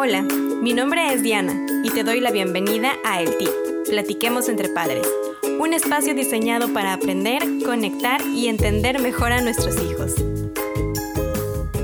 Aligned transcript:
Hola, 0.00 0.22
mi 0.22 0.74
nombre 0.74 1.12
es 1.12 1.24
Diana 1.24 1.66
y 1.82 1.90
te 1.90 2.04
doy 2.04 2.20
la 2.20 2.30
bienvenida 2.30 2.92
a 3.04 3.20
El 3.20 3.36
Tip, 3.36 3.48
Platiquemos 3.90 4.48
entre 4.48 4.68
Padres, 4.68 5.04
un 5.58 5.74
espacio 5.74 6.14
diseñado 6.14 6.72
para 6.72 6.92
aprender, 6.92 7.42
conectar 7.66 8.20
y 8.32 8.46
entender 8.46 9.00
mejor 9.00 9.32
a 9.32 9.40
nuestros 9.40 9.74
hijos. 9.82 10.14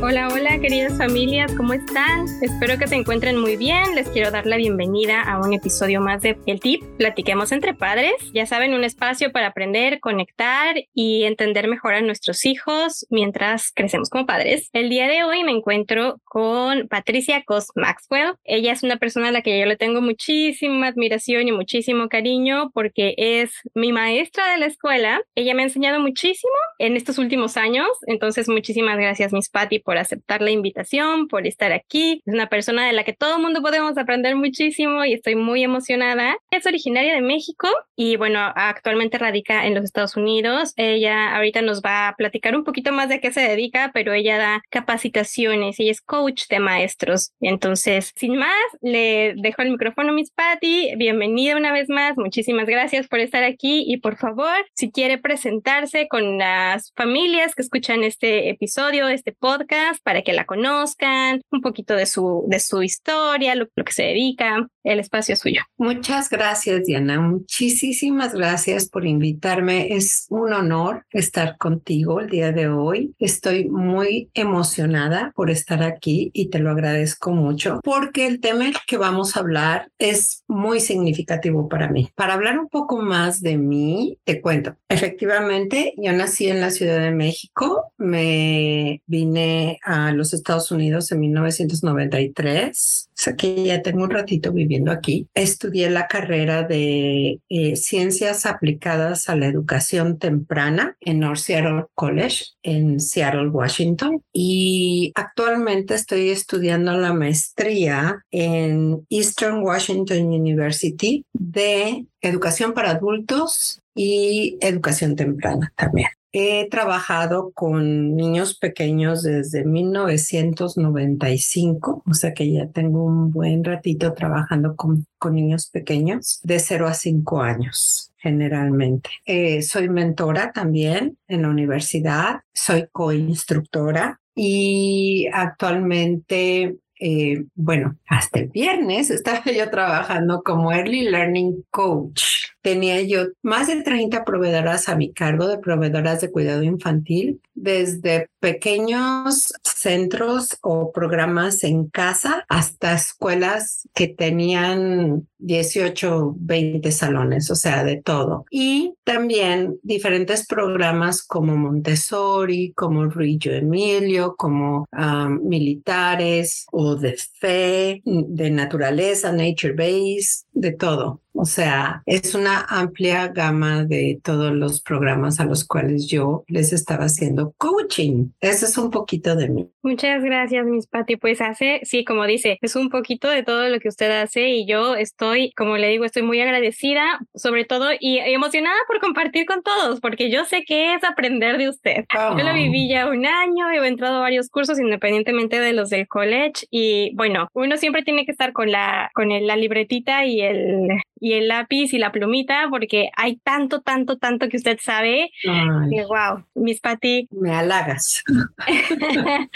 Hola, 0.00 0.28
hola 0.28 0.60
queridas 0.60 0.96
familias, 0.96 1.50
¿cómo 1.56 1.72
están? 1.72 2.26
Espero 2.40 2.78
que 2.78 2.86
se 2.86 2.94
encuentren 2.94 3.36
muy 3.36 3.56
bien. 3.56 3.96
Les 3.96 4.08
quiero 4.08 4.30
dar 4.30 4.46
la 4.46 4.58
bienvenida 4.58 5.20
a 5.20 5.40
un 5.40 5.52
episodio 5.52 6.00
más 6.00 6.22
de 6.22 6.38
El 6.46 6.60
Tip, 6.60 6.84
Platiquemos 6.96 7.50
entre 7.50 7.74
Padres. 7.74 8.14
Ya 8.32 8.46
saben, 8.46 8.72
un 8.72 8.84
espacio 8.84 9.32
para 9.32 9.48
aprender, 9.48 9.98
conectar 9.98 10.76
y 10.94 11.24
entender 11.24 11.66
mejor 11.66 11.94
a 11.94 12.00
nuestros 12.00 12.46
hijos 12.46 13.04
mientras 13.10 13.72
crecemos 13.74 14.08
como 14.08 14.26
padres. 14.26 14.70
El 14.72 14.90
día 14.90 15.08
de 15.08 15.24
hoy 15.24 15.42
me 15.42 15.50
encuentro 15.50 16.20
con 16.22 16.86
Patricia 16.86 17.42
Cos 17.44 17.68
Maxwell. 17.74 18.34
Ella 18.44 18.72
es 18.72 18.84
una 18.84 18.96
persona 18.96 19.28
a 19.28 19.32
la 19.32 19.42
que 19.42 19.58
yo 19.58 19.66
le 19.66 19.76
tengo 19.76 20.00
muchísima 20.00 20.86
admiración 20.86 21.48
y 21.48 21.52
muchísimo 21.52 22.08
cariño 22.08 22.70
porque 22.72 23.14
es 23.16 23.50
mi 23.74 23.92
maestra 23.92 24.52
de 24.52 24.58
la 24.58 24.66
escuela. 24.66 25.20
Ella 25.34 25.54
me 25.54 25.62
ha 25.62 25.66
enseñado 25.66 25.98
muchísimo 25.98 26.54
en 26.78 26.96
estos 26.96 27.18
últimos 27.18 27.56
años, 27.56 27.88
entonces 28.06 28.48
muchísimas 28.48 28.98
gracias, 28.98 29.32
Miss 29.32 29.48
Patty, 29.48 29.80
por 29.80 29.98
aceptar 29.98 30.42
la 30.42 30.52
invitación, 30.52 31.26
por 31.26 31.46
estar 31.46 31.72
aquí. 31.72 32.22
Es 32.24 32.34
una 32.34 32.48
persona 32.48 32.86
de 32.86 32.92
la 32.92 33.02
que 33.02 33.14
todo 33.14 33.36
el 33.36 33.42
mundo 33.42 33.62
podemos 33.62 33.98
aprender 33.98 34.36
muchísimo 34.36 35.04
y 35.04 35.14
estoy 35.14 35.34
muy 35.34 35.64
emocionada. 35.64 36.36
Es 36.50 36.66
originaria 36.84 37.14
de 37.14 37.22
México 37.22 37.68
y 37.96 38.16
bueno, 38.16 38.38
actualmente 38.54 39.16
radica 39.16 39.66
en 39.66 39.74
los 39.74 39.84
Estados 39.84 40.16
Unidos. 40.16 40.72
Ella 40.76 41.34
ahorita 41.34 41.62
nos 41.62 41.80
va 41.80 42.08
a 42.08 42.16
platicar 42.16 42.54
un 42.54 42.64
poquito 42.64 42.92
más 42.92 43.08
de 43.08 43.20
qué 43.20 43.32
se 43.32 43.40
dedica, 43.40 43.90
pero 43.94 44.12
ella 44.12 44.36
da 44.36 44.62
capacitaciones 44.70 45.80
y 45.80 45.88
es 45.88 46.02
coach 46.02 46.46
de 46.48 46.60
maestros. 46.60 47.32
Entonces, 47.40 48.12
sin 48.16 48.36
más, 48.36 48.50
le 48.82 49.34
dejo 49.36 49.62
el 49.62 49.70
micrófono 49.70 50.10
a 50.10 50.12
Miss 50.12 50.30
Patty. 50.30 50.94
Bienvenida 50.96 51.56
una 51.56 51.72
vez 51.72 51.88
más. 51.88 52.18
Muchísimas 52.18 52.66
gracias 52.66 53.08
por 53.08 53.20
estar 53.20 53.44
aquí 53.44 53.84
y 53.86 53.98
por 53.98 54.16
favor, 54.16 54.66
si 54.74 54.90
quiere 54.90 55.16
presentarse 55.16 56.06
con 56.08 56.38
las 56.38 56.92
familias 56.96 57.54
que 57.54 57.62
escuchan 57.62 58.04
este 58.04 58.50
episodio, 58.50 59.08
este 59.08 59.32
podcast, 59.32 60.02
para 60.02 60.22
que 60.22 60.34
la 60.34 60.44
conozcan, 60.44 61.40
un 61.50 61.62
poquito 61.62 61.94
de 61.94 62.04
su, 62.04 62.44
de 62.48 62.60
su 62.60 62.82
historia, 62.82 63.54
lo, 63.54 63.68
lo 63.74 63.84
que 63.84 63.92
se 63.92 64.02
dedica. 64.02 64.68
El 64.84 65.00
espacio 65.00 65.32
es 65.32 65.40
suyo. 65.40 65.62
Muchas 65.78 66.28
gracias, 66.28 66.84
Diana. 66.84 67.18
Muchísimas 67.18 68.34
gracias 68.34 68.86
por 68.90 69.06
invitarme. 69.06 69.94
Es 69.94 70.26
un 70.28 70.52
honor 70.52 71.06
estar 71.10 71.56
contigo 71.56 72.20
el 72.20 72.28
día 72.28 72.52
de 72.52 72.68
hoy. 72.68 73.14
Estoy 73.18 73.64
muy 73.70 74.28
emocionada 74.34 75.32
por 75.34 75.50
estar 75.50 75.82
aquí 75.82 76.30
y 76.34 76.50
te 76.50 76.58
lo 76.58 76.70
agradezco 76.70 77.32
mucho 77.32 77.80
porque 77.82 78.26
el 78.26 78.40
tema 78.40 78.66
que 78.86 78.98
vamos 78.98 79.36
a 79.36 79.40
hablar 79.40 79.90
es 79.98 80.44
muy 80.48 80.80
significativo 80.80 81.66
para 81.66 81.88
mí. 81.88 82.10
Para 82.14 82.34
hablar 82.34 82.58
un 82.58 82.68
poco 82.68 83.00
más 83.00 83.40
de 83.40 83.56
mí, 83.56 84.18
te 84.24 84.42
cuento. 84.42 84.76
Efectivamente, 84.90 85.94
yo 85.96 86.12
nací 86.12 86.48
en 86.48 86.60
la 86.60 86.70
Ciudad 86.70 87.00
de 87.00 87.10
México. 87.10 87.90
Me 87.96 89.02
vine 89.06 89.78
a 89.82 90.12
los 90.12 90.34
Estados 90.34 90.70
Unidos 90.70 91.10
en 91.10 91.20
1993, 91.20 93.08
o 93.08 93.12
sea 93.14 93.34
que 93.34 93.64
ya 93.64 93.80
tengo 93.80 94.04
un 94.04 94.10
ratito 94.10 94.52
viviendo 94.52 94.73
aquí. 94.90 95.28
Estudié 95.34 95.90
la 95.90 96.06
carrera 96.06 96.62
de 96.62 97.40
eh, 97.48 97.76
Ciencias 97.76 98.46
Aplicadas 98.46 99.28
a 99.28 99.36
la 99.36 99.46
Educación 99.46 100.18
Temprana 100.18 100.96
en 101.00 101.20
North 101.20 101.38
Seattle 101.38 101.86
College 101.94 102.44
en 102.62 103.00
Seattle, 103.00 103.48
Washington. 103.48 104.22
Y 104.32 105.12
actualmente 105.14 105.94
estoy 105.94 106.30
estudiando 106.30 106.96
la 106.96 107.12
maestría 107.12 108.24
en 108.30 109.06
Eastern 109.10 109.62
Washington 109.62 110.26
University 110.26 111.24
de 111.32 112.06
Educación 112.20 112.72
para 112.72 112.90
Adultos 112.90 113.80
y 113.94 114.58
Educación 114.60 115.16
Temprana 115.16 115.72
también. 115.76 116.08
He 116.36 116.68
trabajado 116.68 117.52
con 117.52 118.16
niños 118.16 118.58
pequeños 118.58 119.22
desde 119.22 119.64
1995, 119.64 122.02
o 122.04 122.14
sea 122.14 122.34
que 122.34 122.50
ya 122.50 122.66
tengo 122.66 123.04
un 123.04 123.30
buen 123.30 123.62
ratito 123.62 124.14
trabajando 124.14 124.74
con, 124.74 125.06
niños 125.30 125.70
pequeños 125.70 126.40
de 126.42 126.58
0 126.58 126.88
a 126.88 126.94
5 126.94 127.40
años 127.40 128.10
generalmente. 128.16 129.10
Eh, 129.24 129.62
soy 129.62 129.88
mentora 129.88 130.50
también 130.50 131.18
en 131.28 131.42
la 131.42 131.50
universidad, 131.50 132.40
soy 132.52 132.88
coinstructora 132.90 134.20
y 134.34 135.28
actualmente 135.32 136.78
eh, 136.98 137.44
bueno, 137.54 137.96
hasta 138.08 138.40
el 138.40 138.48
viernes 138.48 139.10
estaba 139.10 139.44
yo 139.44 139.70
trabajando 139.70 140.42
como 140.42 140.72
Early 140.72 141.10
Learning 141.10 141.64
Coach 141.70 142.53
tenía 142.64 143.02
yo 143.02 143.26
más 143.42 143.66
de 143.66 143.82
30 143.82 144.24
proveedoras 144.24 144.88
a 144.88 144.96
mi 144.96 145.12
cargo 145.12 145.46
de 145.48 145.58
proveedoras 145.58 146.22
de 146.22 146.30
cuidado 146.30 146.62
infantil, 146.62 147.42
desde 147.54 148.30
pequeños 148.40 149.52
centros 149.62 150.56
o 150.62 150.90
programas 150.90 151.62
en 151.62 151.88
casa 151.88 152.46
hasta 152.48 152.94
escuelas 152.94 153.86
que 153.94 154.08
tenían 154.08 155.28
18, 155.38 156.36
20 156.38 156.90
salones, 156.90 157.50
o 157.50 157.54
sea, 157.54 157.84
de 157.84 158.00
todo. 158.00 158.46
Y 158.50 158.94
también 159.04 159.78
diferentes 159.82 160.46
programas 160.46 161.22
como 161.22 161.56
Montessori, 161.56 162.72
como 162.72 163.10
Rillo 163.10 163.52
Emilio, 163.52 164.36
como 164.38 164.86
ah, 164.90 165.28
militares 165.28 166.64
o 166.72 166.96
de 166.96 167.18
fe, 167.18 168.00
de 168.06 168.50
naturaleza, 168.50 169.32
nature 169.32 169.74
base, 169.74 170.46
de 170.54 170.72
todo. 170.72 171.20
O 171.34 171.44
sea, 171.44 172.02
es 172.06 172.34
una 172.34 172.64
amplia 172.68 173.28
gama 173.28 173.84
de 173.84 174.20
todos 174.22 174.52
los 174.52 174.80
programas 174.80 175.40
a 175.40 175.44
los 175.44 175.66
cuales 175.66 176.06
yo 176.06 176.44
les 176.46 176.72
estaba 176.72 177.06
haciendo 177.06 177.52
coaching. 177.58 178.28
Eso 178.40 178.66
es 178.66 178.78
un 178.78 178.90
poquito 178.90 179.34
de 179.34 179.48
mí. 179.48 179.68
Muchas 179.82 180.22
gracias, 180.22 180.64
Miss 180.64 180.86
Patty. 180.86 181.16
Pues 181.16 181.40
hace, 181.40 181.80
sí, 181.82 182.04
como 182.04 182.24
dice, 182.26 182.58
es 182.62 182.76
un 182.76 182.88
poquito 182.88 183.28
de 183.28 183.42
todo 183.42 183.68
lo 183.68 183.80
que 183.80 183.88
usted 183.88 184.10
hace 184.22 184.48
y 184.50 184.66
yo 184.66 184.94
estoy, 184.94 185.52
como 185.52 185.76
le 185.76 185.88
digo, 185.88 186.04
estoy 186.04 186.22
muy 186.22 186.40
agradecida, 186.40 187.18
sobre 187.34 187.64
todo 187.64 187.88
y 187.98 188.18
emocionada 188.18 188.78
por 188.86 189.00
compartir 189.00 189.44
con 189.44 189.62
todos, 189.62 190.00
porque 190.00 190.30
yo 190.30 190.44
sé 190.44 190.64
que 190.64 190.94
es 190.94 191.02
aprender 191.04 191.58
de 191.58 191.68
usted. 191.68 192.04
Yo 192.12 192.44
lo 192.44 192.54
viví 192.54 192.88
ya 192.88 193.08
un 193.08 193.26
año, 193.26 193.70
he 193.70 193.86
entrado 193.86 194.16
a 194.16 194.20
varios 194.20 194.48
cursos 194.48 194.78
independientemente 194.78 195.58
de 195.58 195.72
los 195.72 195.90
del 195.90 196.06
college 196.06 196.66
y 196.70 197.12
bueno, 197.16 197.48
uno 197.54 197.76
siempre 197.76 198.02
tiene 198.02 198.24
que 198.24 198.30
estar 198.30 198.52
con 198.52 198.70
la, 198.70 199.10
con 199.14 199.28
la 199.28 199.56
libretita 199.56 200.24
y 200.24 200.40
el, 200.40 200.88
y 201.24 201.32
el 201.32 201.48
lápiz 201.48 201.94
y 201.94 201.98
la 201.98 202.12
plumita, 202.12 202.66
porque 202.68 203.08
hay 203.16 203.36
tanto, 203.36 203.80
tanto, 203.80 204.18
tanto 204.18 204.50
que 204.50 204.58
usted 204.58 204.78
sabe. 204.78 205.30
Que, 205.42 206.04
wow, 206.04 206.44
Miss 206.54 206.80
Patty. 206.80 207.28
Me 207.30 207.50
halagas. 207.50 208.22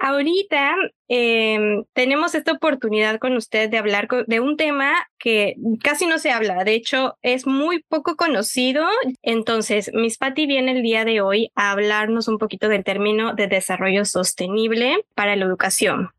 Ahorita 0.00 0.74
em, 1.06 1.84
tenemos 1.92 2.34
esta 2.34 2.50
oportunidad 2.50 3.20
con 3.20 3.36
usted 3.36 3.70
de 3.70 3.78
hablar 3.78 4.08
de 4.26 4.40
un 4.40 4.56
tema 4.56 4.92
que 5.20 5.54
casi 5.84 6.06
no 6.06 6.18
se 6.18 6.32
habla, 6.32 6.64
de 6.64 6.74
hecho 6.74 7.16
es 7.22 7.46
muy 7.46 7.84
poco 7.88 8.16
conocido. 8.16 8.84
Entonces, 9.22 9.92
Miss 9.94 10.18
Patty 10.18 10.46
viene 10.46 10.72
el 10.72 10.82
día 10.82 11.04
de 11.04 11.20
hoy 11.20 11.52
a 11.54 11.70
hablarnos 11.70 12.26
un 12.26 12.38
poquito 12.38 12.68
del 12.68 12.82
término 12.82 13.34
de 13.34 13.46
desarrollo 13.46 14.04
sostenible 14.04 15.04
para 15.14 15.36
la 15.36 15.44
educación. 15.44 16.10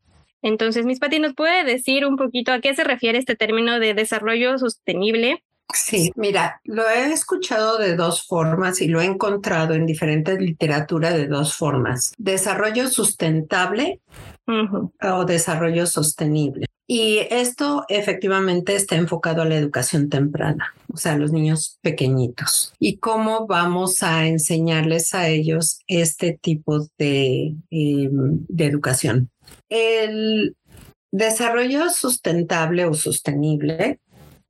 Entonces, 0.42 0.86
Miss 0.86 0.98
Pati, 0.98 1.18
¿nos 1.18 1.34
puede 1.34 1.64
decir 1.64 2.06
un 2.06 2.16
poquito 2.16 2.52
a 2.52 2.60
qué 2.60 2.74
se 2.74 2.84
refiere 2.84 3.18
este 3.18 3.36
término 3.36 3.78
de 3.78 3.94
desarrollo 3.94 4.58
sostenible? 4.58 5.42
Sí, 5.72 6.10
mira, 6.16 6.60
lo 6.64 6.88
he 6.88 7.12
escuchado 7.12 7.78
de 7.78 7.94
dos 7.94 8.26
formas 8.26 8.80
y 8.80 8.88
lo 8.88 9.00
he 9.00 9.04
encontrado 9.04 9.74
en 9.74 9.86
diferentes 9.86 10.40
literatura 10.40 11.12
de 11.12 11.28
dos 11.28 11.54
formas. 11.54 12.12
Desarrollo 12.18 12.88
sustentable 12.88 14.00
o 14.46 15.24
desarrollo 15.24 15.86
sostenible. 15.86 16.66
Y 16.92 17.20
esto 17.30 17.84
efectivamente 17.88 18.74
está 18.74 18.96
enfocado 18.96 19.42
a 19.42 19.44
la 19.44 19.54
educación 19.54 20.08
temprana, 20.08 20.74
o 20.92 20.96
sea, 20.96 21.12
a 21.12 21.16
los 21.16 21.30
niños 21.30 21.78
pequeñitos. 21.82 22.74
Y 22.80 22.96
cómo 22.96 23.46
vamos 23.46 24.02
a 24.02 24.26
enseñarles 24.26 25.14
a 25.14 25.28
ellos 25.28 25.78
este 25.86 26.36
tipo 26.42 26.88
de, 26.98 27.54
em, 27.70 28.44
de 28.48 28.64
educación. 28.64 29.30
El 29.68 30.56
desarrollo 31.12 31.90
sustentable 31.90 32.86
o 32.86 32.94
sostenible, 32.94 34.00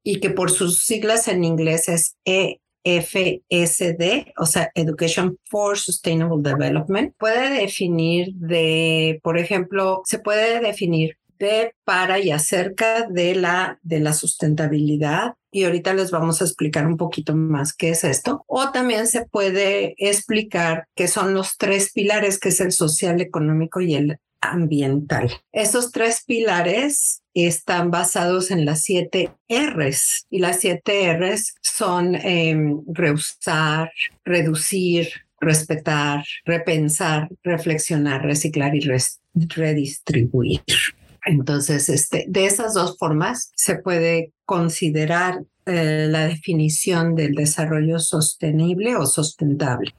y 0.03 0.21
que 0.21 0.31
por 0.31 0.51
sus 0.51 0.83
siglas 0.83 1.29
en 1.29 1.45
inglés 1.45 1.91
es 1.91 2.17
EFSD, 2.25 4.33
o 4.39 4.47
sea, 4.47 4.71
Education 4.75 5.37
for 5.45 5.77
Sustainable 5.77 6.41
Development, 6.41 7.15
puede 7.19 7.51
definir 7.51 8.33
de, 8.37 9.21
por 9.23 9.37
ejemplo, 9.37 10.01
se 10.07 10.21
puede 10.21 10.61
definir 10.61 11.20
de, 11.41 11.75
para 11.85 12.21
y 12.21 12.31
acerca 12.31 13.09
de 13.09 13.35
la, 13.35 13.81
de 13.83 13.99
la 13.99 14.13
sustentabilidad. 14.13 15.35
Y 15.51 15.65
ahorita 15.65 15.95
les 15.95 16.13
vamos 16.13 16.41
a 16.41 16.45
explicar 16.45 16.87
un 16.87 16.97
poquito 16.97 17.35
más 17.35 17.73
qué 17.73 17.91
es 17.91 18.05
esto. 18.05 18.45
O 18.47 18.71
también 18.71 19.09
se 19.09 19.27
puede 19.27 19.97
explicar 19.99 20.87
qué 20.95 21.09
son 21.09 21.35
los 21.35 21.57
tres 21.57 21.91
pilares, 21.93 22.39
que 22.39 22.51
es 22.51 22.61
el 22.61 22.71
social, 22.71 23.21
económico 23.21 23.81
y 23.81 23.97
el 23.97 24.19
ambiental. 24.41 25.31
Esos 25.53 25.91
tres 25.91 26.23
pilares 26.25 27.23
están 27.35 27.91
basados 27.91 28.51
en 28.51 28.65
las 28.65 28.83
siete 28.83 29.33
R's 29.49 30.27
y 30.31 30.39
las 30.39 30.61
siete 30.61 31.13
R's 31.13 31.55
son 31.61 32.15
eh, 32.15 32.57
reusar, 32.87 33.91
reducir, 34.25 35.09
respetar, 35.41 36.25
repensar, 36.45 37.29
reflexionar, 37.43 38.23
reciclar 38.23 38.75
y 38.75 38.87
redistribuir. 39.35 40.63
Entonces, 41.25 41.89
este, 41.89 42.25
de 42.29 42.47
esas 42.47 42.75
dos 42.75 42.97
formas 42.99 43.53
se 43.55 43.77
puede 43.77 44.33
considerar 44.45 45.41
eh, 45.67 46.07
la 46.09 46.27
definición 46.27 47.15
del 47.15 47.35
desarrollo 47.35 48.01
sostenible 48.01 48.97
o 48.97 49.07
sustentable. 49.07 49.95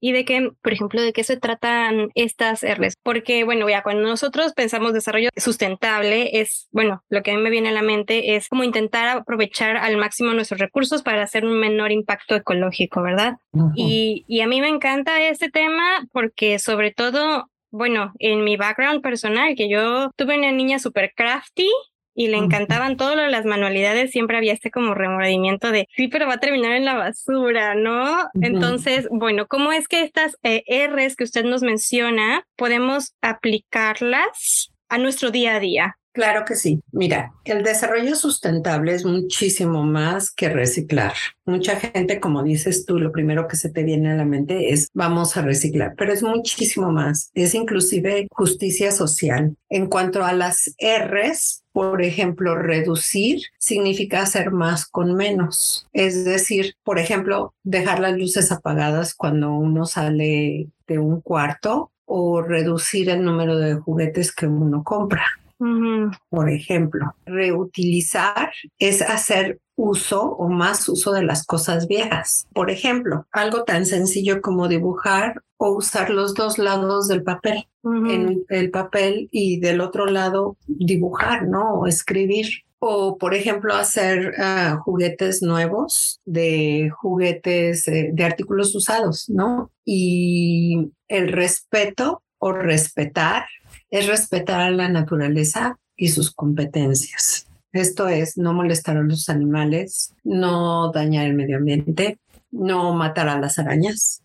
¿Y 0.00 0.12
de 0.12 0.24
qué, 0.24 0.50
por 0.62 0.72
ejemplo, 0.72 1.00
de 1.00 1.12
qué 1.12 1.22
se 1.22 1.36
tratan 1.36 2.10
estas 2.14 2.64
R's? 2.64 2.94
Porque, 3.02 3.44
bueno, 3.44 3.68
ya 3.68 3.82
cuando 3.82 4.02
nosotros 4.08 4.52
pensamos 4.54 4.92
desarrollo 4.92 5.28
sustentable, 5.36 6.40
es, 6.40 6.66
bueno, 6.72 7.04
lo 7.08 7.22
que 7.22 7.30
a 7.30 7.34
mí 7.34 7.42
me 7.42 7.50
viene 7.50 7.68
a 7.68 7.72
la 7.72 7.82
mente 7.82 8.34
es 8.34 8.48
como 8.48 8.64
intentar 8.64 9.06
aprovechar 9.08 9.76
al 9.76 9.96
máximo 9.98 10.32
nuestros 10.32 10.58
recursos 10.58 11.02
para 11.02 11.22
hacer 11.22 11.44
un 11.44 11.60
menor 11.60 11.92
impacto 11.92 12.34
ecológico, 12.34 13.02
¿verdad? 13.02 13.36
y, 13.76 14.24
y 14.26 14.40
a 14.40 14.48
mí 14.48 14.60
me 14.60 14.68
encanta 14.68 15.22
este 15.28 15.50
tema 15.50 16.06
porque 16.12 16.58
sobre 16.58 16.90
todo 16.90 17.48
bueno, 17.76 18.12
en 18.18 18.44
mi 18.44 18.56
background 18.56 19.02
personal, 19.02 19.54
que 19.54 19.68
yo 19.68 20.10
tuve 20.16 20.38
una 20.38 20.52
niña 20.52 20.78
súper 20.78 21.12
crafty 21.14 21.68
y 22.14 22.28
le 22.28 22.38
encantaban 22.38 22.96
todas 22.96 23.30
las 23.30 23.44
manualidades, 23.44 24.10
siempre 24.10 24.38
había 24.38 24.54
este 24.54 24.70
como 24.70 24.94
remordimiento 24.94 25.70
de, 25.70 25.86
sí, 25.94 26.08
pero 26.08 26.26
va 26.26 26.34
a 26.34 26.40
terminar 26.40 26.72
en 26.72 26.86
la 26.86 26.94
basura, 26.94 27.74
¿no? 27.74 28.28
Entonces, 28.40 29.06
bueno, 29.10 29.46
¿cómo 29.46 29.70
es 29.70 29.86
que 29.86 30.00
estas 30.02 30.38
eh, 30.42 30.64
R's 30.88 31.14
que 31.14 31.24
usted 31.24 31.44
nos 31.44 31.60
menciona 31.60 32.46
podemos 32.56 33.14
aplicarlas 33.20 34.72
a 34.88 34.96
nuestro 34.96 35.30
día 35.30 35.56
a 35.56 35.60
día? 35.60 35.98
Claro 36.16 36.46
que 36.46 36.56
sí. 36.56 36.80
Mira, 36.92 37.34
el 37.44 37.62
desarrollo 37.62 38.16
sustentable 38.16 38.94
es 38.94 39.04
muchísimo 39.04 39.84
más 39.84 40.30
que 40.30 40.48
reciclar. 40.48 41.12
Mucha 41.44 41.76
gente, 41.76 42.20
como 42.20 42.42
dices 42.42 42.86
tú, 42.86 42.98
lo 42.98 43.12
primero 43.12 43.46
que 43.46 43.56
se 43.56 43.68
te 43.68 43.82
viene 43.82 44.12
a 44.12 44.14
la 44.14 44.24
mente 44.24 44.70
es 44.70 44.88
vamos 44.94 45.36
a 45.36 45.42
reciclar, 45.42 45.92
pero 45.94 46.14
es 46.14 46.22
muchísimo 46.22 46.90
más. 46.90 47.30
Es 47.34 47.54
inclusive 47.54 48.28
justicia 48.30 48.92
social. 48.92 49.58
En 49.68 49.88
cuanto 49.88 50.24
a 50.24 50.32
las 50.32 50.74
R's, 50.80 51.64
por 51.70 52.00
ejemplo, 52.00 52.56
reducir 52.56 53.42
significa 53.58 54.22
hacer 54.22 54.52
más 54.52 54.86
con 54.86 55.16
menos. 55.16 55.86
Es 55.92 56.24
decir, 56.24 56.76
por 56.82 56.98
ejemplo, 56.98 57.52
dejar 57.62 58.00
las 58.00 58.16
luces 58.16 58.50
apagadas 58.50 59.14
cuando 59.14 59.52
uno 59.52 59.84
sale 59.84 60.70
de 60.86 60.98
un 60.98 61.20
cuarto 61.20 61.92
o 62.06 62.40
reducir 62.40 63.10
el 63.10 63.22
número 63.22 63.58
de 63.58 63.74
juguetes 63.74 64.34
que 64.34 64.46
uno 64.46 64.82
compra. 64.82 65.26
Por 65.58 66.50
ejemplo, 66.50 67.14
reutilizar 67.24 68.52
es 68.78 69.00
hacer 69.00 69.60
uso 69.76 70.22
o 70.22 70.48
más 70.48 70.88
uso 70.88 71.12
de 71.12 71.22
las 71.22 71.44
cosas 71.44 71.86
viejas. 71.86 72.46
Por 72.52 72.70
ejemplo, 72.70 73.26
algo 73.30 73.64
tan 73.64 73.86
sencillo 73.86 74.40
como 74.40 74.68
dibujar 74.68 75.42
o 75.58 75.70
usar 75.70 76.10
los 76.10 76.34
dos 76.34 76.58
lados 76.58 77.08
del 77.08 77.22
papel, 77.22 77.68
en 77.84 78.44
el 78.48 78.70
papel 78.70 79.28
y 79.30 79.60
del 79.60 79.80
otro 79.80 80.06
lado 80.06 80.56
dibujar, 80.66 81.46
¿no? 81.46 81.74
O 81.74 81.86
escribir. 81.86 82.46
O, 82.78 83.16
por 83.16 83.34
ejemplo, 83.34 83.74
hacer 83.74 84.34
ah, 84.38 84.78
juguetes 84.84 85.40
nuevos 85.42 86.20
de 86.26 86.90
juguetes 86.90 87.88
eh, 87.88 88.10
de 88.12 88.24
artículos 88.24 88.74
usados, 88.74 89.30
¿no? 89.30 89.70
Y 89.84 90.90
el 91.08 91.32
respeto 91.32 92.22
o 92.38 92.52
respetar 92.52 93.46
es 93.90 94.06
respetar 94.06 94.60
a 94.60 94.70
la 94.70 94.88
naturaleza 94.88 95.78
y 95.96 96.08
sus 96.08 96.32
competencias. 96.32 97.46
Esto 97.72 98.08
es 98.08 98.36
no 98.36 98.52
molestar 98.52 98.96
a 98.96 99.02
los 99.02 99.28
animales, 99.28 100.14
no 100.24 100.90
dañar 100.92 101.26
el 101.26 101.34
medio 101.34 101.58
ambiente, 101.58 102.18
no 102.50 102.94
matar 102.94 103.28
a 103.28 103.38
las 103.38 103.58
arañas. 103.58 104.22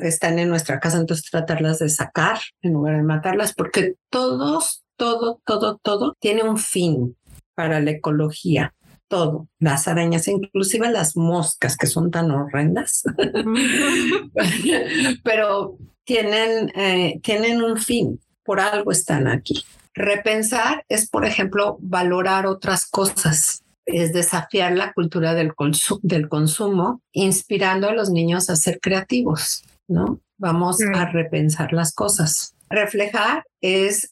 están 0.00 0.38
en 0.38 0.48
nuestra 0.48 0.80
casa, 0.80 0.98
entonces 0.98 1.30
tratarlas 1.30 1.78
de 1.78 1.88
sacar 1.88 2.38
en 2.62 2.74
lugar 2.74 2.96
de 2.96 3.02
matarlas, 3.02 3.54
porque 3.54 3.94
todos, 4.10 4.84
todo, 4.96 5.40
todo, 5.44 5.78
todo 5.82 6.16
tiene 6.20 6.42
un 6.42 6.58
fin 6.58 7.16
para 7.54 7.80
la 7.80 7.92
ecología. 7.92 8.74
Todo, 9.08 9.48
las 9.58 9.88
arañas, 9.88 10.28
inclusive 10.28 10.90
las 10.90 11.16
moscas 11.16 11.78
que 11.78 11.86
son 11.86 12.10
tan 12.10 12.30
horrendas, 12.30 13.04
pero 15.24 15.78
tienen, 16.04 16.70
eh, 16.74 17.18
tienen 17.22 17.62
un 17.62 17.78
fin 17.78 18.20
por 18.48 18.60
algo 18.60 18.92
están 18.92 19.28
aquí. 19.28 19.62
Repensar 19.92 20.82
es, 20.88 21.10
por 21.10 21.26
ejemplo, 21.26 21.76
valorar 21.82 22.46
otras 22.46 22.86
cosas, 22.86 23.62
es 23.84 24.14
desafiar 24.14 24.72
la 24.72 24.94
cultura 24.94 25.34
del, 25.34 25.52
del 26.00 26.28
consumo, 26.30 27.02
inspirando 27.12 27.90
a 27.90 27.92
los 27.92 28.08
niños 28.08 28.48
a 28.48 28.56
ser 28.56 28.80
creativos, 28.80 29.64
¿no? 29.86 30.20
Vamos 30.38 30.78
a 30.80 31.04
repensar 31.04 31.74
las 31.74 31.92
cosas. 31.92 32.54
Reflejar 32.70 33.44
es, 33.60 34.10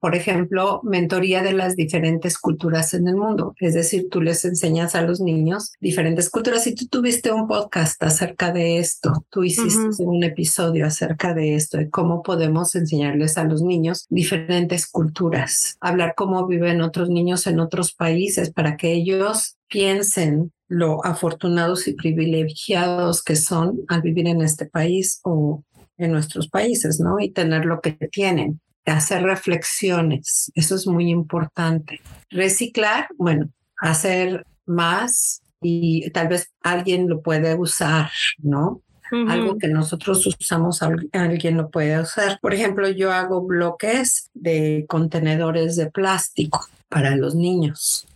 por 0.00 0.14
ejemplo, 0.14 0.80
mentoría 0.84 1.42
de 1.42 1.52
las 1.52 1.76
diferentes 1.76 2.38
culturas 2.38 2.94
en 2.94 3.08
el 3.08 3.16
mundo. 3.16 3.54
Es 3.58 3.74
decir, 3.74 4.08
tú 4.10 4.20
les 4.20 4.44
enseñas 4.44 4.94
a 4.94 5.02
los 5.02 5.20
niños 5.20 5.72
diferentes 5.80 6.30
culturas. 6.30 6.64
Si 6.64 6.74
tú 6.74 6.86
tuviste 6.86 7.32
un 7.32 7.46
podcast 7.48 8.02
acerca 8.02 8.52
de 8.52 8.78
esto, 8.78 9.24
tú 9.30 9.44
hiciste 9.44 10.02
un 10.04 10.22
episodio 10.22 10.86
acerca 10.86 11.34
de 11.34 11.54
esto, 11.54 11.78
de 11.78 11.90
cómo 11.90 12.22
podemos 12.22 12.74
enseñarles 12.74 13.38
a 13.38 13.44
los 13.44 13.62
niños 13.62 14.06
diferentes 14.10 14.86
culturas, 14.86 15.76
hablar 15.80 16.14
cómo 16.16 16.46
viven 16.46 16.82
otros 16.82 17.08
niños 17.08 17.46
en 17.46 17.60
otros 17.60 17.92
países 17.94 18.50
para 18.50 18.76
que 18.76 18.92
ellos 18.92 19.56
piensen 19.68 20.52
lo 20.68 21.04
afortunados 21.04 21.88
y 21.88 21.94
privilegiados 21.94 23.22
que 23.22 23.36
son 23.36 23.80
al 23.88 24.02
vivir 24.02 24.26
en 24.28 24.42
este 24.42 24.66
país 24.66 25.20
o 25.24 25.62
en 25.96 26.10
nuestros 26.10 26.48
países, 26.48 27.00
¿no? 27.00 27.20
Y 27.20 27.30
tener 27.30 27.64
lo 27.64 27.80
que 27.80 27.92
tienen, 27.92 28.60
hacer 28.92 29.22
reflexiones, 29.22 30.52
eso 30.54 30.74
es 30.74 30.86
muy 30.86 31.10
importante. 31.10 32.00
Reciclar, 32.30 33.08
bueno, 33.16 33.50
hacer 33.78 34.46
más 34.66 35.42
y 35.60 36.10
tal 36.10 36.28
vez 36.28 36.52
alguien 36.62 37.08
lo 37.08 37.22
puede 37.22 37.54
usar, 37.54 38.10
¿no? 38.38 38.82
Algo 39.28 39.58
que 39.58 39.68
nosotros 39.68 40.26
usamos, 40.26 40.82
alguien 41.12 41.56
lo 41.56 41.70
puede 41.70 42.00
usar. 42.00 42.40
Por 42.40 42.52
ejemplo, 42.52 42.88
yo 42.88 43.12
hago 43.12 43.42
bloques 43.42 44.28
de 44.34 44.86
contenedores 44.88 45.76
de 45.76 45.88
plástico 45.88 46.66
para 46.88 47.14
los 47.14 47.36
niños. 47.36 48.08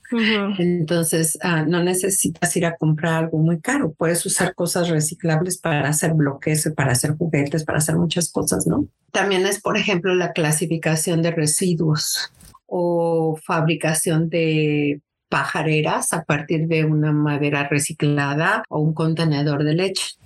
Entonces, 0.58 1.38
ah, 1.42 1.64
no 1.64 1.82
necesitas 1.82 2.56
ir 2.56 2.66
a 2.66 2.76
comprar 2.76 3.24
algo 3.24 3.38
muy 3.38 3.60
caro. 3.60 3.92
Puedes 3.92 4.24
usar 4.24 4.54
cosas 4.54 4.88
reciclables 4.88 5.58
para 5.58 5.88
hacer 5.88 6.14
bloques, 6.14 6.70
para 6.76 6.92
hacer 6.92 7.16
juguetes, 7.16 7.64
para 7.64 7.78
hacer 7.78 7.96
muchas 7.96 8.30
cosas, 8.30 8.66
¿no? 8.66 8.86
También 9.12 9.46
es, 9.46 9.60
por 9.60 9.76
ejemplo, 9.76 10.14
la 10.14 10.32
clasificación 10.32 11.22
de 11.22 11.30
residuos 11.30 12.32
o 12.66 13.38
fabricación 13.44 14.28
de 14.28 15.00
pajareras 15.28 16.12
a 16.12 16.24
partir 16.24 16.68
de 16.68 16.84
una 16.84 17.12
madera 17.12 17.68
reciclada 17.68 18.62
o 18.68 18.78
un 18.80 18.94
contenedor 18.94 19.64
de 19.64 19.74
leche. 19.74 20.16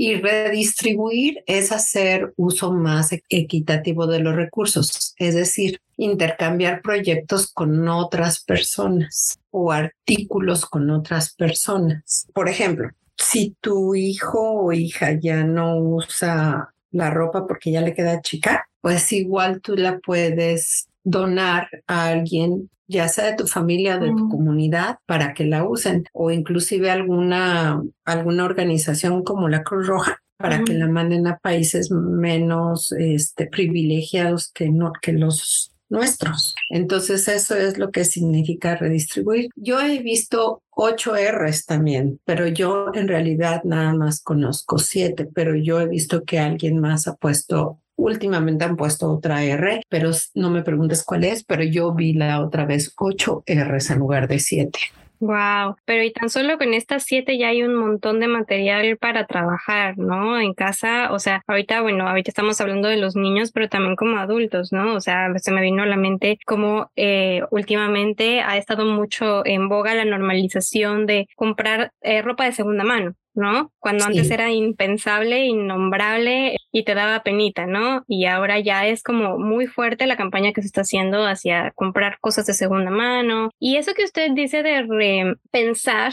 Y 0.00 0.14
redistribuir 0.14 1.42
es 1.48 1.72
hacer 1.72 2.32
uso 2.36 2.72
más 2.72 3.10
equitativo 3.28 4.06
de 4.06 4.20
los 4.20 4.36
recursos, 4.36 5.12
es 5.18 5.34
decir, 5.34 5.80
intercambiar 5.96 6.82
proyectos 6.82 7.50
con 7.52 7.88
otras 7.88 8.44
personas 8.44 9.40
o 9.50 9.72
artículos 9.72 10.66
con 10.66 10.88
otras 10.90 11.34
personas. 11.34 12.28
Por 12.32 12.48
ejemplo, 12.48 12.90
si 13.16 13.56
tu 13.60 13.96
hijo 13.96 14.40
o 14.40 14.72
hija 14.72 15.18
ya 15.20 15.42
no 15.42 15.76
usa 15.78 16.72
la 16.92 17.10
ropa 17.10 17.48
porque 17.48 17.72
ya 17.72 17.80
le 17.80 17.92
queda 17.92 18.22
chica, 18.22 18.68
pues 18.80 19.12
igual 19.12 19.60
tú 19.60 19.74
la 19.74 19.98
puedes 19.98 20.88
donar 21.02 21.68
a 21.88 22.06
alguien 22.06 22.70
ya 22.88 23.08
sea 23.08 23.26
de 23.26 23.36
tu 23.36 23.46
familia, 23.46 23.98
de 23.98 24.08
tu 24.08 24.28
comunidad, 24.28 24.98
para 25.06 25.34
que 25.34 25.44
la 25.44 25.64
usen, 25.64 26.04
o 26.12 26.30
inclusive 26.30 26.90
alguna, 26.90 27.82
alguna 28.04 28.44
organización 28.44 29.22
como 29.22 29.48
la 29.48 29.62
Cruz 29.62 29.86
Roja, 29.86 30.22
para 30.38 30.64
que 30.64 30.72
la 30.72 30.88
manden 30.88 31.26
a 31.26 31.38
países 31.38 31.90
menos 31.90 32.92
este, 32.92 33.46
privilegiados 33.46 34.50
que, 34.52 34.70
no, 34.70 34.92
que 35.02 35.12
los 35.12 35.72
nuestros. 35.90 36.54
Entonces 36.70 37.28
eso 37.28 37.56
es 37.56 37.78
lo 37.78 37.90
que 37.90 38.04
significa 38.04 38.76
redistribuir. 38.76 39.50
Yo 39.56 39.80
he 39.80 40.00
visto 40.00 40.62
ocho 40.70 41.14
R's 41.16 41.66
también, 41.66 42.20
pero 42.24 42.46
yo 42.46 42.92
en 42.94 43.08
realidad 43.08 43.62
nada 43.64 43.94
más 43.94 44.22
conozco 44.22 44.78
siete, 44.78 45.26
pero 45.32 45.54
yo 45.56 45.80
he 45.80 45.88
visto 45.88 46.24
que 46.24 46.38
alguien 46.38 46.78
más 46.78 47.08
ha 47.08 47.16
puesto 47.16 47.80
Últimamente 47.98 48.64
han 48.64 48.76
puesto 48.76 49.10
otra 49.10 49.42
R, 49.42 49.82
pero 49.88 50.12
no 50.34 50.50
me 50.50 50.62
preguntes 50.62 51.04
cuál 51.04 51.24
es, 51.24 51.42
pero 51.42 51.64
yo 51.64 51.92
vi 51.92 52.12
la 52.12 52.40
otra 52.40 52.64
vez 52.64 52.94
ocho 52.96 53.42
R's 53.44 53.90
en 53.90 53.98
lugar 53.98 54.28
de 54.28 54.38
siete. 54.38 54.78
Wow, 55.20 55.74
pero 55.84 56.04
y 56.04 56.12
tan 56.12 56.30
solo 56.30 56.58
con 56.58 56.74
estas 56.74 57.02
siete 57.02 57.38
ya 57.38 57.48
hay 57.48 57.64
un 57.64 57.74
montón 57.74 58.20
de 58.20 58.28
material 58.28 58.96
para 58.98 59.26
trabajar, 59.26 59.98
¿no? 59.98 60.38
En 60.38 60.54
casa, 60.54 61.12
o 61.12 61.18
sea, 61.18 61.42
ahorita, 61.48 61.82
bueno, 61.82 62.08
ahorita 62.08 62.30
estamos 62.30 62.60
hablando 62.60 62.86
de 62.86 62.98
los 62.98 63.16
niños, 63.16 63.50
pero 63.50 63.68
también 63.68 63.96
como 63.96 64.18
adultos, 64.18 64.72
¿no? 64.72 64.94
O 64.94 65.00
sea, 65.00 65.28
se 65.38 65.50
me 65.50 65.60
vino 65.60 65.82
a 65.82 65.86
la 65.86 65.96
mente 65.96 66.38
como 66.46 66.92
eh, 66.94 67.42
últimamente 67.50 68.42
ha 68.42 68.56
estado 68.58 68.84
mucho 68.84 69.44
en 69.44 69.68
boga 69.68 69.94
la 69.94 70.04
normalización 70.04 71.06
de 71.06 71.26
comprar 71.34 71.90
eh, 72.00 72.22
ropa 72.22 72.44
de 72.44 72.52
segunda 72.52 72.84
mano. 72.84 73.14
¿no? 73.34 73.72
Cuando 73.78 74.04
antes 74.04 74.30
era 74.32 74.50
impensable, 74.50 75.46
innombrable 75.46 76.56
y 76.72 76.84
te 76.84 76.94
daba 76.94 77.22
penita, 77.22 77.66
¿no? 77.66 78.04
Y 78.08 78.26
ahora 78.26 78.60
ya 78.60 78.86
es 78.86 79.02
como 79.02 79.38
muy 79.38 79.66
fuerte 79.66 80.06
la 80.06 80.16
campaña 80.16 80.52
que 80.52 80.62
se 80.62 80.66
está 80.66 80.82
haciendo 80.82 81.24
hacia 81.26 81.72
comprar 81.72 82.18
cosas 82.20 82.46
de 82.46 82.54
segunda 82.54 82.90
mano. 82.90 83.50
Y 83.58 83.76
eso 83.76 83.94
que 83.94 84.04
usted 84.04 84.32
dice 84.32 84.62
de 84.62 84.82
repensar 84.82 86.12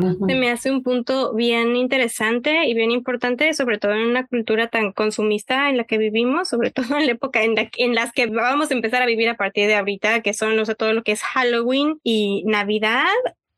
se 0.00 0.34
me 0.34 0.50
hace 0.50 0.70
un 0.70 0.82
punto 0.82 1.34
bien 1.34 1.76
interesante 1.76 2.66
y 2.66 2.74
bien 2.74 2.90
importante, 2.90 3.52
sobre 3.54 3.78
todo 3.78 3.92
en 3.92 4.06
una 4.06 4.26
cultura 4.26 4.68
tan 4.68 4.92
consumista 4.92 5.68
en 5.68 5.76
la 5.76 5.84
que 5.84 5.98
vivimos, 5.98 6.48
sobre 6.48 6.70
todo 6.70 6.98
en 6.98 7.06
la 7.06 7.12
época 7.12 7.42
en, 7.42 7.54
la, 7.54 7.68
en 7.76 7.94
las 7.94 8.12
que 8.12 8.26
vamos 8.26 8.70
a 8.70 8.74
empezar 8.74 9.02
a 9.02 9.06
vivir 9.06 9.28
a 9.28 9.36
partir 9.36 9.66
de 9.66 9.74
ahorita, 9.74 10.22
que 10.22 10.32
son, 10.32 10.56
no 10.56 10.64
sé, 10.64 10.74
todo 10.74 10.92
lo 10.92 11.02
que 11.02 11.12
es 11.12 11.22
Halloween 11.22 12.00
y 12.02 12.44
Navidad. 12.46 13.04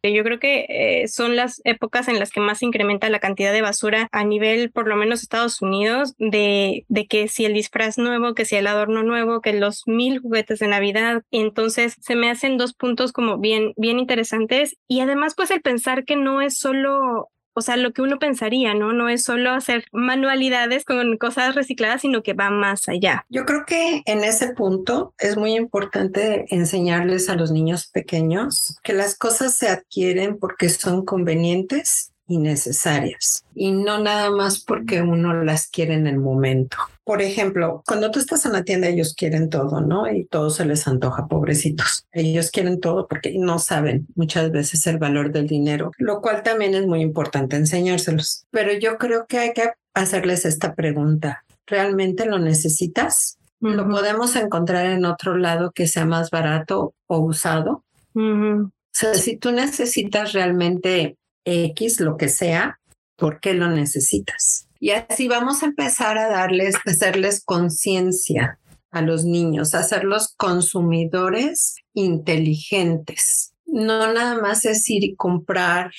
Yo 0.04 0.24
creo 0.24 0.40
que 0.40 0.66
eh, 0.68 1.06
son 1.06 1.36
las 1.36 1.60
épocas 1.64 2.08
en 2.08 2.18
las 2.18 2.32
que 2.32 2.40
más 2.40 2.58
se 2.58 2.66
incrementa 2.66 3.08
la 3.08 3.20
cantidad 3.20 3.52
de 3.52 3.62
basura 3.62 4.08
a 4.10 4.24
nivel, 4.24 4.72
por 4.72 4.88
lo 4.88 4.96
menos 4.96 5.22
Estados 5.22 5.62
Unidos, 5.62 6.14
de, 6.18 6.84
de 6.88 7.06
que 7.06 7.28
si 7.28 7.44
el 7.44 7.54
disfraz 7.54 7.98
nuevo, 7.98 8.34
que 8.34 8.44
si 8.44 8.56
el 8.56 8.66
adorno 8.66 9.04
nuevo, 9.04 9.40
que 9.40 9.52
los 9.52 9.86
mil 9.86 10.18
juguetes 10.18 10.58
de 10.58 10.66
Navidad. 10.66 11.22
Entonces 11.30 11.96
se 12.00 12.16
me 12.16 12.30
hacen 12.30 12.58
dos 12.58 12.74
puntos 12.74 13.12
como 13.12 13.38
bien, 13.38 13.74
bien 13.76 14.00
interesantes. 14.00 14.76
Y 14.88 15.00
además, 15.00 15.34
pues 15.36 15.52
el 15.52 15.62
pensar 15.62 16.04
que 16.04 16.16
no 16.16 16.40
es 16.40 16.58
solo 16.58 17.28
o 17.54 17.60
sea, 17.60 17.76
lo 17.76 17.92
que 17.92 18.02
uno 18.02 18.18
pensaría, 18.18 18.74
¿no? 18.74 18.92
No 18.92 19.08
es 19.08 19.24
solo 19.24 19.50
hacer 19.52 19.84
manualidades 19.92 20.84
con 20.84 21.16
cosas 21.16 21.54
recicladas, 21.54 22.02
sino 22.02 22.22
que 22.22 22.32
va 22.32 22.50
más 22.50 22.88
allá. 22.88 23.26
Yo 23.28 23.44
creo 23.44 23.64
que 23.66 24.02
en 24.06 24.24
ese 24.24 24.54
punto 24.54 25.14
es 25.18 25.36
muy 25.36 25.54
importante 25.54 26.46
enseñarles 26.54 27.28
a 27.28 27.34
los 27.34 27.50
niños 27.50 27.86
pequeños 27.86 28.78
que 28.82 28.92
las 28.92 29.16
cosas 29.16 29.54
se 29.54 29.68
adquieren 29.68 30.38
porque 30.38 30.68
son 30.68 31.04
convenientes 31.04 32.11
y 32.32 32.38
necesarias 32.38 33.44
y 33.54 33.72
no 33.72 33.98
nada 33.98 34.30
más 34.30 34.60
porque 34.60 35.02
uno 35.02 35.44
las 35.44 35.68
quiere 35.68 35.94
en 35.94 36.06
el 36.06 36.18
momento. 36.18 36.76
Por 37.04 37.20
ejemplo, 37.20 37.82
cuando 37.86 38.10
tú 38.10 38.18
estás 38.18 38.46
en 38.46 38.52
la 38.52 38.62
tienda, 38.62 38.88
ellos 38.88 39.14
quieren 39.14 39.50
todo, 39.50 39.80
¿no? 39.80 40.10
Y 40.10 40.24
todo 40.24 40.50
se 40.50 40.64
les 40.64 40.86
antoja, 40.86 41.26
pobrecitos. 41.26 42.06
Ellos 42.12 42.50
quieren 42.50 42.80
todo 42.80 43.06
porque 43.08 43.36
no 43.38 43.58
saben 43.58 44.06
muchas 44.14 44.50
veces 44.50 44.86
el 44.86 44.98
valor 44.98 45.32
del 45.32 45.46
dinero, 45.46 45.90
lo 45.98 46.20
cual 46.20 46.42
también 46.42 46.74
es 46.74 46.86
muy 46.86 47.02
importante 47.02 47.56
enseñárselos. 47.56 48.46
Pero 48.50 48.72
yo 48.72 48.98
creo 48.98 49.26
que 49.26 49.38
hay 49.38 49.52
que 49.52 49.70
hacerles 49.94 50.44
esta 50.44 50.74
pregunta. 50.74 51.44
¿Realmente 51.66 52.24
lo 52.26 52.38
necesitas? 52.38 53.38
¿Lo 53.60 53.88
podemos 53.88 54.34
encontrar 54.34 54.86
en 54.86 55.04
otro 55.04 55.36
lado 55.36 55.70
que 55.72 55.86
sea 55.86 56.04
más 56.04 56.30
barato 56.30 56.94
o 57.06 57.18
usado? 57.18 57.84
O 58.14 58.70
sea, 58.90 59.14
si 59.14 59.36
tú 59.36 59.52
necesitas 59.52 60.32
realmente 60.32 61.16
X, 61.44 62.00
lo 62.00 62.16
que 62.16 62.28
sea, 62.28 62.80
¿por 63.16 63.40
qué 63.40 63.54
lo 63.54 63.68
necesitas? 63.68 64.68
Y 64.80 64.90
así 64.90 65.28
vamos 65.28 65.62
a 65.62 65.66
empezar 65.66 66.18
a 66.18 66.28
darles, 66.28 66.74
a 66.74 66.90
hacerles 66.90 67.42
conciencia 67.44 68.58
a 68.90 69.00
los 69.00 69.24
niños, 69.24 69.74
a 69.74 69.80
hacerlos 69.80 70.34
consumidores 70.36 71.76
inteligentes. 71.94 73.54
No 73.64 74.12
nada 74.12 74.40
más 74.40 74.64
es 74.64 74.88
ir 74.90 75.04
y 75.04 75.14
comprar 75.14 75.92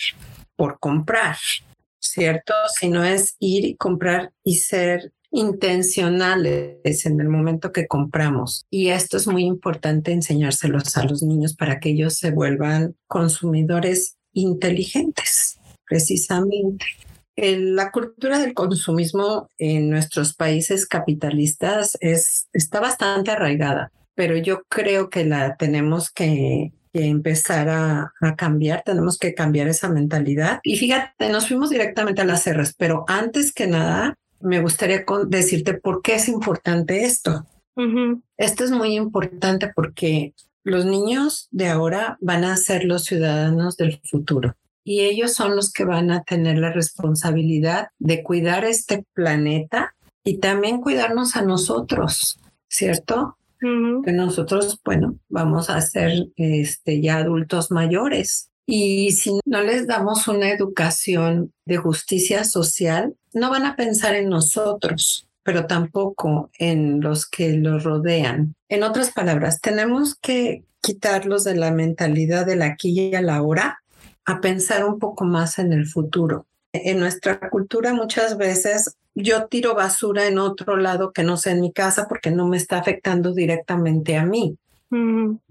por 0.55 0.79
comprar, 0.79 1.37
¿cierto? 1.99 2.53
Sino 2.79 3.03
es 3.03 3.35
ir 3.39 3.65
y 3.65 3.75
comprar 3.75 4.31
y 4.43 4.57
ser 4.57 5.11
intencionales 5.31 7.05
en 7.07 7.19
el 7.19 7.27
momento 7.27 7.71
que 7.71 7.87
compramos. 7.87 8.67
Y 8.69 8.89
esto 8.89 9.17
es 9.17 9.27
muy 9.27 9.43
importante 9.45 10.11
enseñárselos 10.11 10.95
a 10.95 11.03
los 11.05 11.23
niños 11.23 11.55
para 11.55 11.79
que 11.79 11.89
ellos 11.89 12.15
se 12.15 12.29
vuelvan 12.29 12.95
consumidores 13.07 14.17
inteligentes, 14.33 15.59
precisamente. 15.87 16.85
la 17.35 17.91
cultura 17.91 18.37
del 18.39 18.53
consumismo 18.53 19.49
en 19.57 19.89
nuestros 19.89 20.35
países 20.35 20.85
capitalistas 20.85 21.97
es, 21.99 22.47
está 22.53 22.79
bastante 22.79 23.31
arraigada, 23.31 23.91
pero 24.15 24.37
yo 24.37 24.63
creo 24.69 25.09
que 25.09 25.25
la 25.25 25.55
tenemos 25.55 26.11
que, 26.11 26.71
empezar 26.95 27.69
a, 27.69 28.13
a, 28.21 28.35
cambiar, 28.35 28.83
tenemos 28.85 29.17
que 29.17 29.33
cambiar 29.33 29.67
esa 29.67 29.89
mentalidad. 29.89 30.59
Y 30.61 30.77
fíjate, 30.77 31.29
nos 31.29 31.47
fuimos 31.47 31.71
directamente 31.71 32.21
a 32.21 32.25
las 32.25 32.47
R's, 32.47 32.75
pero 32.77 33.03
antes 33.07 33.51
que 33.51 33.65
nada, 33.65 34.15
me 34.43 34.61
gustaría 34.61 35.05
decirte 35.27 35.73
por 35.73 36.01
qué 36.01 36.15
es 36.15 36.27
importante 36.27 37.03
esto. 37.05 37.47
Esto 38.37 38.63
es 38.63 38.71
muy 38.71 38.95
importante 38.95 39.71
porque 39.73 40.33
los 40.63 40.85
niños 40.85 41.47
de 41.51 41.67
ahora 41.67 42.17
van 42.21 42.43
a 42.43 42.57
ser 42.57 42.83
los 42.83 43.03
ciudadanos 43.03 43.77
del 43.77 43.99
futuro 44.03 44.55
y 44.83 45.01
ellos 45.01 45.33
son 45.33 45.55
los 45.55 45.71
que 45.71 45.85
van 45.85 46.11
a 46.11 46.23
tener 46.23 46.57
la 46.57 46.71
responsabilidad 46.71 47.87
de 47.99 48.23
cuidar 48.23 48.65
este 48.65 49.05
planeta 49.13 49.95
y 50.23 50.37
también 50.37 50.81
cuidarnos 50.81 51.35
a 51.35 51.41
nosotros, 51.41 52.39
¿cierto? 52.67 53.37
Que 53.59 54.11
nosotros, 54.11 54.77
bueno, 54.83 55.17
vamos 55.29 55.69
a 55.69 55.79
ser 55.79 56.27
este, 56.35 57.01
ya 57.01 57.17
adultos 57.17 57.71
mayores. 57.71 58.49
Y 58.65 59.11
si 59.11 59.39
no 59.45 59.61
les 59.61 59.87
damos 59.87 60.27
una 60.27 60.49
educación 60.49 61.53
de 61.65 61.77
justicia 61.77 62.43
social, 62.43 63.15
no 63.33 63.49
van 63.49 63.65
a 63.65 63.77
pensar 63.77 64.15
en 64.15 64.27
nosotros, 64.27 65.29
pero 65.43 65.67
tampoco 65.67 66.49
en 66.57 67.01
los 67.01 67.27
que 67.27 67.53
los 67.53 67.83
rodean. 67.83 68.55
En 68.69 68.83
otras 68.83 69.11
palabras, 69.11 69.61
tenemos 69.61 70.15
que 70.15 70.63
quitarlos 70.81 71.43
de 71.43 71.55
la 71.55 71.71
mentalidad 71.71 72.45
del 72.45 72.61
aquí 72.61 72.99
y 72.99 73.15
a 73.15 73.21
la 73.21 73.41
hora 73.41 73.83
a 74.25 74.41
pensar 74.41 74.85
un 74.85 74.99
poco 74.99 75.25
más 75.25 75.59
en 75.59 75.73
el 75.73 75.85
futuro. 75.85 76.45
En 76.71 76.99
nuestra 76.99 77.49
cultura 77.49 77.93
muchas 77.93 78.37
veces 78.37 78.95
yo 79.15 79.45
tiro 79.45 79.75
basura 79.75 80.27
en 80.27 80.39
otro 80.39 80.75
lado 80.75 81.11
que 81.11 81.23
no 81.23 81.37
sea 81.37 81.53
en 81.53 81.61
mi 81.61 81.71
casa 81.71 82.07
porque 82.07 82.31
no 82.31 82.47
me 82.47 82.57
está 82.57 82.79
afectando 82.79 83.33
directamente 83.33 84.17
a 84.17 84.25
mí. 84.25 84.57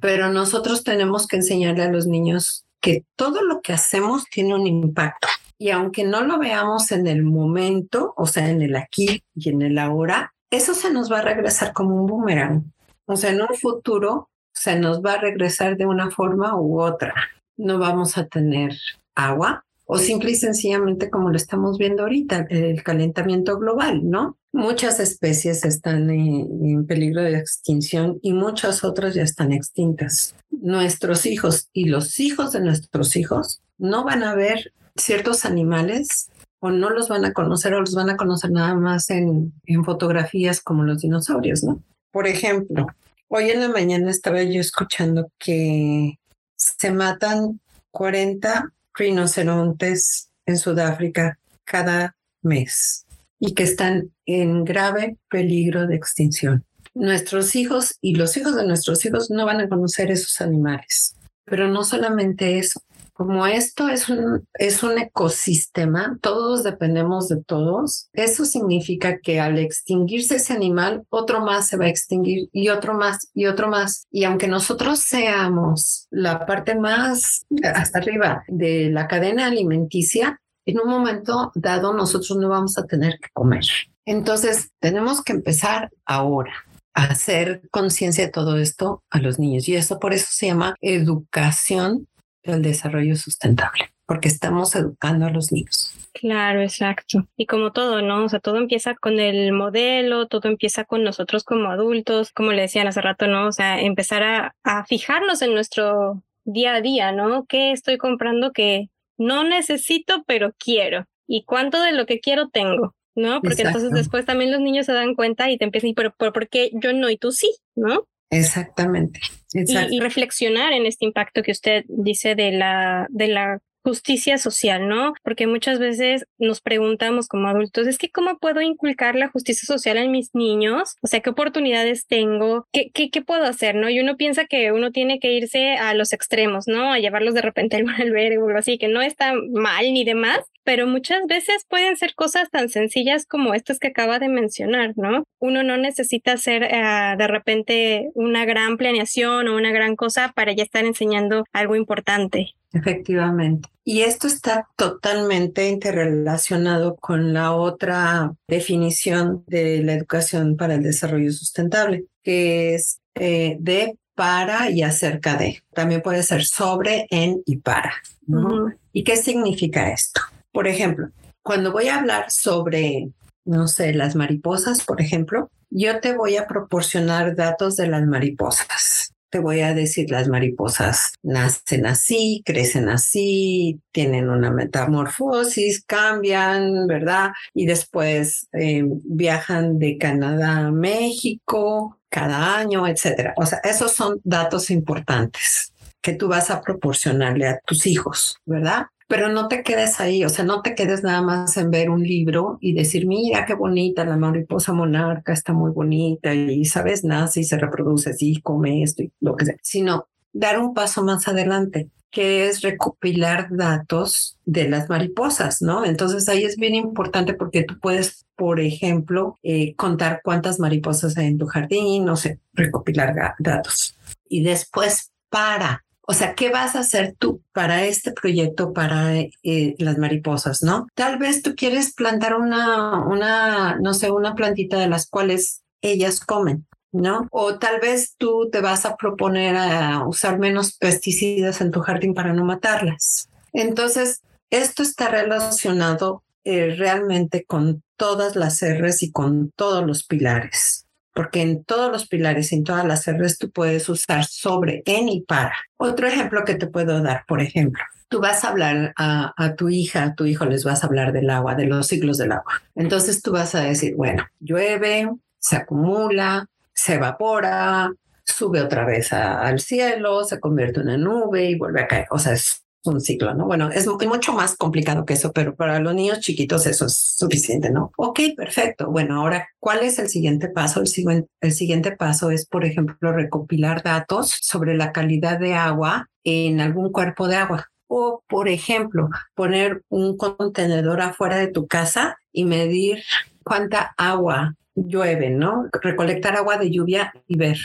Pero 0.00 0.32
nosotros 0.32 0.84
tenemos 0.84 1.26
que 1.26 1.36
enseñarle 1.36 1.82
a 1.82 1.90
los 1.90 2.06
niños 2.06 2.64
que 2.80 3.04
todo 3.16 3.42
lo 3.42 3.60
que 3.60 3.72
hacemos 3.72 4.24
tiene 4.26 4.54
un 4.54 4.68
impacto. 4.68 5.26
Y 5.58 5.70
aunque 5.70 6.04
no 6.04 6.22
lo 6.22 6.38
veamos 6.38 6.92
en 6.92 7.06
el 7.06 7.22
momento, 7.22 8.14
o 8.16 8.26
sea, 8.26 8.50
en 8.50 8.62
el 8.62 8.76
aquí 8.76 9.22
y 9.34 9.50
en 9.50 9.62
el 9.62 9.78
ahora, 9.78 10.34
eso 10.50 10.74
se 10.74 10.92
nos 10.92 11.10
va 11.10 11.20
a 11.20 11.22
regresar 11.22 11.72
como 11.72 11.96
un 11.96 12.06
boomerang. 12.06 12.72
O 13.06 13.16
sea, 13.16 13.30
en 13.30 13.42
un 13.42 13.54
futuro 13.60 14.28
se 14.52 14.78
nos 14.78 15.02
va 15.02 15.14
a 15.14 15.20
regresar 15.20 15.76
de 15.76 15.86
una 15.86 16.10
forma 16.10 16.58
u 16.58 16.80
otra. 16.80 17.14
No 17.56 17.78
vamos 17.78 18.18
a 18.18 18.26
tener 18.26 18.72
agua 19.14 19.64
o 19.86 19.98
simple 19.98 20.30
y 20.30 20.36
sencillamente 20.36 21.10
como 21.10 21.28
lo 21.28 21.36
estamos 21.36 21.76
viendo 21.76 22.04
ahorita, 22.04 22.46
el 22.48 22.82
calentamiento 22.82 23.58
global, 23.58 24.08
¿no? 24.08 24.38
Muchas 24.52 25.00
especies 25.00 25.64
están 25.64 26.08
en, 26.08 26.86
peligro 26.86 27.22
de 27.22 27.36
extinción 27.36 28.18
y 28.22 28.32
muchas 28.32 28.84
otras 28.84 29.14
ya 29.14 29.22
están 29.22 29.52
extintas. 29.52 30.34
Nuestros 30.50 31.26
hijos 31.26 31.68
y 31.72 31.86
los 31.86 32.20
hijos 32.20 32.52
de 32.52 32.60
nuestros 32.60 33.16
hijos 33.16 33.60
no 33.76 34.04
van 34.04 34.22
a 34.22 34.34
ver 34.34 34.72
ciertos 34.96 35.44
animales 35.44 36.30
o 36.60 36.70
no 36.70 36.90
los 36.90 37.08
van 37.08 37.24
a 37.24 37.32
conocer 37.32 37.74
o 37.74 37.80
los 37.80 37.94
van 37.94 38.10
a 38.10 38.16
conocer 38.16 38.50
nada 38.50 38.74
más 38.74 39.10
en, 39.10 39.52
en 39.66 39.84
fotografías 39.84 40.60
como 40.60 40.84
los 40.84 41.00
dinosaurios, 41.00 41.64
¿no? 41.64 41.82
Por 42.12 42.26
ejemplo, 42.26 42.86
hoy 43.28 43.50
en 43.50 43.60
la 43.60 43.68
mañana 43.68 44.10
estaba 44.10 44.42
yo 44.42 44.60
escuchando 44.60 45.30
que 45.38 46.18
se 46.56 46.92
matan 46.92 47.60
40 47.90 48.72
rinocerontes 48.94 50.30
en 50.46 50.58
Sudáfrica 50.58 51.38
cada 51.64 52.16
mes 52.42 53.06
y 53.38 53.54
que 53.54 53.62
están 53.62 54.12
en 54.26 54.64
grave 54.64 55.16
peligro 55.28 55.86
de 55.86 55.96
extinción. 55.96 56.64
Nuestros 56.94 57.56
hijos 57.56 57.96
y 58.00 58.14
los 58.14 58.36
hijos 58.36 58.54
de 58.54 58.66
nuestros 58.66 59.04
hijos 59.04 59.30
no 59.30 59.46
van 59.46 59.60
a 59.60 59.68
conocer 59.68 60.10
esos 60.10 60.40
animales. 60.40 61.16
Pero 61.44 61.68
no 61.68 61.84
solamente 61.84 62.58
eso, 62.58 62.82
como 63.26 63.46
esto 63.46 63.88
es 63.88 64.08
un, 64.08 64.46
es 64.54 64.82
un 64.82 64.98
ecosistema, 64.98 66.18
todos 66.20 66.64
dependemos 66.64 67.28
de 67.28 67.42
todos, 67.42 68.08
eso 68.12 68.44
significa 68.44 69.20
que 69.20 69.40
al 69.40 69.58
extinguirse 69.58 70.36
ese 70.36 70.52
animal, 70.52 71.04
otro 71.08 71.40
más 71.40 71.68
se 71.68 71.76
va 71.76 71.84
a 71.84 71.88
extinguir 71.88 72.48
y 72.52 72.68
otro 72.68 72.94
más 72.94 73.30
y 73.32 73.46
otro 73.46 73.68
más. 73.68 74.06
Y 74.10 74.24
aunque 74.24 74.48
nosotros 74.48 74.98
seamos 74.98 76.08
la 76.10 76.44
parte 76.46 76.74
más 76.74 77.46
hasta 77.62 77.98
arriba 77.98 78.44
de 78.48 78.90
la 78.90 79.06
cadena 79.06 79.46
alimenticia, 79.46 80.40
en 80.66 80.80
un 80.80 80.88
momento 80.88 81.52
dado 81.54 81.92
nosotros 81.92 82.36
no 82.36 82.48
vamos 82.48 82.76
a 82.78 82.86
tener 82.86 83.18
que 83.20 83.28
comer. 83.32 83.64
Entonces, 84.04 84.70
tenemos 84.80 85.22
que 85.22 85.32
empezar 85.32 85.90
ahora 86.04 86.52
a 86.94 87.04
hacer 87.04 87.62
conciencia 87.70 88.26
de 88.26 88.32
todo 88.32 88.58
esto 88.58 89.02
a 89.10 89.18
los 89.18 89.38
niños. 89.38 89.68
Y 89.68 89.76
eso 89.76 89.98
por 89.98 90.12
eso 90.12 90.26
se 90.30 90.46
llama 90.46 90.74
educación 90.80 92.08
el 92.42 92.62
desarrollo 92.62 93.16
sustentable, 93.16 93.92
porque 94.06 94.28
estamos 94.28 94.74
educando 94.74 95.26
a 95.26 95.30
los 95.30 95.52
niños. 95.52 95.92
Claro, 96.12 96.60
exacto. 96.60 97.26
Y 97.36 97.46
como 97.46 97.72
todo, 97.72 98.02
¿no? 98.02 98.24
O 98.24 98.28
sea, 98.28 98.40
todo 98.40 98.58
empieza 98.58 98.94
con 98.94 99.18
el 99.18 99.52
modelo, 99.52 100.26
todo 100.26 100.48
empieza 100.48 100.84
con 100.84 101.04
nosotros 101.04 101.44
como 101.44 101.70
adultos, 101.70 102.32
como 102.32 102.52
le 102.52 102.62
decían 102.62 102.86
hace 102.86 103.00
rato, 103.00 103.26
¿no? 103.26 103.46
O 103.46 103.52
sea, 103.52 103.80
empezar 103.80 104.22
a, 104.22 104.54
a 104.62 104.84
fijarnos 104.84 105.40
en 105.42 105.54
nuestro 105.54 106.22
día 106.44 106.74
a 106.74 106.80
día, 106.80 107.12
¿no? 107.12 107.46
¿Qué 107.46 107.72
estoy 107.72 107.96
comprando 107.98 108.52
que 108.52 108.90
no 109.18 109.44
necesito, 109.44 110.24
pero 110.26 110.52
quiero? 110.58 111.06
¿Y 111.26 111.44
cuánto 111.44 111.80
de 111.80 111.92
lo 111.92 112.06
que 112.06 112.20
quiero 112.20 112.48
tengo? 112.48 112.94
¿No? 113.14 113.42
Porque 113.42 113.62
entonces 113.62 113.90
después 113.90 114.24
también 114.24 114.50
los 114.50 114.60
niños 114.60 114.86
se 114.86 114.92
dan 114.92 115.14
cuenta 115.14 115.50
y 115.50 115.58
te 115.58 115.64
empiezan, 115.64 115.90
y 115.90 115.94
pero, 115.94 116.14
pero 116.16 116.32
¿por 116.32 116.48
qué 116.48 116.70
yo 116.72 116.94
no 116.94 117.10
y 117.10 117.18
tú 117.18 117.30
sí? 117.30 117.54
¿No? 117.74 118.06
Exactamente. 118.32 119.20
Y, 119.52 119.96
y, 119.96 120.00
reflexionar 120.00 120.72
en 120.72 120.86
este 120.86 121.04
impacto 121.04 121.42
que 121.42 121.52
usted 121.52 121.84
dice 121.86 122.34
de 122.34 122.52
la, 122.52 123.06
de 123.10 123.28
la 123.28 123.60
justicia 123.82 124.38
social, 124.38 124.88
¿no? 124.88 125.14
Porque 125.22 125.46
muchas 125.46 125.78
veces 125.78 126.24
nos 126.38 126.60
preguntamos 126.60 127.28
como 127.28 127.48
adultos, 127.48 127.86
es 127.86 127.98
que 127.98 128.10
¿cómo 128.10 128.38
puedo 128.38 128.60
inculcar 128.60 129.16
la 129.16 129.28
justicia 129.28 129.66
social 129.66 129.96
en 129.96 130.10
mis 130.10 130.34
niños? 130.34 130.96
O 131.02 131.06
sea, 131.06 131.20
¿qué 131.20 131.30
oportunidades 131.30 132.06
tengo? 132.06 132.66
¿Qué, 132.72 132.90
qué, 132.92 133.22
puedo 133.22 133.44
hacer, 133.44 133.74
no? 133.74 133.88
Y 133.88 134.00
uno 134.00 134.16
piensa 134.16 134.46
que 134.46 134.72
uno 134.72 134.90
tiene 134.90 135.20
que 135.20 135.32
irse 135.32 135.74
a 135.74 135.94
los 135.94 136.12
extremos, 136.12 136.66
¿no? 136.66 136.92
A 136.92 136.98
llevarlos 136.98 137.34
de 137.34 137.42
repente 137.42 137.76
al 137.76 137.86
albergue 138.00 138.38
o 138.38 138.46
algo 138.46 138.58
así, 138.58 138.78
que 138.78 138.88
no 138.88 139.02
está 139.02 139.34
mal 139.52 139.92
ni 139.92 140.04
demás, 140.04 140.40
pero 140.64 140.86
muchas 140.86 141.26
veces 141.26 141.64
pueden 141.68 141.96
ser 141.96 142.14
cosas 142.14 142.50
tan 142.50 142.68
sencillas 142.68 143.26
como 143.26 143.54
estas 143.54 143.78
que 143.78 143.88
acaba 143.88 144.18
de 144.18 144.28
mencionar, 144.28 144.92
¿no? 144.96 145.24
Uno 145.38 145.62
no 145.62 145.76
necesita 145.76 146.32
hacer 146.32 146.64
uh, 146.64 147.16
de 147.16 147.26
repente 147.26 148.10
una 148.14 148.44
gran 148.44 148.76
planeación 148.76 149.48
o 149.48 149.56
una 149.56 149.72
gran 149.72 149.96
cosa 149.96 150.32
para 150.34 150.52
ya 150.52 150.62
estar 150.62 150.84
enseñando 150.84 151.44
algo 151.52 151.76
importante. 151.76 152.54
Efectivamente. 152.72 153.68
Y 153.84 154.02
esto 154.02 154.26
está 154.26 154.68
totalmente 154.76 155.68
interrelacionado 155.68 156.96
con 156.96 157.34
la 157.34 157.52
otra 157.52 158.32
definición 158.48 159.44
de 159.46 159.82
la 159.82 159.94
educación 159.94 160.56
para 160.56 160.74
el 160.74 160.82
desarrollo 160.82 161.32
sustentable, 161.32 162.06
que 162.22 162.74
es 162.74 163.00
eh, 163.14 163.56
de, 163.60 163.98
para 164.14 164.70
y 164.70 164.82
acerca 164.82 165.36
de. 165.36 165.62
También 165.74 166.00
puede 166.00 166.22
ser 166.22 166.44
sobre, 166.44 167.06
en 167.10 167.42
y 167.44 167.56
para. 167.56 167.92
¿no? 168.26 168.72
¿Y 168.92 169.04
qué 169.04 169.16
significa 169.16 169.90
esto? 169.90 170.20
Por 170.52 170.68
ejemplo, 170.68 171.08
cuando 171.42 171.72
voy 171.72 171.88
a 171.88 171.98
hablar 171.98 172.30
sobre, 172.30 173.10
no 173.44 173.66
sé, 173.66 173.92
las 173.92 174.14
mariposas, 174.14 174.84
por 174.84 175.00
ejemplo, 175.00 175.50
yo 175.70 176.00
te 176.00 176.14
voy 176.14 176.36
a 176.36 176.46
proporcionar 176.46 177.34
datos 177.34 177.76
de 177.76 177.88
las 177.88 178.06
mariposas 178.06 179.11
te 179.32 179.38
voy 179.38 179.62
a 179.62 179.72
decir, 179.72 180.10
las 180.10 180.28
mariposas 180.28 181.14
nacen 181.22 181.86
así, 181.86 182.42
crecen 182.44 182.90
así, 182.90 183.80
tienen 183.90 184.28
una 184.28 184.50
metamorfosis, 184.50 185.82
cambian, 185.86 186.86
¿verdad? 186.86 187.30
Y 187.54 187.64
después 187.64 188.48
eh, 188.52 188.84
viajan 188.84 189.78
de 189.78 189.96
Canadá 189.96 190.66
a 190.66 190.70
México 190.70 191.98
cada 192.10 192.58
año, 192.58 192.86
etcétera. 192.86 193.32
O 193.38 193.46
sea, 193.46 193.58
esos 193.64 193.92
son 193.92 194.20
datos 194.22 194.70
importantes 194.70 195.72
que 196.02 196.12
tú 196.12 196.28
vas 196.28 196.50
a 196.50 196.60
proporcionarle 196.60 197.48
a 197.48 197.58
tus 197.64 197.86
hijos, 197.86 198.36
¿verdad? 198.44 198.88
Pero 199.12 199.28
no 199.28 199.46
te 199.46 199.62
quedes 199.62 200.00
ahí, 200.00 200.24
o 200.24 200.30
sea, 200.30 200.42
no 200.42 200.62
te 200.62 200.74
quedes 200.74 201.02
nada 201.02 201.20
más 201.20 201.58
en 201.58 201.70
ver 201.70 201.90
un 201.90 202.02
libro 202.02 202.56
y 202.62 202.72
decir, 202.72 203.06
mira 203.06 203.44
qué 203.44 203.52
bonita, 203.52 204.06
la 204.06 204.16
mariposa 204.16 204.72
monarca 204.72 205.34
está 205.34 205.52
muy 205.52 205.70
bonita 205.70 206.32
y, 206.32 206.64
sabes, 206.64 207.04
nace 207.04 207.40
y 207.40 207.44
se 207.44 207.58
reproduce 207.58 208.08
así, 208.08 208.40
come 208.40 208.82
esto 208.82 209.02
y 209.02 209.12
lo 209.20 209.36
que 209.36 209.44
sea, 209.44 209.56
sino 209.60 210.08
dar 210.32 210.58
un 210.58 210.72
paso 210.72 211.04
más 211.04 211.28
adelante 211.28 211.90
que 212.10 212.48
es 212.48 212.62
recopilar 212.62 213.48
datos 213.50 214.38
de 214.46 214.70
las 214.70 214.88
mariposas, 214.88 215.60
¿no? 215.60 215.84
Entonces 215.84 216.26
ahí 216.30 216.44
es 216.44 216.56
bien 216.56 216.74
importante 216.74 217.34
porque 217.34 217.64
tú 217.64 217.78
puedes, 217.80 218.24
por 218.34 218.60
ejemplo, 218.60 219.36
eh, 219.42 219.74
contar 219.74 220.22
cuántas 220.24 220.58
mariposas 220.58 221.18
hay 221.18 221.26
en 221.26 221.36
tu 221.36 221.44
jardín, 221.44 222.06
no 222.06 222.16
sé, 222.16 222.38
recopilar 222.54 223.14
datos. 223.38 223.94
Y 224.26 224.42
después 224.42 225.12
para 225.28 225.84
o 226.06 226.14
sea, 226.14 226.34
¿qué 226.34 226.50
vas 226.50 226.74
a 226.74 226.80
hacer 226.80 227.14
tú 227.18 227.42
para 227.52 227.84
este 227.84 228.12
proyecto, 228.12 228.72
para 228.72 229.14
eh, 229.18 229.74
las 229.78 229.98
mariposas, 229.98 230.62
no? 230.62 230.88
Tal 230.94 231.18
vez 231.18 231.42
tú 231.42 231.54
quieres 231.54 231.94
plantar 231.94 232.34
una, 232.34 232.98
una, 233.06 233.76
no 233.76 233.94
sé, 233.94 234.10
una 234.10 234.34
plantita 234.34 234.78
de 234.78 234.88
las 234.88 235.08
cuales 235.08 235.62
ellas 235.80 236.20
comen. 236.20 236.66
¿no? 236.94 237.26
O 237.30 237.58
tal 237.58 237.80
vez 237.80 238.16
tú 238.18 238.50
te 238.52 238.60
vas 238.60 238.84
a 238.84 238.96
proponer 238.96 239.56
a 239.56 240.06
usar 240.06 240.38
menos 240.38 240.76
pesticidas 240.76 241.62
en 241.62 241.70
tu 241.70 241.80
jardín 241.80 242.12
para 242.12 242.34
no 242.34 242.44
matarlas. 242.44 243.30
Entonces, 243.54 244.20
esto 244.50 244.82
está 244.82 245.08
relacionado 245.08 246.22
eh, 246.44 246.74
realmente 246.76 247.44
con 247.44 247.82
todas 247.96 248.36
las 248.36 248.60
R's 248.62 249.02
y 249.02 249.10
con 249.10 249.52
todos 249.56 249.86
los 249.86 250.04
pilares 250.04 250.86
porque 251.14 251.42
en 251.42 251.64
todos 251.64 251.90
los 251.90 252.08
pilares, 252.08 252.52
en 252.52 252.64
todas 252.64 252.84
las 252.86 253.06
R's, 253.06 253.38
tú 253.38 253.50
puedes 253.50 253.88
usar 253.88 254.24
sobre, 254.24 254.82
en 254.86 255.08
y 255.08 255.20
para. 255.22 255.54
Otro 255.76 256.06
ejemplo 256.06 256.44
que 256.44 256.54
te 256.54 256.66
puedo 256.66 257.02
dar, 257.02 257.24
por 257.26 257.40
ejemplo, 257.40 257.82
tú 258.08 258.20
vas 258.20 258.44
a 258.44 258.50
hablar 258.50 258.92
a, 258.96 259.54
tu 259.56 259.68
hija, 259.68 260.04
a 260.04 260.14
tu 260.14 260.26
hijo 260.26 260.44
les 260.44 260.64
vas 260.64 260.82
a 260.82 260.86
hablar 260.86 261.12
del 261.12 261.30
agua, 261.30 261.54
de 261.54 261.66
los 261.66 261.86
ciclos 261.86 262.18
del 262.18 262.32
agua. 262.32 262.62
Entonces 262.74 263.22
tú 263.22 263.32
vas 263.32 263.54
a 263.54 263.62
decir, 263.62 263.94
bueno, 263.96 264.26
llueve, 264.38 265.10
se 265.38 265.56
acumula, 265.56 266.46
se 266.74 266.94
evapora, 266.94 267.90
sube 268.24 268.60
otra 268.60 268.84
vez 268.84 269.12
al 269.12 269.60
cielo, 269.60 270.24
se 270.24 270.40
convierte 270.40 270.80
en 270.80 270.88
una 270.88 270.96
nube 270.98 271.46
y 271.46 271.58
vuelve 271.58 271.82
a 271.82 271.88
caer. 271.88 272.06
O 272.10 272.18
sea, 272.18 272.32
es 272.32 272.61
un 272.84 273.00
ciclo, 273.00 273.34
¿no? 273.34 273.46
Bueno, 273.46 273.70
es 273.70 273.86
mucho 273.86 274.32
más 274.32 274.56
complicado 274.56 275.04
que 275.04 275.14
eso, 275.14 275.32
pero 275.32 275.54
para 275.54 275.78
los 275.78 275.94
niños 275.94 276.20
chiquitos 276.20 276.66
eso 276.66 276.86
es 276.86 276.96
suficiente, 277.16 277.70
¿no? 277.70 277.92
Ok, 277.96 278.20
perfecto. 278.36 278.90
Bueno, 278.90 279.20
ahora, 279.20 279.48
¿cuál 279.58 279.80
es 279.80 279.98
el 279.98 280.08
siguiente 280.08 280.48
paso? 280.48 280.80
El, 280.80 281.52
siguiente, 281.52 281.92
paso 281.92 282.30
es, 282.30 282.46
por 282.46 282.64
ejemplo, 282.64 283.12
recopilar 283.12 283.82
datos 283.82 284.36
sobre 284.40 284.76
la 284.76 284.92
calidad 284.92 285.38
de 285.38 285.54
agua 285.54 286.08
en 286.24 286.60
algún 286.60 286.90
cuerpo 286.90 287.28
de 287.28 287.36
agua. 287.36 287.68
O, 287.86 288.22
por 288.26 288.48
ejemplo, 288.48 289.10
poner 289.34 289.82
un 289.88 290.16
contenedor 290.16 291.00
afuera 291.02 291.36
de 291.36 291.48
tu 291.48 291.66
casa 291.66 292.16
y 292.32 292.44
medir 292.44 293.02
cuánta 293.44 293.94
agua 293.96 294.54
llueve, 294.74 295.30
¿no? 295.30 295.68
Recolectar 295.82 296.36
agua 296.36 296.56
de 296.56 296.70
lluvia 296.70 297.12
y 297.26 297.36
ver, 297.36 297.58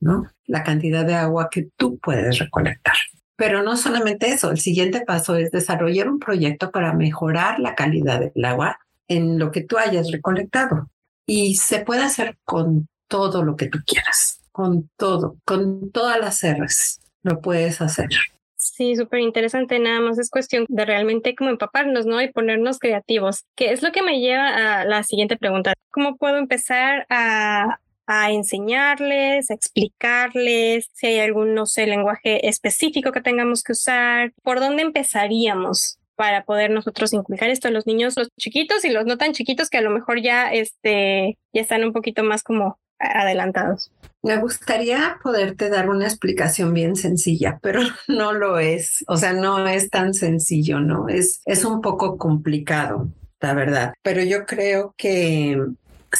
¿no? 0.00 0.28
La 0.46 0.62
cantidad 0.62 1.04
de 1.04 1.14
agua 1.14 1.48
que 1.50 1.68
tú 1.76 1.98
puedes 1.98 2.38
recolectar. 2.38 2.94
Pero 3.42 3.64
no 3.64 3.76
solamente 3.76 4.28
eso, 4.28 4.52
el 4.52 4.60
siguiente 4.60 5.00
paso 5.00 5.34
es 5.34 5.50
desarrollar 5.50 6.08
un 6.08 6.20
proyecto 6.20 6.70
para 6.70 6.92
mejorar 6.92 7.58
la 7.58 7.74
calidad 7.74 8.20
del 8.20 8.44
agua 8.44 8.78
en 9.08 9.40
lo 9.40 9.50
que 9.50 9.64
tú 9.64 9.78
hayas 9.78 10.12
recolectado. 10.12 10.90
Y 11.26 11.56
se 11.56 11.80
puede 11.80 12.04
hacer 12.04 12.38
con 12.44 12.86
todo 13.08 13.42
lo 13.42 13.56
que 13.56 13.66
tú 13.66 13.80
quieras, 13.84 14.40
con 14.52 14.88
todo, 14.96 15.38
con 15.44 15.90
todas 15.90 16.20
las 16.20 16.40
R's, 16.44 17.00
lo 17.24 17.40
puedes 17.40 17.80
hacer. 17.80 18.10
Sí, 18.54 18.94
súper 18.94 19.18
interesante. 19.18 19.80
Nada 19.80 19.98
más 19.98 20.20
es 20.20 20.30
cuestión 20.30 20.64
de 20.68 20.84
realmente 20.84 21.34
como 21.34 21.50
empaparnos, 21.50 22.06
¿no? 22.06 22.22
Y 22.22 22.30
ponernos 22.30 22.78
creativos, 22.78 23.42
que 23.56 23.72
es 23.72 23.82
lo 23.82 23.90
que 23.90 24.02
me 24.02 24.20
lleva 24.20 24.82
a 24.82 24.84
la 24.84 25.02
siguiente 25.02 25.36
pregunta. 25.36 25.74
¿Cómo 25.90 26.16
puedo 26.16 26.36
empezar 26.36 27.06
a 27.10 27.80
a 28.14 28.30
enseñarles, 28.30 29.50
a 29.50 29.54
explicarles, 29.54 30.90
si 30.92 31.06
hay 31.06 31.20
algún, 31.20 31.54
no 31.54 31.64
sé, 31.64 31.86
lenguaje 31.86 32.46
específico 32.46 33.10
que 33.10 33.22
tengamos 33.22 33.62
que 33.62 33.72
usar, 33.72 34.32
por 34.42 34.60
dónde 34.60 34.82
empezaríamos 34.82 35.98
para 36.14 36.44
poder 36.44 36.70
nosotros 36.70 37.14
inculcar 37.14 37.48
esto 37.48 37.68
a 37.68 37.70
los 37.70 37.86
niños, 37.86 38.16
los 38.18 38.28
chiquitos 38.38 38.84
y 38.84 38.90
los 38.90 39.06
no 39.06 39.16
tan 39.16 39.32
chiquitos 39.32 39.70
que 39.70 39.78
a 39.78 39.82
lo 39.82 39.88
mejor 39.88 40.20
ya, 40.20 40.52
este, 40.52 41.38
ya 41.54 41.62
están 41.62 41.84
un 41.84 41.94
poquito 41.94 42.22
más 42.22 42.42
como 42.42 42.78
adelantados. 42.98 43.90
Me 44.22 44.36
gustaría 44.36 45.18
poderte 45.22 45.70
dar 45.70 45.88
una 45.88 46.04
explicación 46.04 46.74
bien 46.74 46.96
sencilla, 46.96 47.58
pero 47.62 47.80
no 48.08 48.34
lo 48.34 48.58
es. 48.58 49.04
O 49.08 49.16
sea, 49.16 49.32
no 49.32 49.66
es 49.66 49.88
tan 49.88 50.12
sencillo, 50.12 50.80
¿no? 50.80 51.08
Es, 51.08 51.40
es 51.46 51.64
un 51.64 51.80
poco 51.80 52.18
complicado, 52.18 53.08
la 53.40 53.54
verdad. 53.54 53.94
Pero 54.02 54.22
yo 54.22 54.44
creo 54.44 54.94
que 54.98 55.58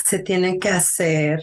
se 0.05 0.19
tiene 0.19 0.59
que 0.59 0.69
hacer 0.69 1.43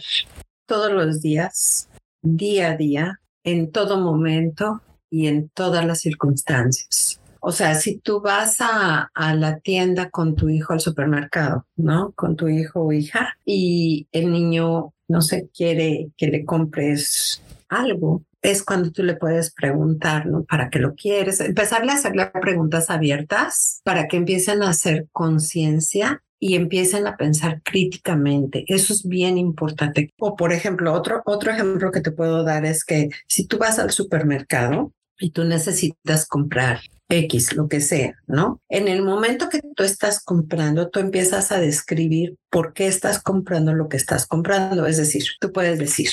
todos 0.66 0.92
los 0.92 1.20
días, 1.20 1.88
día 2.22 2.72
a 2.72 2.76
día, 2.76 3.20
en 3.44 3.70
todo 3.70 3.98
momento 3.98 4.82
y 5.10 5.26
en 5.26 5.48
todas 5.48 5.84
las 5.84 6.00
circunstancias. 6.00 7.20
O 7.40 7.52
sea, 7.52 7.74
si 7.74 7.98
tú 7.98 8.20
vas 8.20 8.60
a, 8.60 9.10
a, 9.14 9.34
la 9.34 9.60
tienda 9.60 10.10
con 10.10 10.36
tu 10.36 10.50
hijo 10.50 10.74
al 10.74 10.80
supermercado, 10.80 11.66
¿no? 11.76 12.12
Con 12.12 12.36
tu 12.36 12.48
hijo 12.48 12.82
o 12.82 12.92
hija 12.92 13.38
y 13.46 14.06
el 14.12 14.30
niño 14.30 14.92
no 15.08 15.22
se 15.22 15.48
quiere 15.48 16.10
que 16.18 16.26
le 16.26 16.44
compres 16.44 17.42
algo, 17.68 18.22
es 18.42 18.62
cuando 18.62 18.90
tú 18.90 19.02
le 19.02 19.16
puedes 19.16 19.52
preguntar, 19.52 20.26
¿no? 20.26 20.44
¿Para 20.44 20.70
qué 20.70 20.78
lo 20.78 20.94
quieres? 20.94 21.40
Empezarle 21.40 21.92
a 21.92 21.96
hacerle 21.96 22.26
preguntas 22.40 22.90
abiertas 22.90 23.80
para 23.84 24.06
que 24.06 24.16
empiecen 24.16 24.62
a 24.62 24.70
hacer 24.70 25.08
conciencia 25.12 26.22
y 26.40 26.56
empiecen 26.56 27.06
a 27.06 27.16
pensar 27.16 27.60
críticamente. 27.62 28.64
Eso 28.66 28.92
es 28.92 29.06
bien 29.06 29.38
importante. 29.38 30.12
O 30.18 30.34
por 30.34 30.52
ejemplo, 30.52 30.92
otro, 30.92 31.22
otro 31.26 31.52
ejemplo 31.52 31.92
que 31.92 32.00
te 32.00 32.10
puedo 32.10 32.42
dar 32.42 32.64
es 32.64 32.84
que 32.84 33.10
si 33.28 33.46
tú 33.46 33.58
vas 33.58 33.78
al 33.78 33.90
supermercado, 33.90 34.92
y 35.20 35.30
tú 35.30 35.44
necesitas 35.44 36.26
comprar 36.26 36.80
X, 37.08 37.54
lo 37.54 37.68
que 37.68 37.80
sea, 37.80 38.14
¿no? 38.26 38.60
En 38.68 38.88
el 38.88 39.02
momento 39.02 39.48
que 39.48 39.60
tú 39.76 39.82
estás 39.82 40.24
comprando, 40.24 40.88
tú 40.88 40.98
empiezas 40.98 41.52
a 41.52 41.60
describir 41.60 42.36
por 42.50 42.72
qué 42.72 42.86
estás 42.86 43.22
comprando 43.22 43.74
lo 43.74 43.88
que 43.88 43.98
estás 43.98 44.26
comprando. 44.26 44.86
Es 44.86 44.96
decir, 44.96 45.24
tú 45.40 45.52
puedes 45.52 45.78
decir, 45.78 46.10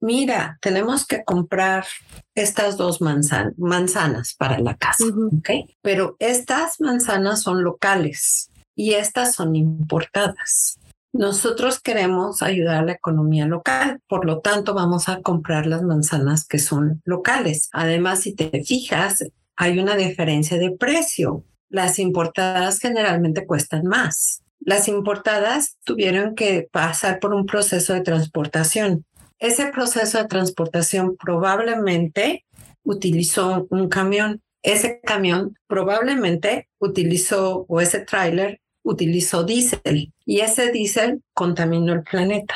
mira, 0.00 0.58
tenemos 0.60 1.06
que 1.06 1.24
comprar 1.24 1.86
estas 2.34 2.76
dos 2.76 3.00
manzanas 3.00 4.34
para 4.34 4.58
la 4.58 4.76
casa, 4.76 5.04
¿ok? 5.36 5.50
Pero 5.80 6.16
estas 6.18 6.80
manzanas 6.80 7.42
son 7.42 7.64
locales 7.64 8.47
y 8.78 8.94
estas 8.94 9.34
son 9.34 9.56
importadas. 9.56 10.78
Nosotros 11.12 11.80
queremos 11.80 12.42
ayudar 12.42 12.76
a 12.76 12.84
la 12.84 12.92
economía 12.92 13.44
local, 13.44 14.00
por 14.06 14.24
lo 14.24 14.38
tanto 14.38 14.72
vamos 14.72 15.08
a 15.08 15.20
comprar 15.20 15.66
las 15.66 15.82
manzanas 15.82 16.46
que 16.46 16.60
son 16.60 17.02
locales. 17.04 17.70
Además, 17.72 18.20
si 18.20 18.36
te 18.36 18.62
fijas, 18.62 19.24
hay 19.56 19.80
una 19.80 19.96
diferencia 19.96 20.58
de 20.58 20.70
precio. 20.70 21.44
Las 21.68 21.98
importadas 21.98 22.78
generalmente 22.78 23.46
cuestan 23.46 23.84
más. 23.84 24.44
Las 24.60 24.86
importadas 24.86 25.76
tuvieron 25.82 26.36
que 26.36 26.68
pasar 26.70 27.18
por 27.18 27.34
un 27.34 27.46
proceso 27.46 27.94
de 27.94 28.02
transportación. 28.02 29.04
Ese 29.40 29.66
proceso 29.72 30.18
de 30.18 30.28
transportación 30.28 31.16
probablemente 31.16 32.44
utilizó 32.84 33.66
un 33.70 33.88
camión. 33.88 34.40
Ese 34.62 35.00
camión 35.00 35.58
probablemente 35.66 36.68
utilizó, 36.78 37.66
o 37.68 37.80
ese 37.80 37.98
tráiler 37.98 38.60
utilizó 38.88 39.44
diésel 39.44 40.12
y 40.24 40.40
ese 40.40 40.72
diésel 40.72 41.22
contaminó 41.34 41.92
el 41.92 42.02
planeta. 42.02 42.54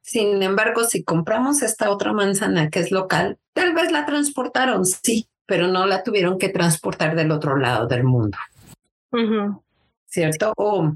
Sin 0.00 0.42
embargo, 0.42 0.84
si 0.84 1.04
compramos 1.04 1.62
esta 1.62 1.90
otra 1.90 2.12
manzana 2.12 2.70
que 2.70 2.80
es 2.80 2.90
local, 2.90 3.38
tal 3.52 3.74
vez 3.74 3.92
la 3.92 4.06
transportaron, 4.06 4.86
sí, 4.86 5.28
pero 5.46 5.68
no 5.68 5.86
la 5.86 6.02
tuvieron 6.02 6.38
que 6.38 6.48
transportar 6.48 7.14
del 7.14 7.30
otro 7.30 7.56
lado 7.56 7.86
del 7.86 8.04
mundo. 8.04 8.38
¿Cierto? 10.06 10.54
O 10.56 10.94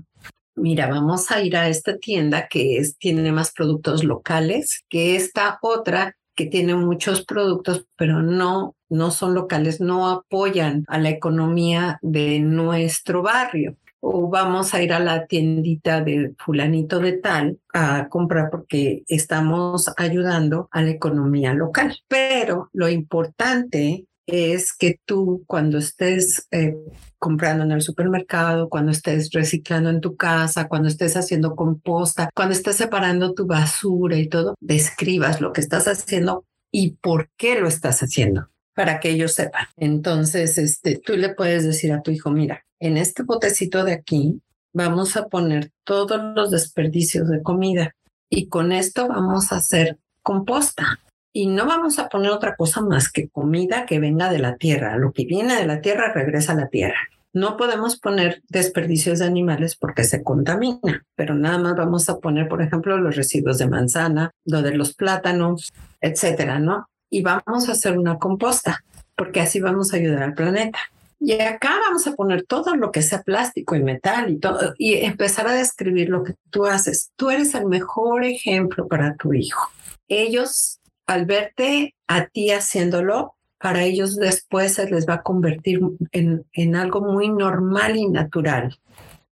mira, 0.55 0.89
vamos 0.89 1.31
a 1.31 1.43
ir 1.43 1.57
a 1.57 1.69
esta 1.69 1.99
tienda 1.99 2.49
que 2.49 2.79
es, 2.79 2.97
tiene 2.97 3.31
más 3.33 3.53
productos 3.53 4.03
locales 4.03 4.83
que 4.89 5.17
esta 5.17 5.59
otra 5.61 6.17
que 6.35 6.47
tiene 6.47 6.75
muchos 6.75 7.27
productos, 7.27 7.85
pero 7.99 8.23
no, 8.23 8.75
no 8.89 9.11
son 9.11 9.35
locales, 9.35 9.83
no 9.83 10.09
apoyan 10.09 10.85
a 10.89 10.99
la 10.99 11.11
economía 11.11 11.99
de 12.01 12.41
nuestro 12.41 13.21
barrio 13.21 13.77
o 14.05 14.29
vamos 14.29 14.75
a 14.75 14.83
ir 14.83 14.93
a 14.93 14.99
la 14.99 15.27
tiendita 15.27 16.01
de 16.01 16.35
fulanito 16.37 16.99
de 16.99 17.13
tal 17.13 17.59
a 17.73 18.09
comprar 18.09 18.51
porque 18.51 19.05
estamos 19.07 19.91
ayudando 19.97 20.69
a 20.73 20.83
la 20.83 20.91
economía 20.91 21.55
local. 21.55 21.97
Pero 22.09 22.69
lo 22.73 22.89
importante 22.89 24.07
es 24.27 24.73
que 24.73 24.99
tú 25.05 25.45
cuando 25.47 25.79
estés 25.79 26.49
eh, 26.51 26.75
comprando 27.19 27.65
en 27.65 27.71
el 27.71 27.81
supermercado, 27.81 28.69
cuando 28.69 28.91
estés 28.91 29.31
reciclando 29.31 29.89
en 29.89 30.01
tu 30.01 30.17
casa, 30.17 30.67
cuando 30.67 30.89
estés 30.89 31.17
haciendo 31.17 31.55
composta, 31.55 32.29
cuando 32.35 32.55
estés 32.55 32.77
separando 32.77 33.35
tu 33.35 33.47
basura 33.47 34.17
y 34.17 34.29
todo, 34.29 34.57
describas 34.61 35.41
lo 35.41 35.53
que 35.53 35.61
estás 35.61 35.87
haciendo 35.87 36.45
y 36.73 36.97
por 36.97 37.31
qué 37.37 37.61
lo 37.61 37.69
estás 37.69 38.03
haciendo 38.03 38.49
para 38.75 39.01
que 39.01 39.11
ellos 39.11 39.33
sepan. 39.33 39.67
Entonces, 39.77 40.59
este, 40.59 40.99
tú 40.99 41.17
le 41.17 41.35
puedes 41.35 41.65
decir 41.65 41.93
a 41.93 42.03
tu 42.03 42.11
hijo, 42.11 42.31
mira, 42.31 42.65
en 42.81 42.97
este 42.97 43.23
botecito 43.23 43.85
de 43.85 43.93
aquí 43.93 44.41
vamos 44.73 45.17
a 45.17 45.29
poner 45.29 45.71
todos 45.85 46.21
los 46.35 46.51
desperdicios 46.51 47.29
de 47.29 47.43
comida 47.43 47.95
y 48.29 48.49
con 48.49 48.73
esto 48.73 49.09
vamos 49.09 49.53
a 49.53 49.57
hacer 49.57 49.99
composta. 50.23 50.99
Y 51.35 51.47
no 51.47 51.67
vamos 51.67 51.99
a 51.99 52.09
poner 52.09 52.31
otra 52.31 52.57
cosa 52.57 52.83
más 52.83 53.11
que 53.11 53.29
comida 53.29 53.87
que 53.87 53.99
venga 53.99 54.31
de 54.31 54.39
la 54.39 54.57
tierra. 54.57 54.99
Lo 54.99 55.13
que 55.13 55.25
viene 55.25 55.57
de 55.57 55.67
la 55.67 55.81
tierra 55.81 56.13
regresa 56.13 56.53
a 56.53 56.57
la 56.57 56.69
tierra. 56.69 56.99
No 57.35 57.57
podemos 57.57 57.99
poner 57.99 58.43
desperdicios 58.51 59.19
de 59.19 59.25
animales 59.25 59.75
porque 59.75 60.05
se 60.05 60.23
contamina, 60.23 61.07
pero 61.15 61.35
nada 61.35 61.57
más 61.57 61.75
vamos 61.75 62.11
a 62.11 62.19
poner, 62.19 62.49
por 62.49 62.61
ejemplo, 62.61 62.99
los 62.99 63.17
residuos 63.17 63.57
de 63.57 63.69
manzana, 63.69 64.33
lo 64.45 64.61
de 64.61 64.75
los 64.75 64.95
plátanos, 64.95 65.73
etcétera, 66.03 66.59
¿no? 66.59 66.89
Y 67.13 67.21
vamos 67.21 67.69
a 67.69 67.73
hacer 67.73 67.99
una 67.99 68.17
composta 68.17 68.83
porque 69.17 69.41
así 69.41 69.61
vamos 69.61 69.93
a 69.93 69.97
ayudar 69.97 70.23
al 70.23 70.35
planeta. 70.35 70.79
Y 71.21 71.33
acá 71.41 71.79
vamos 71.87 72.07
a 72.07 72.15
poner 72.15 72.45
todo 72.45 72.75
lo 72.75 72.91
que 72.91 73.03
sea 73.03 73.23
plástico 73.23 73.77
y 73.77 73.83
metal 73.83 74.31
y 74.31 74.39
todo, 74.39 74.75
y 74.79 74.95
empezar 74.95 75.47
a 75.47 75.53
describir 75.53 76.09
lo 76.09 76.25
que 76.25 76.35
tú 76.51 76.65
haces. 76.65 77.13
Tú 77.17 77.31
eres 77.31 77.55
el 77.55 77.67
mejor 77.67 78.25
ejemplo 78.25 78.89
para 78.89 79.15
tu 79.15 79.35
hijo. 79.35 79.71
Ellos, 80.09 80.81
al 81.07 81.27
verte 81.27 81.95
a 82.09 82.27
ti 82.27 82.51
haciéndolo, 82.51 83.35
para 83.59 83.85
ellos 83.85 84.17
después 84.17 84.75
se 84.75 84.91
les 84.91 85.07
va 85.07 85.15
a 85.15 85.23
convertir 85.23 85.81
en, 86.13 86.45
en 86.55 86.75
algo 86.75 87.03
muy 87.03 87.29
normal 87.29 87.97
y 87.97 88.09
natural. 88.09 88.81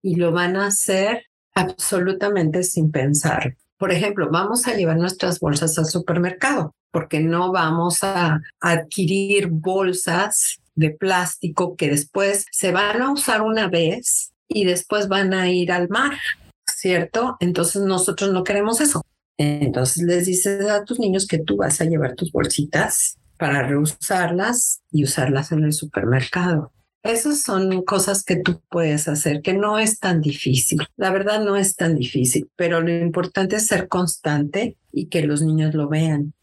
Y 0.01 0.15
lo 0.15 0.31
van 0.31 0.55
a 0.55 0.67
hacer 0.67 1.25
absolutamente 1.53 2.63
sin 2.63 2.89
pensar. 2.89 3.57
Por 3.77 3.91
ejemplo, 3.91 4.29
vamos 4.31 4.67
a 4.67 4.73
llevar 4.73 4.97
nuestras 4.97 5.39
bolsas 5.39 5.77
al 5.77 5.85
supermercado 5.85 6.73
porque 6.91 7.19
no 7.19 7.51
vamos 7.51 8.05
a 8.05 8.39
adquirir 8.61 9.47
bolsas 9.47 10.61
de 10.75 10.91
plástico 10.91 11.75
que 11.75 11.89
después 11.89 12.45
se 12.51 12.71
van 12.71 13.01
a 13.01 13.11
usar 13.11 13.41
una 13.41 13.67
vez 13.67 14.31
y 14.47 14.63
después 14.63 15.09
van 15.09 15.33
a 15.33 15.49
ir 15.49 15.73
al 15.73 15.89
mar, 15.89 16.13
¿cierto? 16.65 17.35
Entonces 17.41 17.81
nosotros 17.81 18.31
no 18.31 18.45
queremos 18.45 18.79
eso. 18.79 19.01
Entonces 19.37 20.03
les 20.03 20.25
dices 20.25 20.69
a 20.69 20.85
tus 20.85 20.97
niños 20.97 21.27
que 21.27 21.39
tú 21.39 21.57
vas 21.57 21.81
a 21.81 21.83
llevar 21.85 22.15
tus 22.15 22.31
bolsitas 22.31 23.17
para 23.37 23.67
reusarlas 23.67 24.81
y 24.89 25.03
usarlas 25.03 25.51
en 25.51 25.65
el 25.65 25.73
supermercado. 25.73 26.71
Esas 27.05 27.41
son 27.41 27.83
cosas 27.83 28.23
que 28.23 28.35
tú 28.35 28.61
puedes 28.67 29.07
hacer, 29.07 29.43
que 29.43 29.53
no 29.53 29.77
es 29.77 29.99
tan 29.99 30.21
difícil. 30.21 30.79
La 30.97 31.11
verdad 31.11 31.39
no 31.45 31.55
es 31.55 31.75
tan 31.75 31.95
difícil, 31.95 32.49
pero 32.55 32.81
lo 32.81 32.89
importante 32.89 33.57
es 33.57 33.67
ser 33.67 33.87
constante 33.87 34.75
y 34.91 35.05
que 35.05 35.21
los 35.21 35.43
niños 35.43 35.75
lo 35.75 35.87
vean. 35.87 36.33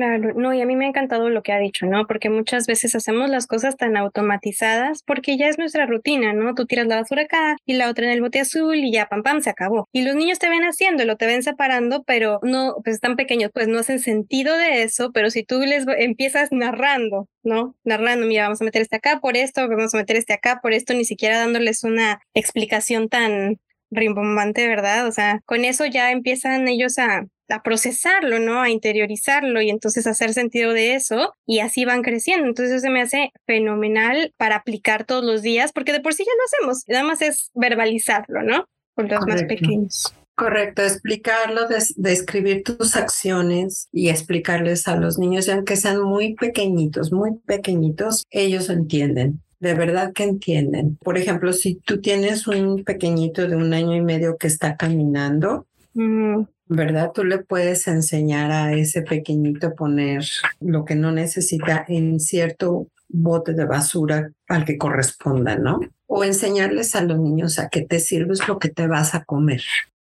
Claro, 0.00 0.32
no, 0.34 0.54
y 0.54 0.62
a 0.62 0.64
mí 0.64 0.76
me 0.76 0.86
ha 0.86 0.88
encantado 0.88 1.28
lo 1.28 1.42
que 1.42 1.52
ha 1.52 1.58
dicho, 1.58 1.84
¿no? 1.84 2.06
Porque 2.06 2.30
muchas 2.30 2.66
veces 2.66 2.94
hacemos 2.94 3.28
las 3.28 3.46
cosas 3.46 3.76
tan 3.76 3.98
automatizadas 3.98 5.02
porque 5.02 5.36
ya 5.36 5.46
es 5.48 5.58
nuestra 5.58 5.84
rutina, 5.84 6.32
¿no? 6.32 6.54
Tú 6.54 6.64
tiras 6.64 6.86
la 6.86 6.96
basura 6.96 7.24
acá 7.24 7.58
y 7.66 7.74
la 7.74 7.90
otra 7.90 8.06
en 8.06 8.12
el 8.12 8.22
bote 8.22 8.40
azul 8.40 8.76
y 8.76 8.90
ya, 8.92 9.10
pam, 9.10 9.22
pam, 9.22 9.42
se 9.42 9.50
acabó. 9.50 9.90
Y 9.92 10.00
los 10.00 10.14
niños 10.16 10.38
te 10.38 10.48
ven 10.48 10.62
haciéndolo, 10.62 11.16
te 11.16 11.26
ven 11.26 11.42
separando, 11.42 12.02
pero 12.04 12.38
no, 12.42 12.76
pues 12.82 12.94
están 12.94 13.16
pequeños, 13.16 13.50
pues 13.52 13.68
no 13.68 13.78
hacen 13.78 13.98
sentido 13.98 14.56
de 14.56 14.84
eso, 14.84 15.10
pero 15.12 15.28
si 15.28 15.44
tú 15.44 15.60
les 15.60 15.84
empiezas 15.98 16.50
narrando, 16.50 17.28
¿no? 17.42 17.74
Narrando, 17.84 18.26
mira, 18.26 18.44
vamos 18.44 18.62
a 18.62 18.64
meter 18.64 18.80
este 18.80 18.96
acá 18.96 19.20
por 19.20 19.36
esto, 19.36 19.68
vamos 19.68 19.92
a 19.92 19.98
meter 19.98 20.16
este 20.16 20.32
acá 20.32 20.60
por 20.62 20.72
esto, 20.72 20.94
ni 20.94 21.04
siquiera 21.04 21.38
dándoles 21.38 21.84
una 21.84 22.20
explicación 22.32 23.10
tan 23.10 23.58
rimbombante, 23.90 24.66
¿verdad? 24.66 25.06
O 25.06 25.12
sea, 25.12 25.40
con 25.44 25.66
eso 25.66 25.84
ya 25.84 26.10
empiezan 26.10 26.68
ellos 26.68 26.98
a 26.98 27.26
a 27.50 27.62
procesarlo, 27.62 28.38
¿no? 28.38 28.60
A 28.62 28.70
interiorizarlo 28.70 29.60
y 29.60 29.70
entonces 29.70 30.06
hacer 30.06 30.32
sentido 30.32 30.72
de 30.72 30.94
eso 30.94 31.34
y 31.46 31.60
así 31.60 31.84
van 31.84 32.02
creciendo. 32.02 32.46
Entonces 32.46 32.76
eso 32.76 32.86
se 32.86 32.90
me 32.90 33.02
hace 33.02 33.32
fenomenal 33.46 34.32
para 34.36 34.56
aplicar 34.56 35.04
todos 35.04 35.24
los 35.24 35.42
días 35.42 35.72
porque 35.72 35.92
de 35.92 36.00
por 36.00 36.14
sí 36.14 36.24
ya 36.24 36.32
lo 36.36 36.44
hacemos, 36.44 36.84
nada 36.88 37.04
más 37.04 37.22
es 37.22 37.50
verbalizarlo, 37.54 38.42
¿no? 38.42 38.66
Con 38.94 39.08
los 39.08 39.26
más 39.26 39.42
pequeños. 39.44 40.14
Correcto, 40.34 40.82
explicarlo, 40.82 41.62
describir 41.96 42.62
tus 42.62 42.96
acciones 42.96 43.88
y 43.92 44.08
explicarles 44.08 44.88
a 44.88 44.96
los 44.96 45.18
niños, 45.18 45.46
y 45.46 45.50
aunque 45.50 45.76
sean 45.76 46.02
muy 46.02 46.34
pequeñitos, 46.34 47.12
muy 47.12 47.32
pequeñitos, 47.46 48.24
ellos 48.30 48.70
entienden 48.70 49.42
de 49.60 49.74
verdad 49.74 50.12
que 50.12 50.24
entienden. 50.24 50.96
Por 51.02 51.18
ejemplo, 51.18 51.52
si 51.52 51.74
tú 51.74 52.00
tienes 52.00 52.46
un 52.46 52.82
pequeñito 52.82 53.46
de 53.46 53.56
un 53.56 53.72
año 53.74 53.94
y 53.94 54.00
medio 54.00 54.36
que 54.38 54.46
está 54.46 54.76
caminando, 54.76 55.66
¿verdad? 55.94 57.12
Tú 57.12 57.24
le 57.24 57.38
puedes 57.38 57.86
enseñar 57.88 58.50
a 58.50 58.72
ese 58.72 59.02
pequeñito 59.02 59.68
a 59.68 59.74
poner 59.74 60.24
lo 60.60 60.84
que 60.84 60.94
no 60.94 61.12
necesita 61.12 61.84
en 61.88 62.20
cierto 62.20 62.86
bote 63.08 63.54
de 63.54 63.64
basura 63.64 64.30
al 64.48 64.64
que 64.64 64.78
corresponda, 64.78 65.56
¿no? 65.56 65.80
O 66.06 66.24
enseñarles 66.24 66.94
a 66.94 67.02
los 67.02 67.18
niños 67.18 67.58
a 67.58 67.68
qué 67.68 67.82
te 67.82 68.00
sirves 68.00 68.46
lo 68.46 68.58
que 68.58 68.68
te 68.68 68.86
vas 68.86 69.14
a 69.14 69.24
comer. 69.24 69.62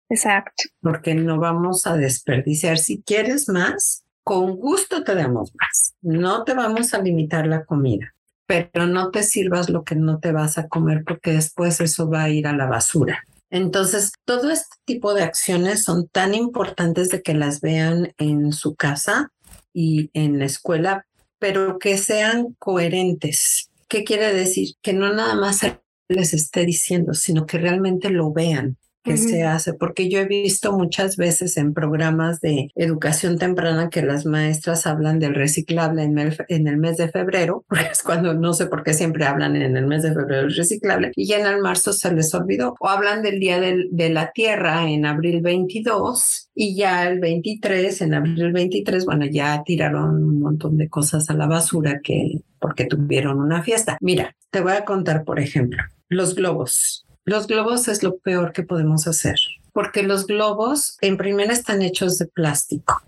Exacto. 0.09 0.65
Porque 0.81 1.15
no 1.15 1.39
vamos 1.39 1.87
a 1.87 1.97
desperdiciar. 1.97 2.79
Si 2.79 3.03
quieres 3.03 3.49
más, 3.49 4.05
con 4.23 4.57
gusto 4.57 5.05
te 5.05 5.15
damos 5.15 5.53
más. 5.55 5.95
No 6.03 6.45
te 6.45 6.55
vamos 6.55 6.95
a 6.95 7.03
limitar 7.03 7.47
la 7.47 7.65
comida, 7.65 8.15
pero 8.47 8.87
no 8.87 9.11
te 9.11 9.23
sirvas 9.23 9.69
lo 9.69 9.85
que 9.85 9.95
no 9.95 10.19
te 10.19 10.33
vas 10.33 10.59
a 10.59 10.69
comer 10.69 11.05
porque 11.05 11.33
después 11.33 11.81
eso 11.81 12.09
va 12.09 12.25
a 12.25 12.31
ir 12.31 12.47
a 12.47 12.53
la 12.53 12.67
basura. 12.67 13.23
Entonces, 13.51 14.13
todo 14.25 14.51
este 14.51 14.77
tipo 14.85 15.15
de 15.15 15.23
acciones 15.23 15.85
son 15.85 16.09
tan 16.09 16.35
importantes 16.35 17.09
de 17.09 17.23
que 17.23 17.35
las 17.35 17.61
vean 17.61 18.13
en 18.19 18.53
su 18.53 18.75
casa 18.75 19.33
y 19.73 20.11
en 20.15 20.39
la 20.39 20.47
escuela, 20.47 21.07
pero 21.39 21.79
que 21.79 21.99
sean 21.99 22.57
coherentes. 22.59 23.71
¿Qué 23.89 24.05
quiere 24.05 24.33
decir? 24.33 24.75
Que 24.83 24.93
no 24.93 25.13
nada 25.13 25.35
más 25.37 25.61
les 26.09 26.35
esté 26.35 26.65
diciendo, 26.65 27.15
sino 27.15 27.47
que 27.47 27.59
realmente 27.59 28.11
lo 28.11 28.33
vean. 28.33 28.79
Que 29.07 29.17
se 29.17 29.45
hace, 29.45 29.73
porque 29.73 30.11
yo 30.11 30.19
he 30.19 30.27
visto 30.27 30.77
muchas 30.77 31.17
veces 31.17 31.57
en 31.57 31.73
programas 31.75 32.41
de 32.41 32.71
educación 32.75 33.39
temprana 33.39 33.89
que 33.89 34.03
las 34.03 34.27
maestras 34.27 34.87
hablan 34.87 35.21
del 35.21 35.35
reciclable 35.35 36.03
en 36.03 36.19
el, 36.19 36.37
en 36.49 36.67
el 36.67 36.77
mes 36.77 36.97
de 36.97 37.09
febrero, 37.09 37.65
porque 37.69 37.89
es 37.93 38.03
cuando 38.03 38.35
no 38.35 38.53
sé 38.53 38.67
por 38.67 38.83
qué 38.83 38.93
siempre 38.93 39.25
hablan 39.25 39.57
en 39.57 39.77
el 39.77 39.87
mes 39.87 40.03
de 40.03 40.13
febrero 40.13 40.43
del 40.43 40.55
reciclable, 40.55 41.13
y 41.15 41.27
ya 41.27 41.39
en 41.39 41.47
el 41.47 41.61
marzo 41.61 41.93
se 41.93 42.13
les 42.13 42.35
olvidó, 42.35 42.75
o 42.81 42.89
hablan 42.89 43.23
del 43.23 43.39
Día 43.39 43.61
del, 43.61 43.89
de 43.93 44.11
la 44.11 44.33
Tierra 44.33 44.91
en 44.91 45.07
abril 45.07 45.41
22 45.41 46.51
y 46.55 46.75
ya 46.75 47.07
el 47.09 47.21
23, 47.21 48.03
en 48.03 48.15
abril 48.15 48.53
23, 48.53 49.05
bueno, 49.05 49.27
ya 49.27 49.63
tiraron 49.65 50.25
un 50.25 50.41
montón 50.41 50.77
de 50.77 50.89
cosas 50.89 51.31
a 51.31 51.35
la 51.35 51.47
basura 51.47 52.01
que 52.03 52.41
porque 52.59 52.87
tuvieron 52.87 53.41
una 53.41 53.63
fiesta. 53.63 53.97
Mira, 54.01 54.35
te 54.51 54.61
voy 54.61 54.73
a 54.73 54.85
contar, 54.85 55.25
por 55.25 55.39
ejemplo, 55.39 55.83
los 56.09 56.35
globos. 56.35 57.06
Los 57.27 57.49
globos 57.49 57.89
es 57.89 58.05
lo 58.05 58.19
peor 58.19 58.53
que 58.53 58.63
podemos 58.63 59.09
hacer, 59.09 59.35
porque 59.73 60.05
los 60.05 60.29
globos 60.29 60.97
en 61.01 61.17
primera 61.17 61.53
están 61.53 61.83
hechos 61.83 62.19
de 62.19 62.27
plástico 62.27 63.03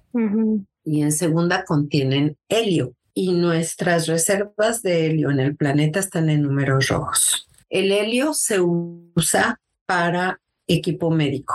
y 0.85 1.03
en 1.03 1.13
segunda 1.13 1.65
contienen 1.65 2.37
helio 2.49 2.95
y 3.15 3.31
nuestras 3.31 4.09
reservas 4.09 4.83
de 4.83 5.07
helio 5.07 5.31
en 5.31 5.39
el 5.39 5.55
planeta 5.55 6.01
están 6.01 6.31
en 6.31 6.43
números 6.43 6.89
rojos. 6.89 7.49
El 7.71 7.93
helio 7.93 8.35
se 8.35 8.61
usa 8.61 9.61
para 9.87 10.41
equipo 10.67 11.13
médico, 11.13 11.55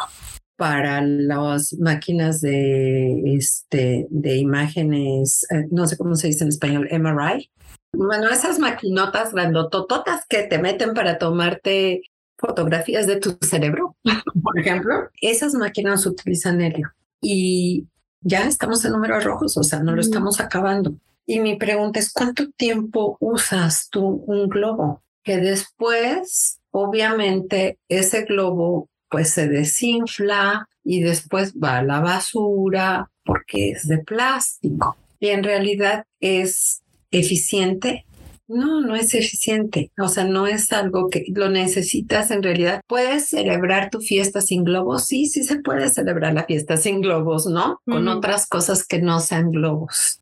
para 0.56 1.02
las 1.02 1.74
máquinas 1.74 2.40
de, 2.40 3.36
este, 3.36 4.08
de 4.10 4.38
imágenes, 4.38 5.46
eh, 5.52 5.68
no 5.70 5.86
sé 5.86 5.98
cómo 5.98 6.16
se 6.16 6.28
dice 6.28 6.46
en 6.46 6.50
español, 6.50 6.88
MRI. 6.90 7.52
Bueno, 7.92 8.30
esas 8.30 8.58
maquinotas 8.58 9.34
grandotototas 9.34 10.26
que 10.28 10.44
te 10.44 10.60
meten 10.60 10.94
para 10.94 11.18
tomarte 11.18 12.02
fotografías 12.46 13.08
de 13.08 13.18
tu 13.18 13.38
cerebro, 13.42 13.96
por 14.44 14.60
ejemplo, 14.60 15.10
esas 15.22 15.54
máquinas 15.54 16.06
utilizan 16.06 16.60
helio 16.60 16.94
y 17.22 17.88
ya 18.20 18.46
estamos 18.48 18.84
en 18.84 18.92
números 18.92 19.24
rojos, 19.24 19.56
o 19.58 19.64
sea, 19.64 19.80
no 19.80 19.96
lo 19.96 20.02
estamos 20.02 20.42
acabando. 20.42 20.96
Y 21.26 21.40
mi 21.40 21.56
pregunta 21.56 22.00
es, 22.00 22.12
¿cuánto 22.12 22.52
tiempo 22.52 23.16
usas 23.22 23.88
tú 23.90 24.24
un 24.28 24.50
globo? 24.50 25.02
Que 25.24 25.38
después, 25.38 26.60
obviamente, 26.72 27.80
ese 27.88 28.24
globo 28.24 28.90
pues 29.10 29.30
se 29.30 29.48
desinfla 29.48 30.68
y 30.84 31.02
después 31.02 31.54
va 31.54 31.78
a 31.78 31.84
la 31.84 32.02
basura 32.02 33.10
porque 33.24 33.72
es 33.72 33.88
de 33.88 34.00
plástico. 34.00 34.98
Y 35.20 35.30
en 35.30 35.44
realidad 35.44 36.06
es 36.20 36.82
eficiente 37.12 38.06
no, 38.48 38.82
no 38.82 38.96
es 38.96 39.14
eficiente. 39.14 39.92
O 40.00 40.08
sea, 40.08 40.24
no 40.26 40.48
es 40.48 40.72
algo 40.72 41.10
que 41.10 41.26
lo 41.34 41.50
necesitas 41.50 42.32
en 42.32 42.44
realidad. 42.44 42.82
¿Puedes 42.88 43.30
celebrar 43.30 43.90
tu 43.90 44.00
fiesta 44.00 44.42
sin 44.42 44.64
globos? 44.64 45.06
Sí, 45.06 45.28
sí 45.28 45.44
se 45.44 45.60
puede 45.60 45.90
celebrar 45.90 46.34
la 46.34 46.46
fiesta 46.46 46.78
sin 46.78 47.02
globos, 47.02 47.46
¿no? 47.46 47.80
Con 47.86 48.08
otras 48.08 48.48
cosas 48.48 48.86
que 48.86 49.02
no 49.02 49.20
sean 49.20 49.52
globos. 49.52 50.22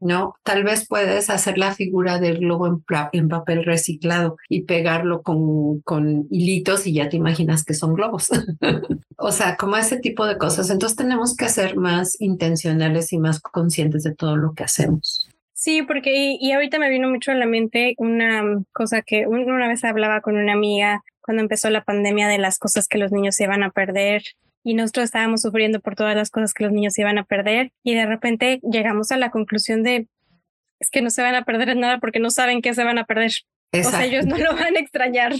¿no? 0.00 0.34
Tal 0.42 0.64
vez 0.64 0.86
puedes 0.86 1.30
hacer 1.30 1.56
la 1.56 1.74
figura 1.74 2.20
del 2.20 2.38
globo 2.38 2.66
en, 2.66 2.84
en 3.12 3.28
papel 3.28 3.64
reciclado 3.64 4.36
y 4.50 4.62
pegarlo 4.62 5.22
con, 5.22 5.80
con, 5.80 6.26
hilitos 6.30 6.86
y 6.86 6.92
ya 6.92 7.08
te 7.08 7.16
imaginas 7.16 7.64
que 7.64 7.72
son 7.72 7.94
globos. 7.94 8.28
o 9.16 9.32
sea, 9.32 9.56
como 9.56 9.76
ese 9.76 9.98
tipo 9.98 10.26
de 10.26 10.36
cosas. 10.36 10.68
Entonces 10.68 10.96
tenemos 10.96 11.34
que 11.34 11.48
ser 11.48 11.76
más 11.76 12.20
intencionales 12.20 13.12
y 13.14 13.18
más 13.18 13.40
conscientes 13.40 14.02
de 14.02 14.14
todo 14.14 14.36
lo 14.36 14.52
que 14.52 14.64
hacemos. 14.64 15.26
Sí, 15.54 15.82
porque 15.82 16.36
y, 16.38 16.52
ahorita 16.52 16.80
me 16.80 16.90
vino 16.90 17.08
mucho 17.08 17.30
a 17.30 17.36
la 17.36 17.46
mente 17.46 17.94
una 17.98 18.42
cosa 18.72 19.02
que 19.02 19.28
una 19.28 19.68
vez 19.68 19.84
hablaba 19.84 20.20
con 20.20 20.36
una 20.36 20.52
amiga 20.52 21.04
cuando 21.20 21.42
empezó 21.42 21.70
la 21.70 21.84
pandemia 21.84 22.26
de 22.26 22.38
las 22.38 22.58
cosas 22.58 22.88
que 22.88 22.98
los 22.98 23.12
niños 23.12 23.36
se 23.36 23.44
iban 23.44 23.62
a 23.62 23.70
perder 23.70 24.22
y 24.64 24.74
nosotros 24.74 25.04
estábamos 25.04 25.42
sufriendo 25.42 25.80
por 25.80 25.94
todas 25.94 26.16
las 26.16 26.30
cosas 26.30 26.54
que 26.54 26.64
los 26.64 26.72
niños 26.72 26.94
se 26.94 27.02
iban 27.02 27.18
a 27.18 27.24
perder 27.24 27.70
y 27.84 27.94
de 27.94 28.04
repente 28.04 28.60
llegamos 28.68 29.12
a 29.12 29.16
la 29.16 29.30
conclusión 29.30 29.84
de 29.84 30.08
es 30.80 30.90
que 30.90 31.02
no 31.02 31.10
se 31.10 31.22
van 31.22 31.36
a 31.36 31.44
perder 31.44 31.76
nada 31.76 32.00
porque 32.00 32.18
no 32.18 32.30
saben 32.30 32.60
qué 32.60 32.74
se 32.74 32.82
van 32.82 32.98
a 32.98 33.04
perder. 33.04 33.30
O 33.72 33.90
sea, 33.90 34.04
ellos 34.04 34.26
no 34.26 34.36
lo 34.36 34.54
van 34.54 34.76
a 34.76 34.80
extrañar. 34.80 35.34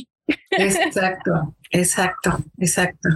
Exacto, 0.50 1.56
exacto, 1.70 2.38
exacto. 2.58 3.08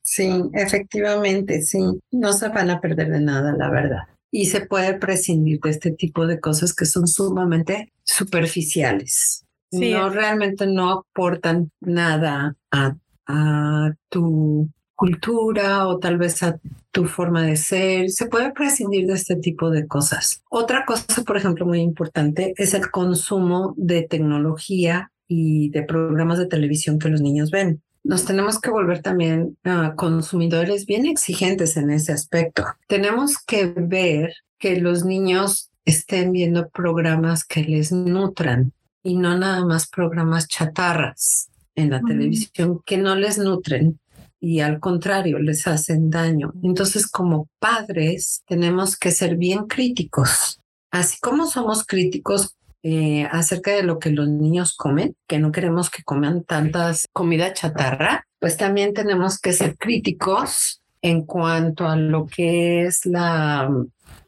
Sí, 0.00 0.42
efectivamente, 0.54 1.60
sí. 1.60 1.78
No 2.10 2.32
se 2.32 2.48
van 2.48 2.70
a 2.70 2.80
perder 2.80 3.10
de 3.10 3.20
nada, 3.20 3.52
la 3.52 3.70
verdad 3.70 4.15
y 4.30 4.46
se 4.46 4.66
puede 4.66 4.94
prescindir 4.94 5.60
de 5.60 5.70
este 5.70 5.90
tipo 5.90 6.26
de 6.26 6.40
cosas 6.40 6.74
que 6.74 6.86
son 6.86 7.06
sumamente 7.06 7.92
superficiales. 8.04 9.44
No 9.72 10.08
realmente 10.10 10.66
no 10.66 10.90
aportan 10.90 11.70
nada 11.80 12.56
a, 12.70 12.96
a 13.26 13.94
tu 14.08 14.70
cultura 14.94 15.86
o 15.86 15.98
tal 15.98 16.16
vez 16.16 16.42
a 16.42 16.58
tu 16.90 17.04
forma 17.04 17.42
de 17.42 17.56
ser. 17.56 18.10
Se 18.10 18.26
puede 18.26 18.52
prescindir 18.52 19.06
de 19.06 19.14
este 19.14 19.36
tipo 19.36 19.70
de 19.70 19.86
cosas. 19.86 20.42
Otra 20.48 20.84
cosa, 20.86 21.22
por 21.24 21.36
ejemplo, 21.36 21.66
muy 21.66 21.80
importante 21.80 22.54
es 22.56 22.74
el 22.74 22.90
consumo 22.90 23.74
de 23.76 24.02
tecnología 24.02 25.12
y 25.28 25.70
de 25.70 25.82
programas 25.82 26.38
de 26.38 26.46
televisión 26.46 26.98
que 26.98 27.08
los 27.08 27.20
niños 27.20 27.50
ven 27.50 27.82
nos 28.06 28.24
tenemos 28.24 28.60
que 28.60 28.70
volver 28.70 29.02
también 29.02 29.58
consumidores 29.96 30.86
bien 30.86 31.06
exigentes 31.06 31.76
en 31.76 31.90
ese 31.90 32.12
aspecto. 32.12 32.64
Tenemos 32.86 33.38
que 33.38 33.66
ver 33.66 34.32
que 34.58 34.80
los 34.80 35.04
niños 35.04 35.70
estén 35.84 36.30
viendo 36.30 36.68
programas 36.68 37.44
que 37.44 37.64
les 37.64 37.90
nutran 37.90 38.72
y 39.02 39.16
no 39.16 39.36
nada 39.36 39.64
más 39.64 39.88
programas 39.88 40.46
chatarras 40.46 41.48
en 41.74 41.90
la 41.90 42.00
televisión 42.00 42.80
que 42.86 42.96
no 42.96 43.16
les 43.16 43.38
nutren 43.38 43.98
y 44.40 44.60
al 44.60 44.78
contrario 44.78 45.40
les 45.40 45.66
hacen 45.66 46.08
daño. 46.08 46.52
Entonces 46.62 47.08
como 47.08 47.48
padres 47.58 48.42
tenemos 48.46 48.96
que 48.96 49.10
ser 49.10 49.36
bien 49.36 49.66
críticos. 49.66 50.60
Así 50.92 51.18
como 51.20 51.46
somos 51.46 51.84
críticos 51.84 52.56
eh, 52.88 53.26
acerca 53.32 53.72
de 53.72 53.82
lo 53.82 53.98
que 53.98 54.10
los 54.10 54.28
niños 54.28 54.76
comen, 54.76 55.16
que 55.26 55.40
no 55.40 55.50
queremos 55.50 55.90
que 55.90 56.04
coman 56.04 56.44
tantas 56.44 57.08
comida 57.12 57.52
chatarra, 57.52 58.28
pues 58.38 58.56
también 58.56 58.94
tenemos 58.94 59.40
que 59.40 59.52
ser 59.52 59.76
críticos 59.76 60.82
en 61.02 61.26
cuanto 61.26 61.88
a 61.88 61.96
lo 61.96 62.26
que 62.26 62.84
es 62.84 63.04
la, 63.04 63.68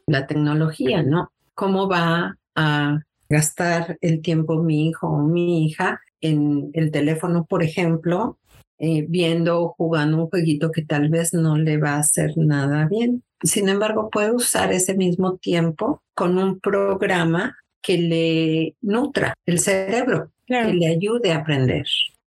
la 0.07 0.27
tecnología, 0.27 1.03
¿no? 1.03 1.31
¿Cómo 1.55 1.87
va 1.87 2.35
a 2.53 2.99
gastar 3.29 3.97
el 4.01 4.21
tiempo 4.21 4.61
mi 4.61 4.89
hijo 4.89 5.07
o 5.07 5.23
mi 5.23 5.65
hija 5.65 6.01
en 6.19 6.69
el 6.73 6.91
teléfono, 6.91 7.45
por 7.45 7.63
ejemplo, 7.63 8.39
eh, 8.77 9.05
viendo 9.07 9.61
o 9.61 9.69
jugando 9.69 10.17
un 10.17 10.29
jueguito 10.29 10.69
que 10.69 10.83
tal 10.83 11.07
vez 11.07 11.33
no 11.33 11.55
le 11.55 11.77
va 11.77 11.91
a 11.91 11.99
hacer 11.99 12.33
nada 12.35 12.89
bien. 12.89 13.23
Sin 13.41 13.69
embargo, 13.69 14.09
puede 14.09 14.33
usar 14.33 14.73
ese 14.73 14.95
mismo 14.95 15.37
tiempo 15.37 16.03
con 16.13 16.37
un 16.37 16.59
programa 16.59 17.55
que 17.81 17.97
le 17.97 18.75
nutra 18.81 19.33
el 19.45 19.59
cerebro, 19.59 20.31
que 20.45 20.63
le 20.73 20.87
ayude 20.87 21.31
a 21.31 21.37
aprender. 21.37 21.85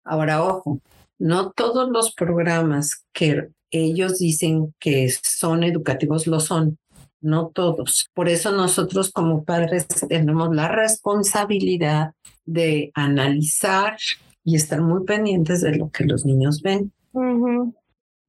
Ahora, 0.03 0.43
ojo, 0.43 0.79
no 1.19 1.51
todos 1.51 1.89
los 1.89 2.13
programas 2.13 3.05
que 3.13 3.49
ellos 3.71 4.19
dicen 4.19 4.73
que 4.79 5.09
son 5.09 5.63
educativos 5.63 6.27
lo 6.27 6.39
son, 6.39 6.77
no 7.21 7.47
todos. 7.47 8.09
Por 8.13 8.29
eso 8.29 8.51
nosotros 8.51 9.11
como 9.11 9.43
padres 9.43 9.87
tenemos 10.07 10.55
la 10.55 10.67
responsabilidad 10.67 12.13
de 12.45 12.91
analizar 12.93 13.97
y 14.43 14.55
estar 14.55 14.81
muy 14.81 15.03
pendientes 15.03 15.61
de 15.61 15.75
lo 15.75 15.89
que 15.89 16.05
los 16.05 16.25
niños 16.25 16.61
ven. 16.61 16.93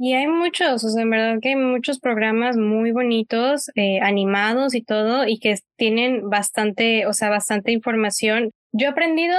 Y 0.01 0.15
hay 0.15 0.29
muchos, 0.29 0.85
o 0.85 0.89
sea, 0.91 1.03
en 1.03 1.11
verdad 1.11 1.39
que 1.43 1.51
hay 1.51 1.57
muchos 1.57 1.99
programas 1.99 2.57
muy 2.57 2.93
bonitos, 2.93 3.69
eh, 3.75 3.99
animados 4.01 4.77
y 4.77 4.83
todo, 4.83 5.27
y 5.27 5.41
que 5.41 5.59
tienen 5.77 6.31
bastante, 6.31 7.07
o 7.07 7.13
sea, 7.13 7.31
bastante 7.31 7.73
información. 7.73 8.53
Yo 8.71 8.87
he 8.87 8.91
aprendido 8.91 9.37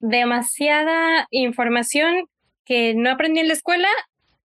demasiada 0.00 1.26
información 1.30 2.26
que 2.66 2.94
no 2.94 3.10
aprendí 3.10 3.40
en 3.40 3.48
la 3.48 3.54
escuela 3.54 3.88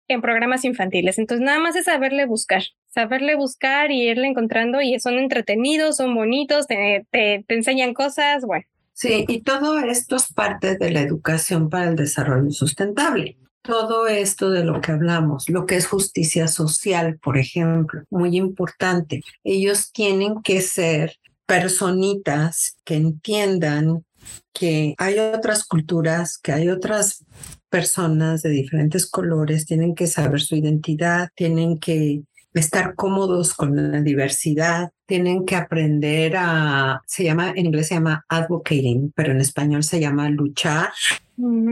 en 0.07 0.21
programas 0.21 0.63
infantiles. 0.63 1.19
Entonces, 1.19 1.45
nada 1.45 1.59
más 1.59 1.75
es 1.75 1.85
saberle 1.85 2.25
buscar, 2.25 2.63
saberle 2.87 3.35
buscar 3.35 3.91
y 3.91 4.09
irle 4.09 4.27
encontrando, 4.27 4.81
y 4.81 4.97
son 5.01 5.19
entretenidos, 5.19 5.97
son 5.97 6.15
bonitos, 6.15 6.67
te, 6.67 7.05
te, 7.11 7.43
te 7.45 7.53
enseñan 7.53 7.93
cosas, 7.93 8.45
bueno. 8.45 8.63
Sí, 8.93 9.25
y 9.27 9.41
todo 9.41 9.79
esto 9.79 10.15
es 10.15 10.31
parte 10.33 10.77
de 10.77 10.91
la 10.91 11.01
educación 11.01 11.69
para 11.69 11.89
el 11.89 11.97
desarrollo 11.97 12.51
sustentable 12.51 13.37
todo 13.69 14.07
esto 14.07 14.49
de 14.49 14.63
lo 14.63 14.81
que 14.81 14.91
hablamos, 14.91 15.47
lo 15.47 15.67
que 15.67 15.75
es 15.75 15.85
justicia 15.85 16.47
social, 16.47 17.19
por 17.19 17.37
ejemplo, 17.37 18.01
muy 18.09 18.35
importante. 18.35 19.21
Ellos 19.43 19.91
tienen 19.91 20.41
que 20.41 20.61
ser 20.61 21.17
personitas 21.45 22.77
que 22.83 22.95
entiendan 22.95 24.05
que 24.53 24.95
hay 24.97 25.19
otras 25.19 25.65
culturas, 25.65 26.39
que 26.39 26.51
hay 26.51 26.69
otras 26.69 27.23
personas 27.69 28.41
de 28.41 28.49
diferentes 28.49 29.07
colores, 29.07 29.67
tienen 29.67 29.93
que 29.93 30.07
saber 30.07 30.41
su 30.41 30.55
identidad, 30.55 31.29
tienen 31.35 31.77
que 31.77 32.23
estar 32.55 32.95
cómodos 32.95 33.53
con 33.53 33.91
la 33.91 34.01
diversidad, 34.01 34.89
tienen 35.09 35.43
que 35.43 35.55
aprender 35.55 36.35
a, 36.37 37.01
se 37.07 37.23
llama, 37.23 37.49
en 37.55 37.65
inglés 37.65 37.87
se 37.87 37.95
llama 37.95 38.23
advocating, 38.29 39.11
pero 39.15 39.31
en 39.31 39.41
español 39.41 39.83
se 39.83 39.99
llama 39.99 40.29
luchar 40.29 40.89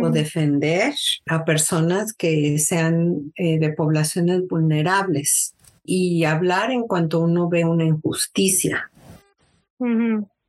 o 0.02 0.10
defender 0.10 0.96
a 1.28 1.46
personas 1.46 2.14
que 2.14 2.58
sean 2.58 3.32
eh, 3.36 3.60
de 3.60 3.74
poblaciones 3.74 4.48
vulnerables 4.48 5.54
y 5.84 6.24
hablar 6.24 6.72
en 6.72 6.88
cuanto 6.88 7.20
uno 7.20 7.48
ve 7.48 7.64
una 7.64 7.86
injusticia. 7.86 8.90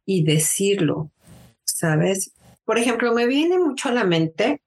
Y 0.06 0.24
decirlo, 0.24 1.10
¿sabes? 1.64 2.32
Por 2.64 2.78
ejemplo, 2.78 3.12
me 3.12 3.26
viene 3.26 3.58
mucho 3.58 3.90
a 3.90 3.92
la 3.92 4.04
mente 4.04 4.62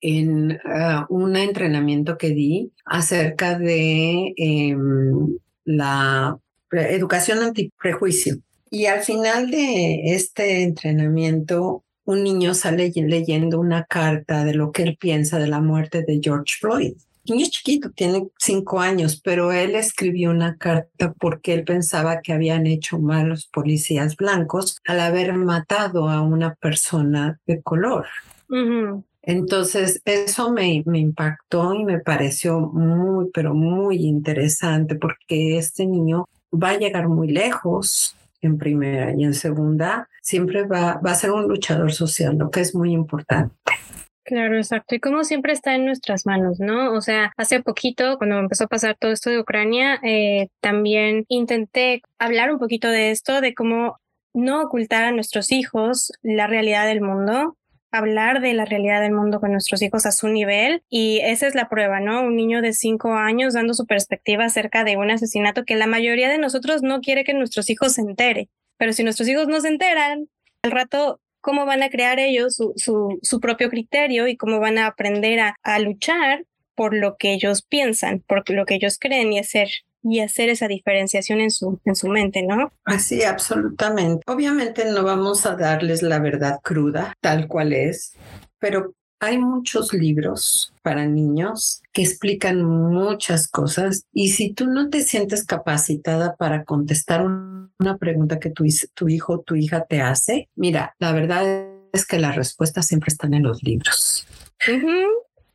en 0.00 0.60
ah, 0.64 1.06
un 1.08 1.34
entrenamiento 1.34 2.16
que 2.16 2.30
di 2.30 2.70
acerca 2.84 3.58
de 3.58 4.32
em, 4.36 5.36
la 5.64 6.38
educación 6.72 7.40
antiprejuicio. 7.40 8.36
Y 8.70 8.86
al 8.86 9.00
final 9.00 9.50
de 9.50 10.14
este 10.14 10.62
entrenamiento, 10.62 11.84
un 12.04 12.22
niño 12.22 12.54
sale 12.54 12.92
leyendo 12.94 13.58
una 13.58 13.84
carta 13.84 14.44
de 14.44 14.54
lo 14.54 14.70
que 14.70 14.84
él 14.84 14.96
piensa 14.98 15.38
de 15.38 15.48
la 15.48 15.60
muerte 15.60 16.02
de 16.02 16.20
George 16.22 16.54
Floyd. 16.60 16.94
El 17.26 17.36
niño 17.36 17.48
chiquito, 17.50 17.90
tiene 17.90 18.28
cinco 18.38 18.80
años, 18.80 19.20
pero 19.22 19.52
él 19.52 19.74
escribió 19.74 20.30
una 20.30 20.56
carta 20.56 21.12
porque 21.18 21.52
él 21.52 21.64
pensaba 21.64 22.22
que 22.22 22.32
habían 22.32 22.66
hecho 22.66 22.98
mal 22.98 23.28
los 23.28 23.46
policías 23.46 24.16
blancos 24.16 24.78
al 24.86 25.00
haber 25.00 25.34
matado 25.34 26.08
a 26.08 26.22
una 26.22 26.54
persona 26.54 27.38
de 27.46 27.60
color. 27.62 28.06
Entonces, 29.22 30.00
eso 30.04 30.50
me, 30.50 30.82
me, 30.86 30.98
impactó 30.98 31.74
y 31.74 31.84
me 31.84 32.00
pareció 32.00 32.60
muy, 32.60 33.30
pero 33.32 33.54
muy 33.54 34.06
interesante 34.06 34.94
porque 34.94 35.58
este 35.58 35.86
niño 35.86 36.26
va 36.52 36.70
a 36.70 36.78
llegar 36.78 37.08
muy 37.08 37.28
lejos 37.28 38.16
en 38.40 38.58
primera 38.58 39.12
y 39.16 39.24
en 39.24 39.34
segunda, 39.34 40.08
siempre 40.22 40.64
va, 40.64 41.00
va 41.04 41.12
a 41.12 41.14
ser 41.14 41.30
un 41.30 41.46
luchador 41.46 41.92
social, 41.92 42.36
lo 42.36 42.50
que 42.50 42.60
es 42.60 42.74
muy 42.74 42.92
importante. 42.92 43.54
Claro, 44.24 44.56
exacto. 44.56 44.94
Y 44.94 45.00
como 45.00 45.24
siempre 45.24 45.52
está 45.52 45.74
en 45.74 45.84
nuestras 45.84 46.24
manos, 46.24 46.60
¿no? 46.60 46.92
O 46.92 47.00
sea, 47.00 47.32
hace 47.36 47.62
poquito, 47.62 48.16
cuando 48.16 48.38
empezó 48.38 48.64
a 48.64 48.68
pasar 48.68 48.96
todo 48.98 49.10
esto 49.10 49.28
de 49.28 49.40
Ucrania, 49.40 49.98
eh, 50.04 50.48
también 50.60 51.24
intenté 51.28 52.02
hablar 52.18 52.52
un 52.52 52.60
poquito 52.60 52.88
de 52.88 53.10
esto, 53.10 53.40
de 53.40 53.54
cómo 53.54 53.98
no 54.32 54.62
ocultar 54.62 55.02
a 55.02 55.10
nuestros 55.10 55.50
hijos 55.50 56.12
la 56.22 56.46
realidad 56.46 56.86
del 56.86 57.00
mundo, 57.00 57.56
hablar 57.90 58.40
de 58.40 58.54
la 58.54 58.64
realidad 58.64 59.00
del 59.00 59.12
mundo 59.12 59.40
con 59.40 59.52
nuestros 59.52 59.82
hijos 59.82 60.06
a 60.06 60.12
su 60.12 60.28
nivel. 60.28 60.82
Y 60.88 61.20
esa 61.22 61.46
es 61.46 61.54
la 61.54 61.68
prueba, 61.68 62.00
¿no? 62.00 62.22
Un 62.22 62.36
niño 62.36 62.62
de 62.62 62.72
cinco 62.72 63.14
años 63.14 63.54
dando 63.54 63.74
su 63.74 63.86
perspectiva 63.86 64.44
acerca 64.44 64.84
de 64.84 64.96
un 64.96 65.10
asesinato 65.10 65.64
que 65.64 65.76
la 65.76 65.86
mayoría 65.86 66.28
de 66.28 66.38
nosotros 66.38 66.82
no 66.82 67.00
quiere 67.00 67.24
que 67.24 67.34
nuestros 67.34 67.70
hijos 67.70 67.94
se 67.94 68.02
entere, 68.02 68.48
pero 68.76 68.92
si 68.92 69.04
nuestros 69.04 69.28
hijos 69.28 69.48
no 69.48 69.60
se 69.60 69.68
enteran, 69.68 70.28
al 70.62 70.70
rato, 70.70 71.20
¿cómo 71.40 71.66
van 71.66 71.82
a 71.82 71.90
crear 71.90 72.18
ellos 72.18 72.54
su, 72.54 73.18
su, 73.22 73.40
propio 73.40 73.70
criterio 73.70 74.28
y 74.28 74.36
cómo 74.36 74.60
van 74.60 74.78
a 74.78 74.86
aprender 74.86 75.40
a, 75.40 75.56
a 75.62 75.78
luchar 75.78 76.44
por 76.74 76.94
lo 76.94 77.16
que 77.16 77.32
ellos 77.32 77.62
piensan, 77.62 78.20
por 78.20 78.48
lo 78.50 78.64
que 78.66 78.74
ellos 78.74 78.98
creen 78.98 79.32
y 79.32 79.38
hacer 79.38 79.68
y 80.02 80.20
hacer 80.20 80.48
esa 80.48 80.68
diferenciación 80.68 81.40
en 81.40 81.50
su, 81.50 81.78
en 81.84 81.94
su 81.94 82.08
mente, 82.08 82.42
¿no? 82.42 82.72
Así, 82.84 83.22
absolutamente. 83.22 84.22
Obviamente 84.26 84.84
no 84.90 85.04
vamos 85.04 85.46
a 85.46 85.56
darles 85.56 86.02
la 86.02 86.18
verdad 86.18 86.60
cruda, 86.62 87.14
tal 87.20 87.48
cual 87.48 87.72
es, 87.72 88.12
pero 88.58 88.94
hay 89.20 89.36
muchos 89.36 89.92
libros 89.92 90.72
para 90.82 91.06
niños 91.06 91.82
que 91.92 92.02
explican 92.02 92.64
muchas 92.64 93.48
cosas 93.48 94.06
y 94.12 94.30
si 94.30 94.54
tú 94.54 94.66
no 94.66 94.88
te 94.88 95.02
sientes 95.02 95.44
capacitada 95.44 96.36
para 96.36 96.64
contestar 96.64 97.26
una 97.26 97.98
pregunta 97.98 98.40
que 98.40 98.48
tu, 98.48 98.64
tu 98.94 99.08
hijo 99.08 99.34
o 99.34 99.40
tu 99.40 99.56
hija 99.56 99.84
te 99.84 100.00
hace, 100.00 100.48
mira, 100.56 100.94
la 100.98 101.12
verdad 101.12 101.68
es 101.92 102.06
que 102.06 102.18
las 102.18 102.34
respuestas 102.34 102.86
siempre 102.86 103.08
están 103.08 103.34
en 103.34 103.42
los 103.42 103.62
libros. 103.62 104.26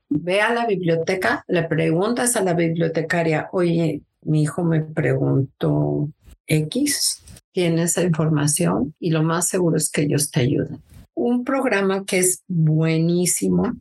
Ve 0.09 0.41
a 0.41 0.53
la 0.53 0.67
biblioteca, 0.67 1.43
le 1.47 1.63
preguntas 1.63 2.35
a 2.35 2.43
la 2.43 2.53
bibliotecaria, 2.53 3.49
oye, 3.51 4.01
mi 4.25 4.43
hijo 4.43 4.63
me 4.63 4.81
preguntó 4.81 6.09
X, 6.47 7.23
tiene 7.51 7.83
esa 7.83 8.03
información 8.03 8.93
y 8.99 9.11
lo 9.11 9.23
más 9.23 9.47
seguro 9.47 9.77
es 9.77 9.89
que 9.89 10.01
ellos 10.01 10.29
te 10.31 10.41
ayuden. 10.41 10.81
Un 11.13 11.45
programa 11.45 12.03
que 12.05 12.19
es 12.19 12.43
buenísimo 12.47 13.73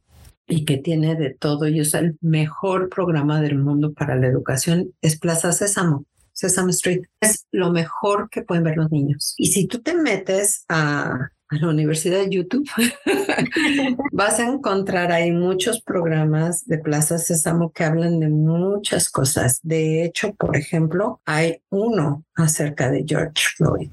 y 0.47 0.65
que 0.65 0.77
tiene 0.77 1.17
de 1.17 1.35
todo 1.35 1.67
y 1.67 1.81
es 1.81 1.95
el 1.95 2.17
mejor 2.21 2.89
programa 2.89 3.41
del 3.41 3.59
mundo 3.59 3.93
para 3.93 4.17
la 4.17 4.27
educación 4.27 4.93
es 5.01 5.19
Plaza 5.19 5.53
Sésamo. 5.53 6.05
Sesame 6.33 6.73
Street 6.73 7.03
es 7.21 7.47
lo 7.53 7.71
mejor 7.71 8.29
que 8.29 8.43
pueden 8.43 8.65
ver 8.65 8.77
los 8.77 8.91
niños. 8.91 9.35
Y 9.37 9.47
si 9.47 9.67
tú 9.67 9.81
te 9.81 9.95
metes 9.95 10.65
a 10.69 11.31
a 11.55 11.59
la 11.59 11.69
Universidad 11.69 12.21
de 12.21 12.31
YouTube, 12.31 12.69
vas 14.12 14.40
a 14.40 14.49
encontrar 14.49 15.12
ahí 15.12 15.31
muchos 15.31 15.81
programas 15.81 16.67
de 16.67 16.79
Plaza 16.79 17.19
Sésamo 17.19 17.73
que 17.73 17.85
hablan 17.85 18.21
de 18.21 18.29
muchas 18.29 19.09
cosas. 19.11 19.61
De 19.62 20.05
hecho, 20.05 20.35
por 20.35 20.57
ejemplo, 20.57 21.21
hay 21.25 21.62
uno 21.71 22.25
acerca 22.35 22.90
de 22.90 23.05
George 23.07 23.45
Floyd. 23.57 23.90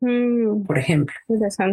Mm. 0.00 0.62
por 0.62 0.78
ejemplo, 0.78 1.16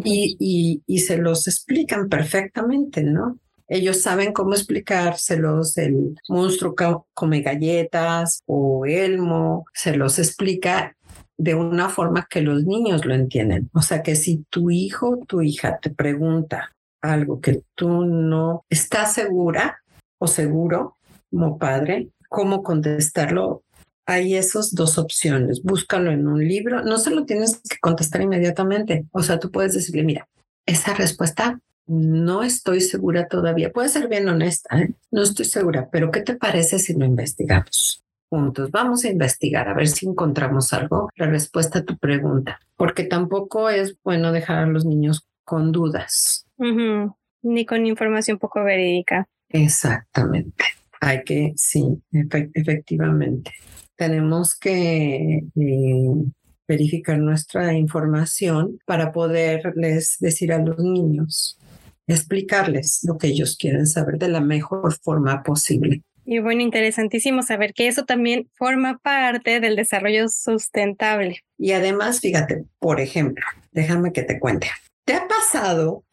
y, 0.04 0.36
y, 0.40 0.82
y 0.88 1.00
se 1.02 1.18
los 1.18 1.48
explican 1.48 2.10
perfectamente, 2.10 3.04
¿no? 3.04 3.38
Ellos 3.68 4.02
saben 4.02 4.32
cómo 4.32 4.54
explicárselos, 4.54 5.78
el 5.78 6.16
monstruo 6.30 6.76
come 7.14 7.42
galletas 7.42 8.42
o 8.46 8.86
Elmo, 8.86 9.66
se 9.74 9.96
los 9.96 10.20
explica 10.20 10.96
de 11.38 11.56
una 11.56 11.90
forma 11.90 12.28
que 12.30 12.42
los 12.42 12.66
niños 12.66 13.06
lo 13.06 13.14
entienden. 13.14 13.70
O 13.74 13.82
sea 13.82 14.02
que 14.02 14.16
si 14.16 14.46
tu 14.50 14.72
hijo 14.72 15.10
o 15.10 15.26
tu 15.26 15.42
hija 15.42 15.80
te 15.82 15.90
pregunta 15.90 16.72
algo 17.02 17.42
que 17.42 17.62
tú 17.76 18.06
no 18.06 18.66
estás 18.70 19.14
segura 19.14 19.82
o 20.20 20.28
seguro 20.28 20.98
como 21.30 21.58
padre, 21.58 22.10
cómo 22.30 22.64
contestarlo, 22.64 23.64
hay 24.08 24.36
esas 24.36 24.74
dos 24.74 24.98
opciones. 24.98 25.64
Búscalo 25.64 26.12
en 26.12 26.28
un 26.28 26.48
libro. 26.48 26.84
No 26.84 26.98
se 26.98 27.12
lo 27.12 27.26
tienes 27.26 27.62
que 27.70 27.78
contestar 27.82 28.22
inmediatamente. 28.22 29.06
O 29.12 29.24
sea, 29.24 29.40
tú 29.40 29.52
puedes 29.52 29.74
decirle, 29.74 30.04
mira, 30.04 30.28
esa 30.66 30.94
respuesta 30.94 31.60
no 31.88 32.44
estoy 32.44 32.82
segura 32.82 33.28
todavía. 33.28 33.72
Puede 33.72 33.90
ser 33.90 34.08
bien 34.08 34.28
honesta, 34.28 34.80
¿eh? 34.80 34.94
no 35.12 35.22
estoy 35.24 35.46
segura, 35.46 35.90
pero 35.92 36.12
¿qué 36.12 36.22
te 36.22 36.36
parece 36.36 36.80
si 36.80 36.94
lo 36.94 37.06
investigamos? 37.06 38.04
Juntos. 38.36 38.70
Vamos 38.70 39.06
a 39.06 39.10
investigar 39.10 39.70
a 39.70 39.74
ver 39.74 39.88
si 39.88 40.06
encontramos 40.06 40.74
algo, 40.74 41.10
la 41.16 41.28
respuesta 41.28 41.80
a 41.80 41.84
tu 41.84 41.98
pregunta, 41.98 42.60
porque 42.76 43.06
tampoco 43.06 43.70
es 43.70 43.98
bueno 44.04 44.34
dejar 44.34 44.58
a 44.58 44.68
los 44.68 44.86
niños 44.86 45.26
con 45.46 45.72
dudas. 45.72 46.46
Ni 46.58 47.66
con 47.66 47.86
información 47.86 48.38
poco 48.38 48.64
verídica. 48.64 49.28
Exactamente. 49.50 50.66
Hay 51.00 51.24
que, 51.24 51.54
sí, 51.56 52.02
efectivamente. 52.12 53.52
Tenemos 53.96 54.56
que 54.56 55.44
eh, 55.56 56.26
verificar 56.68 57.18
nuestra 57.18 57.74
información 57.74 58.80
para 58.86 59.14
poderles 59.14 60.18
decir 60.20 60.52
a 60.52 60.60
los 60.60 60.80
niños, 60.80 61.58
explicarles 62.06 63.00
lo 63.04 63.18
que 63.18 63.28
ellos 63.28 63.56
quieren 63.58 63.88
saber 63.88 64.18
de 64.18 64.28
la 64.28 64.42
mejor 64.42 64.94
forma 64.94 65.42
posible. 65.42 66.04
Y 66.26 66.40
bueno, 66.40 66.62
interesantísimo 66.62 67.44
saber 67.44 67.74
que 67.74 67.88
eso 67.88 68.04
también 68.06 68.50
forma 68.56 68.98
parte 68.98 69.60
del 69.60 69.76
desarrollo 69.76 70.28
sustentable. 70.28 71.42
Y 71.58 71.74
además, 71.74 72.20
fíjate, 72.20 72.66
por 72.80 73.00
ejemplo, 73.00 73.46
déjame 73.72 74.12
que 74.12 74.24
te 74.24 74.40
cuente. 74.40 74.70
¿Te 75.06 75.14
ha 75.14 75.28
pasado 75.28 76.04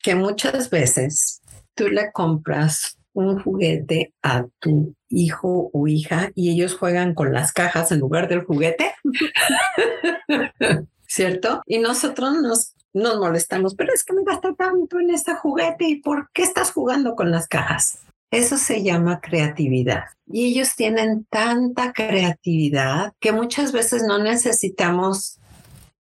que 0.00 0.14
muchas 0.14 0.68
veces 0.68 1.40
tú 1.74 1.88
le 1.88 2.12
compras 2.12 2.98
un 3.14 3.42
juguete 3.42 4.12
a 4.22 4.46
tu 4.58 4.94
hijo 5.08 5.70
o 5.72 5.88
hija 5.88 6.30
y 6.34 6.50
ellos 6.50 6.74
juegan 6.74 7.14
con 7.14 7.32
las 7.32 7.52
cajas 7.52 7.92
en 7.92 8.00
lugar 8.00 8.28
del 8.28 8.44
juguete? 8.44 8.92
¿Cierto? 11.06 11.62
Y 11.66 11.78
nosotros 11.78 12.34
nos, 12.42 12.74
nos 12.92 13.18
molestamos, 13.18 13.74
pero 13.74 13.92
es 13.94 14.04
que 14.04 14.12
me 14.12 14.24
gasta 14.24 14.54
tanto 14.54 15.00
en 15.00 15.10
este 15.10 15.34
juguete 15.34 15.86
y 15.86 15.96
¿por 15.96 16.30
qué 16.32 16.42
estás 16.42 16.72
jugando 16.72 17.14
con 17.14 17.30
las 17.30 17.48
cajas? 17.48 17.98
Eso 18.32 18.56
se 18.56 18.82
llama 18.82 19.20
creatividad. 19.20 20.04
Y 20.26 20.46
ellos 20.46 20.74
tienen 20.74 21.26
tanta 21.28 21.92
creatividad 21.92 23.12
que 23.20 23.30
muchas 23.30 23.72
veces 23.72 24.04
no 24.08 24.18
necesitamos 24.18 25.38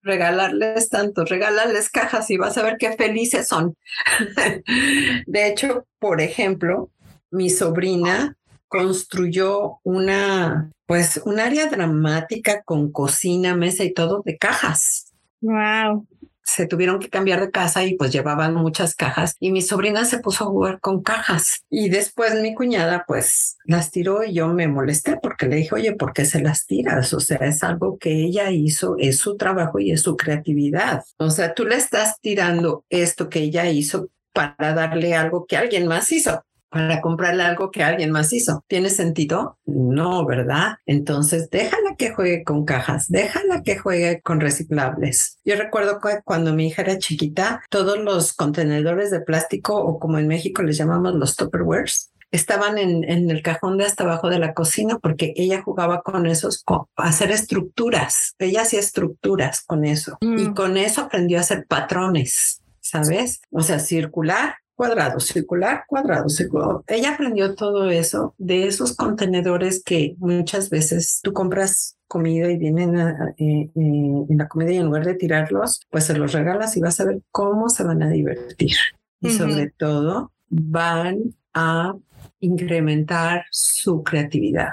regalarles 0.03 0.88
tanto, 0.88 1.25
regalarles 1.25 1.90
cajas 1.90 2.31
y 2.31 2.37
vas 2.37 2.57
a 2.57 2.62
ver 2.62 2.77
qué 2.79 2.93
felices 2.93 3.49
son. 3.49 3.77
de 5.26 5.49
hecho, 5.49 5.87
por 5.99 6.20
ejemplo, 6.20 6.91
mi 7.33 7.51
sobrina 7.51 8.37
construyó 8.68 9.81
una, 9.83 10.70
pues, 10.87 11.20
un 11.24 11.41
área 11.41 11.66
dramática 11.66 12.62
con 12.62 12.93
cocina, 12.93 13.57
mesa 13.57 13.83
y 13.83 13.93
todo 13.93 14.22
de 14.24 14.39
cajas. 14.39 15.12
Wow. 15.41 16.07
Se 16.51 16.66
tuvieron 16.66 16.98
que 16.98 17.09
cambiar 17.09 17.40
de 17.40 17.51
casa 17.51 17.84
y 17.84 17.94
pues 17.94 18.11
llevaban 18.12 18.55
muchas 18.55 18.94
cajas 18.94 19.36
y 19.38 19.53
mi 19.53 19.62
sobrina 19.62 20.05
se 20.05 20.18
puso 20.18 20.44
a 20.44 20.48
jugar 20.48 20.80
con 20.80 21.03
cajas 21.03 21.64
y 21.70 21.88
después 21.88 22.34
mi 22.40 22.55
cuñada 22.55 23.05
pues 23.07 23.57
las 23.64 23.90
tiró 23.90 24.24
y 24.24 24.34
yo 24.34 24.48
me 24.48 24.66
molesté 24.66 25.16
porque 25.16 25.46
le 25.46 25.57
dije, 25.57 25.74
oye, 25.74 25.92
¿por 25.94 26.12
qué 26.12 26.24
se 26.24 26.40
las 26.40 26.66
tiras? 26.66 27.14
O 27.14 27.20
sea, 27.20 27.38
es 27.38 27.62
algo 27.62 27.98
que 27.98 28.12
ella 28.12 28.51
hizo, 28.51 28.96
es 28.98 29.18
su 29.18 29.36
trabajo 29.36 29.78
y 29.78 29.92
es 29.92 30.03
su 30.03 30.16
creatividad. 30.16 31.05
O 31.18 31.30
sea, 31.30 31.55
tú 31.55 31.64
le 31.64 31.76
estás 31.76 32.20
tirando 32.20 32.84
esto 32.90 33.28
que 33.28 33.40
ella 33.40 33.70
hizo 33.70 34.09
para 34.32 34.74
darle 34.74 35.14
algo 35.14 35.46
que 35.46 35.57
alguien 35.57 35.86
más 35.86 36.11
hizo 36.11 36.44
para 36.71 37.01
comprarle 37.01 37.43
algo 37.43 37.71
que 37.71 37.83
alguien 37.83 38.11
más 38.11 38.33
hizo. 38.33 38.64
¿Tiene 38.68 38.91
sentido? 38.91 39.59
No, 39.66 40.25
¿verdad? 40.25 40.77
Entonces, 40.87 41.51
déjala 41.51 41.97
que 41.97 42.11
juegue 42.11 42.45
con 42.45 42.64
cajas, 42.64 43.09
déjala 43.09 43.62
que 43.62 43.79
juegue 43.79 44.21
con 44.23 44.41
reciclables. 44.41 45.39
Yo 45.45 45.57
recuerdo 45.57 46.01
que 46.01 46.21
cuando 46.25 46.55
mi 46.55 46.68
hija 46.68 46.83
era 46.83 46.99
chiquita, 46.99 47.62
todos 47.71 47.99
los 47.99 48.33
contenedores 48.33 49.11
de 49.11 49.21
plástico 49.21 49.77
o 49.77 49.99
como 49.99 50.18
en 50.18 50.29
México 50.29 50.62
les 50.62 50.77
llamamos 50.77 51.14
los 51.14 51.37
tupperwares, 51.37 52.12
estaban 52.31 52.79
en, 52.79 53.05
en, 53.05 53.31
el 53.31 53.43
cajón 53.43 53.77
de 53.79 53.85
hasta 53.85 54.05
abajo 54.05 54.31
de 54.31 54.39
la 54.39 54.55
cocina 54.55 54.99
porque 54.99 55.33
ella 55.37 55.62
jugaba 55.62 56.03
con 56.03 56.27
esos, 56.27 56.62
con 56.62 56.87
hacer 56.97 57.31
estructuras. 57.31 58.35
Ella 58.39 58.62
hacía 58.62 58.81
estructuras 58.81 59.62
con 59.62 59.85
eso 59.85 60.18
y 60.21 60.27
mm. 60.27 60.55
con 60.55 60.77
eso 60.77 61.03
aprendió 61.03 61.39
a 61.39 61.41
hacer 61.41 61.66
patrones, 61.66 62.62
¿sabes? 62.81 63.41
O 63.51 63.62
sea, 63.62 63.79
circular, 63.79 64.55
cuadrado, 64.81 65.20
circular, 65.20 65.85
cuadrado, 65.87 66.31
circular. 66.31 66.76
Ella 66.87 67.12
aprendió 67.12 67.55
todo 67.55 67.91
eso 67.91 68.35
de 68.39 68.66
esos 68.66 68.97
contenedores 68.97 69.83
que 69.85 70.14
muchas 70.16 70.70
veces 70.70 71.20
tú 71.22 71.35
compras 71.35 71.99
comida 72.09 72.51
y 72.51 72.57
vienen 72.57 72.99
eh, 72.99 73.35
eh, 73.37 73.70
en 73.76 74.39
la 74.39 74.49
comida 74.49 74.72
y 74.72 74.78
en 74.78 74.87
lugar 74.87 75.05
de 75.05 75.16
tirarlos, 75.16 75.83
pues 75.91 76.05
se 76.05 76.16
los 76.16 76.33
regalas 76.33 76.78
y 76.78 76.81
vas 76.81 76.99
a 76.99 77.05
ver 77.05 77.20
cómo 77.31 77.68
se 77.68 77.85
van 77.85 78.03
a 78.03 78.09
divertir. 78.09 78.74
Y 79.20 79.28
sobre 79.28 79.68
todo 79.68 80.33
van 80.49 81.35
a 81.53 81.95
incrementar 82.41 83.45
su 83.51 84.03
creatividad. 84.03 84.70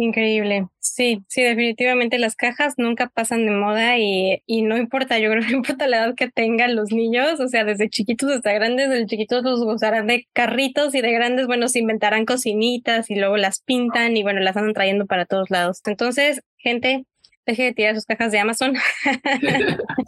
Increíble. 0.00 0.68
Sí, 0.78 1.24
sí, 1.28 1.42
definitivamente 1.42 2.18
las 2.18 2.36
cajas 2.36 2.74
nunca 2.76 3.08
pasan 3.08 3.44
de 3.46 3.50
moda 3.50 3.98
y, 3.98 4.42
y, 4.46 4.62
no 4.62 4.76
importa, 4.76 5.18
yo 5.18 5.28
creo 5.28 5.42
que 5.42 5.48
no 5.50 5.56
importa 5.56 5.88
la 5.88 5.96
edad 5.98 6.14
que 6.14 6.30
tengan 6.30 6.76
los 6.76 6.92
niños, 6.92 7.40
o 7.40 7.48
sea, 7.48 7.64
desde 7.64 7.90
chiquitos 7.90 8.30
hasta 8.30 8.52
grandes, 8.52 8.88
desde 8.90 9.06
chiquitos 9.06 9.42
los 9.42 9.64
gozarán 9.64 10.06
de 10.06 10.28
carritos 10.32 10.94
y 10.94 11.00
de 11.00 11.10
grandes, 11.10 11.48
bueno, 11.48 11.66
se 11.66 11.80
inventarán 11.80 12.26
cocinitas 12.26 13.10
y 13.10 13.16
luego 13.16 13.36
las 13.38 13.60
pintan 13.60 14.16
y 14.16 14.22
bueno, 14.22 14.38
las 14.40 14.56
andan 14.56 14.72
trayendo 14.72 15.06
para 15.06 15.26
todos 15.26 15.50
lados. 15.50 15.80
Entonces, 15.84 16.42
gente, 16.58 17.04
deje 17.48 17.64
de 17.64 17.72
tirar 17.72 17.94
sus 17.94 18.04
cajas 18.04 18.30
de 18.30 18.38
Amazon. 18.38 18.74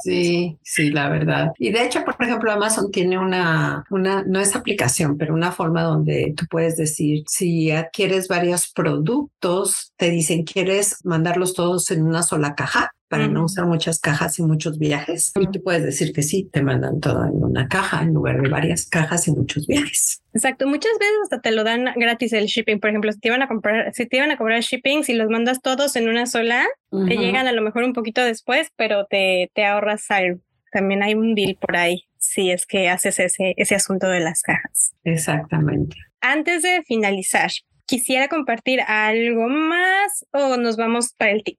Sí, 0.02 0.58
sí, 0.62 0.90
la 0.90 1.08
verdad. 1.08 1.52
Y 1.58 1.72
de 1.72 1.84
hecho, 1.84 2.04
por 2.04 2.16
ejemplo, 2.20 2.50
Amazon 2.50 2.90
tiene 2.90 3.18
una, 3.18 3.84
una, 3.90 4.22
no 4.22 4.40
es 4.40 4.56
aplicación, 4.56 5.18
pero 5.18 5.34
una 5.34 5.52
forma 5.52 5.82
donde 5.82 6.32
tú 6.36 6.46
puedes 6.48 6.76
decir, 6.76 7.24
si 7.26 7.70
adquieres 7.70 8.26
varios 8.26 8.72
productos, 8.72 9.92
te 9.96 10.10
dicen, 10.10 10.44
¿quieres 10.44 11.04
mandarlos 11.04 11.54
todos 11.54 11.90
en 11.90 12.02
una 12.02 12.22
sola 12.22 12.54
caja? 12.54 12.92
Para 13.10 13.26
no 13.26 13.44
usar 13.44 13.66
muchas 13.66 13.98
cajas 13.98 14.38
y 14.38 14.44
muchos 14.44 14.78
viajes. 14.78 15.32
Y 15.34 15.48
tú 15.48 15.60
puedes 15.64 15.82
decir 15.82 16.12
que 16.12 16.22
sí, 16.22 16.48
te 16.52 16.62
mandan 16.62 17.00
todo 17.00 17.24
en 17.24 17.42
una 17.42 17.66
caja 17.66 18.02
en 18.02 18.14
lugar 18.14 18.40
de 18.40 18.48
varias 18.48 18.86
cajas 18.86 19.26
y 19.26 19.32
muchos 19.32 19.66
viajes. 19.66 20.22
Exacto, 20.32 20.68
muchas 20.68 20.92
veces 21.00 21.16
hasta 21.24 21.40
te 21.40 21.50
lo 21.50 21.64
dan 21.64 21.86
gratis 21.96 22.32
el 22.32 22.46
shipping. 22.46 22.78
Por 22.78 22.90
ejemplo, 22.90 23.10
si 23.10 23.18
te 23.18 23.26
iban 23.26 23.42
a 23.42 23.48
comprar, 23.48 23.92
si 23.94 24.06
te 24.06 24.18
iban 24.18 24.30
a 24.30 24.38
cobrar 24.38 24.60
shipping, 24.60 25.02
si 25.02 25.14
los 25.14 25.28
mandas 25.28 25.60
todos 25.60 25.96
en 25.96 26.08
una 26.08 26.26
sola, 26.26 26.64
te 26.90 27.16
llegan 27.16 27.48
a 27.48 27.52
lo 27.52 27.62
mejor 27.62 27.82
un 27.82 27.94
poquito 27.94 28.22
después, 28.22 28.68
pero 28.76 29.06
te, 29.06 29.50
te 29.54 29.64
ahorras 29.64 30.08
algo. 30.12 30.40
También 30.70 31.02
hay 31.02 31.14
un 31.14 31.34
deal 31.34 31.56
por 31.60 31.76
ahí 31.76 32.04
si 32.16 32.52
es 32.52 32.64
que 32.64 32.88
haces 32.88 33.18
ese, 33.18 33.54
ese 33.56 33.74
asunto 33.74 34.06
de 34.06 34.20
las 34.20 34.42
cajas. 34.42 34.92
Exactamente. 35.02 35.96
Antes 36.20 36.62
de 36.62 36.84
finalizar, 36.86 37.50
quisiera 37.90 38.28
compartir 38.28 38.80
algo 38.82 39.48
más 39.48 40.24
o 40.30 40.56
nos 40.56 40.76
vamos 40.76 41.12
para 41.18 41.32
el 41.32 41.42
tip. 41.42 41.58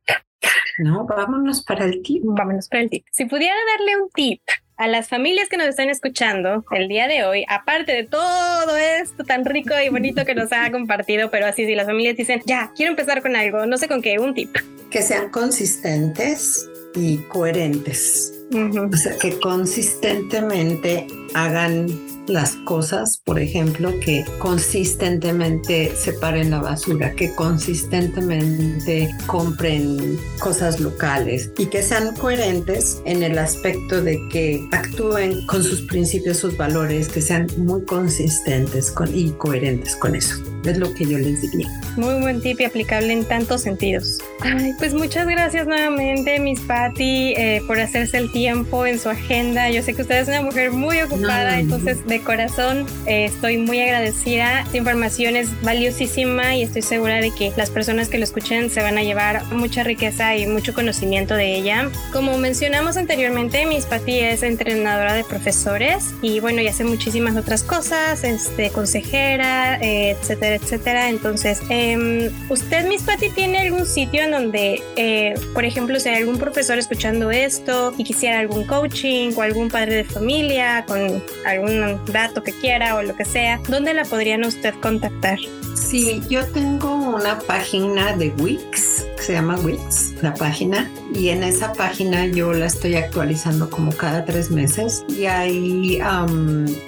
No, 0.79 1.05
vámonos 1.05 1.61
para 1.61 1.83
el 1.83 2.01
tip. 2.01 2.23
Vámonos 2.23 2.69
para 2.69 2.83
el 2.83 2.89
tip. 2.89 3.05
Si 3.11 3.25
pudiera 3.25 3.53
darle 3.77 4.01
un 4.01 4.09
tip 4.11 4.41
a 4.77 4.87
las 4.87 5.09
familias 5.09 5.49
que 5.49 5.57
nos 5.57 5.67
están 5.67 5.89
escuchando 5.89 6.63
el 6.71 6.87
día 6.87 7.09
de 7.09 7.25
hoy, 7.25 7.45
aparte 7.49 7.91
de 7.91 8.03
todo 8.05 8.77
esto 8.77 9.25
tan 9.25 9.43
rico 9.43 9.73
y 9.85 9.89
bonito 9.89 10.23
que 10.23 10.33
nos 10.33 10.53
ha 10.53 10.71
compartido, 10.71 11.29
pero 11.29 11.47
así 11.47 11.65
si 11.65 11.75
las 11.75 11.85
familias 11.85 12.15
dicen, 12.15 12.41
ya, 12.45 12.71
quiero 12.77 12.91
empezar 12.91 13.21
con 13.21 13.35
algo, 13.35 13.65
no 13.65 13.77
sé 13.77 13.89
con 13.89 14.01
qué, 14.01 14.17
un 14.17 14.33
tip. 14.33 14.55
Que 14.89 15.01
sean 15.01 15.29
consistentes 15.31 16.69
y 16.95 17.17
coherentes. 17.27 18.40
O 18.53 18.97
sea, 18.97 19.17
que 19.17 19.39
consistentemente 19.39 21.07
hagan 21.33 21.87
las 22.27 22.55
cosas, 22.57 23.21
por 23.25 23.39
ejemplo, 23.39 23.91
que 23.99 24.25
consistentemente 24.39 25.95
separen 25.95 26.51
la 26.51 26.59
basura, 26.59 27.11
que 27.13 27.33
consistentemente 27.33 29.09
compren 29.25 30.19
cosas 30.39 30.79
locales 30.79 31.51
y 31.57 31.65
que 31.67 31.81
sean 31.81 32.15
coherentes 32.15 33.01
en 33.05 33.23
el 33.23 33.37
aspecto 33.37 34.01
de 34.01 34.19
que 34.29 34.67
actúen 34.71 35.45
con 35.47 35.63
sus 35.63 35.81
principios, 35.83 36.37
sus 36.37 36.55
valores, 36.57 37.07
que 37.07 37.21
sean 37.21 37.47
muy 37.57 37.83
consistentes 37.85 38.91
con, 38.91 39.17
y 39.17 39.31
coherentes 39.31 39.95
con 39.95 40.15
eso. 40.15 40.35
Es 40.65 40.77
lo 40.77 40.93
que 40.93 41.05
yo 41.05 41.17
les 41.17 41.41
diría. 41.41 41.67
Muy 41.97 42.21
buen 42.21 42.39
tip 42.39 42.59
y 42.61 42.65
aplicable 42.65 43.13
en 43.13 43.25
tantos 43.25 43.61
sentidos. 43.61 44.19
Ay, 44.41 44.73
pues 44.77 44.93
muchas 44.93 45.27
gracias 45.27 45.65
nuevamente, 45.65 46.39
Miss 46.39 46.59
Patty, 46.61 47.33
eh, 47.35 47.61
por 47.65 47.79
hacerse 47.79 48.19
el 48.19 48.31
tiempo 48.31 48.40
en 48.47 48.99
su 48.99 49.09
agenda. 49.09 49.69
Yo 49.69 49.83
sé 49.83 49.93
que 49.93 50.01
usted 50.01 50.19
es 50.19 50.27
una 50.27 50.41
mujer 50.41 50.71
muy 50.71 50.99
ocupada, 51.01 51.59
entonces 51.59 52.05
de 52.07 52.21
corazón 52.21 52.87
eh, 53.05 53.25
estoy 53.25 53.57
muy 53.57 53.79
agradecida. 53.81 54.61
Esta 54.61 54.77
información 54.77 55.35
es 55.35 55.49
valiosísima 55.61 56.55
y 56.55 56.63
estoy 56.63 56.81
segura 56.81 57.21
de 57.21 57.31
que 57.31 57.51
las 57.55 57.69
personas 57.69 58.09
que 58.09 58.17
lo 58.17 58.23
escuchen 58.23 58.69
se 58.69 58.81
van 58.81 58.97
a 58.97 59.03
llevar 59.03 59.43
mucha 59.51 59.83
riqueza 59.83 60.35
y 60.35 60.47
mucho 60.47 60.73
conocimiento 60.73 61.35
de 61.35 61.55
ella. 61.55 61.89
Como 62.11 62.37
mencionamos 62.37 62.97
anteriormente, 62.97 63.65
Miss 63.65 63.85
Patty 63.85 64.19
es 64.19 64.43
entrenadora 64.43 65.13
de 65.13 65.23
profesores 65.23 66.05
y 66.21 66.39
bueno, 66.39 66.61
y 66.61 66.67
hace 66.67 66.83
muchísimas 66.83 67.35
otras 67.35 67.63
cosas, 67.63 68.23
este, 68.23 68.71
consejera, 68.71 69.77
eh, 69.81 70.17
etcétera, 70.19 70.55
etcétera. 70.55 71.09
Entonces, 71.09 71.61
em, 71.69 72.31
¿usted, 72.49 72.87
Miss 72.87 73.03
Patty, 73.03 73.29
tiene 73.29 73.59
algún 73.59 73.85
sitio 73.85 74.23
en 74.23 74.31
donde, 74.31 74.81
eh, 74.95 75.35
por 75.53 75.65
ejemplo, 75.65 75.99
si 75.99 76.09
hay 76.09 76.15
algún 76.15 76.37
profesor 76.37 76.79
escuchando 76.79 77.29
esto 77.29 77.93
y 77.97 78.03
quisiera 78.03 78.20
algún 78.29 78.65
coaching 78.65 79.31
o 79.35 79.41
algún 79.41 79.69
padre 79.69 79.95
de 79.95 80.03
familia 80.03 80.85
con 80.87 81.23
algún 81.45 81.99
dato 82.11 82.43
que 82.43 82.51
quiera 82.51 82.95
o 82.95 83.01
lo 83.01 83.15
que 83.15 83.25
sea, 83.25 83.59
¿dónde 83.67 83.93
la 83.93 84.05
podrían 84.05 84.43
usted 84.43 84.73
contactar? 84.81 85.39
Sí, 85.75 86.21
yo 86.29 86.45
tengo 86.47 86.93
una 86.93 87.39
página 87.39 88.15
de 88.15 88.29
Wix, 88.39 89.05
se 89.19 89.33
llama 89.33 89.57
Wix, 89.63 90.13
la 90.21 90.33
página, 90.33 90.91
y 91.13 91.29
en 91.29 91.43
esa 91.43 91.73
página 91.73 92.25
yo 92.27 92.53
la 92.53 92.65
estoy 92.65 92.95
actualizando 92.95 93.69
como 93.69 93.91
cada 93.91 94.25
tres 94.25 94.51
meses 94.51 95.03
y 95.07 95.25
ahí 95.25 95.99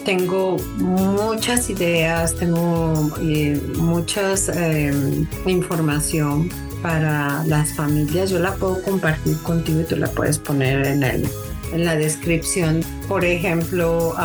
tengo 0.06 0.58
muchas 0.78 1.70
ideas, 1.70 2.36
tengo 2.36 3.12
eh, 3.22 3.60
muchas 3.78 4.50
em, 4.50 5.26
información 5.46 6.50
para 6.84 7.44
las 7.46 7.74
familias. 7.74 8.30
Yo 8.30 8.38
la 8.38 8.54
puedo 8.54 8.80
compartir 8.84 9.38
contigo 9.38 9.82
y 9.82 9.86
tú 9.86 9.96
la 9.96 10.12
puedes 10.12 10.38
poner 10.38 10.86
en 10.86 11.04
el 11.04 11.28
en 11.74 11.86
la 11.86 11.96
descripción. 11.96 12.84
Por 13.08 13.26
ejemplo, 13.26 14.16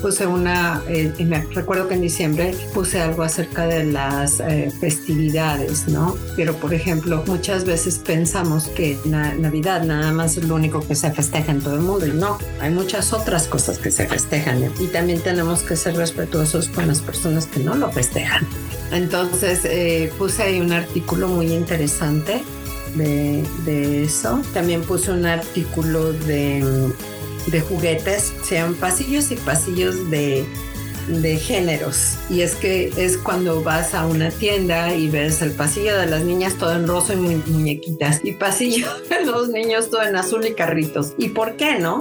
puse 0.00 0.26
una, 0.26 0.82
eh, 0.88 1.12
me 1.24 1.44
recuerdo 1.52 1.88
que 1.88 1.94
en 1.94 2.02
diciembre 2.02 2.54
puse 2.72 3.00
algo 3.00 3.22
acerca 3.22 3.66
de 3.66 3.84
las 3.84 4.40
eh, 4.40 4.72
festividades, 4.80 5.88
¿no? 5.88 6.16
Pero, 6.36 6.54
por 6.54 6.72
ejemplo, 6.72 7.22
muchas 7.26 7.64
veces 7.64 7.98
pensamos 7.98 8.68
que 8.68 8.98
Navidad 9.04 9.84
nada 9.84 10.12
más 10.12 10.36
es 10.36 10.44
lo 10.44 10.54
único 10.54 10.80
que 10.80 10.94
se 10.94 11.10
festeja 11.12 11.52
en 11.52 11.60
todo 11.60 11.74
el 11.74 11.82
mundo 11.82 12.06
y 12.06 12.12
no, 12.12 12.38
hay 12.60 12.70
muchas 12.70 13.12
otras 13.12 13.46
cosas 13.46 13.78
que 13.78 13.90
se 13.90 14.06
festejan 14.06 14.70
y 14.80 14.86
también 14.86 15.20
tenemos 15.20 15.62
que 15.62 15.76
ser 15.76 15.96
respetuosos 15.96 16.68
con 16.68 16.86
las 16.86 17.00
personas 17.00 17.46
que 17.46 17.60
no 17.60 17.74
lo 17.74 17.90
festejan. 17.90 18.46
Entonces 18.92 19.60
eh, 19.64 20.12
puse 20.18 20.42
ahí 20.42 20.60
un 20.60 20.72
artículo 20.72 21.28
muy 21.28 21.52
interesante 21.52 22.42
de, 22.96 24.04
eso. 24.04 24.42
También 24.52 24.82
puse 24.82 25.10
un 25.10 25.26
artículo 25.26 26.12
de, 26.12 26.92
de 27.46 27.60
juguetes, 27.60 28.32
sean 28.42 28.74
pasillos 28.74 29.30
y 29.30 29.36
pasillos 29.36 30.10
de, 30.10 30.44
de 31.08 31.36
géneros. 31.36 32.16
Y 32.28 32.42
es 32.42 32.54
que 32.54 32.92
es 32.96 33.16
cuando 33.16 33.62
vas 33.62 33.94
a 33.94 34.06
una 34.06 34.30
tienda 34.30 34.94
y 34.94 35.08
ves 35.08 35.42
el 35.42 35.52
pasillo 35.52 35.96
de 35.98 36.06
las 36.06 36.24
niñas 36.24 36.54
todo 36.56 36.72
en 36.72 36.86
rosa 36.86 37.14
y 37.14 37.16
muñequitas 37.16 38.20
y 38.22 38.32
pasillo 38.32 38.88
de 39.08 39.24
los 39.24 39.48
niños 39.48 39.90
todo 39.90 40.02
en 40.02 40.16
azul 40.16 40.46
y 40.46 40.54
carritos. 40.54 41.14
¿Y 41.18 41.30
por 41.30 41.56
qué 41.56 41.78
no? 41.78 41.98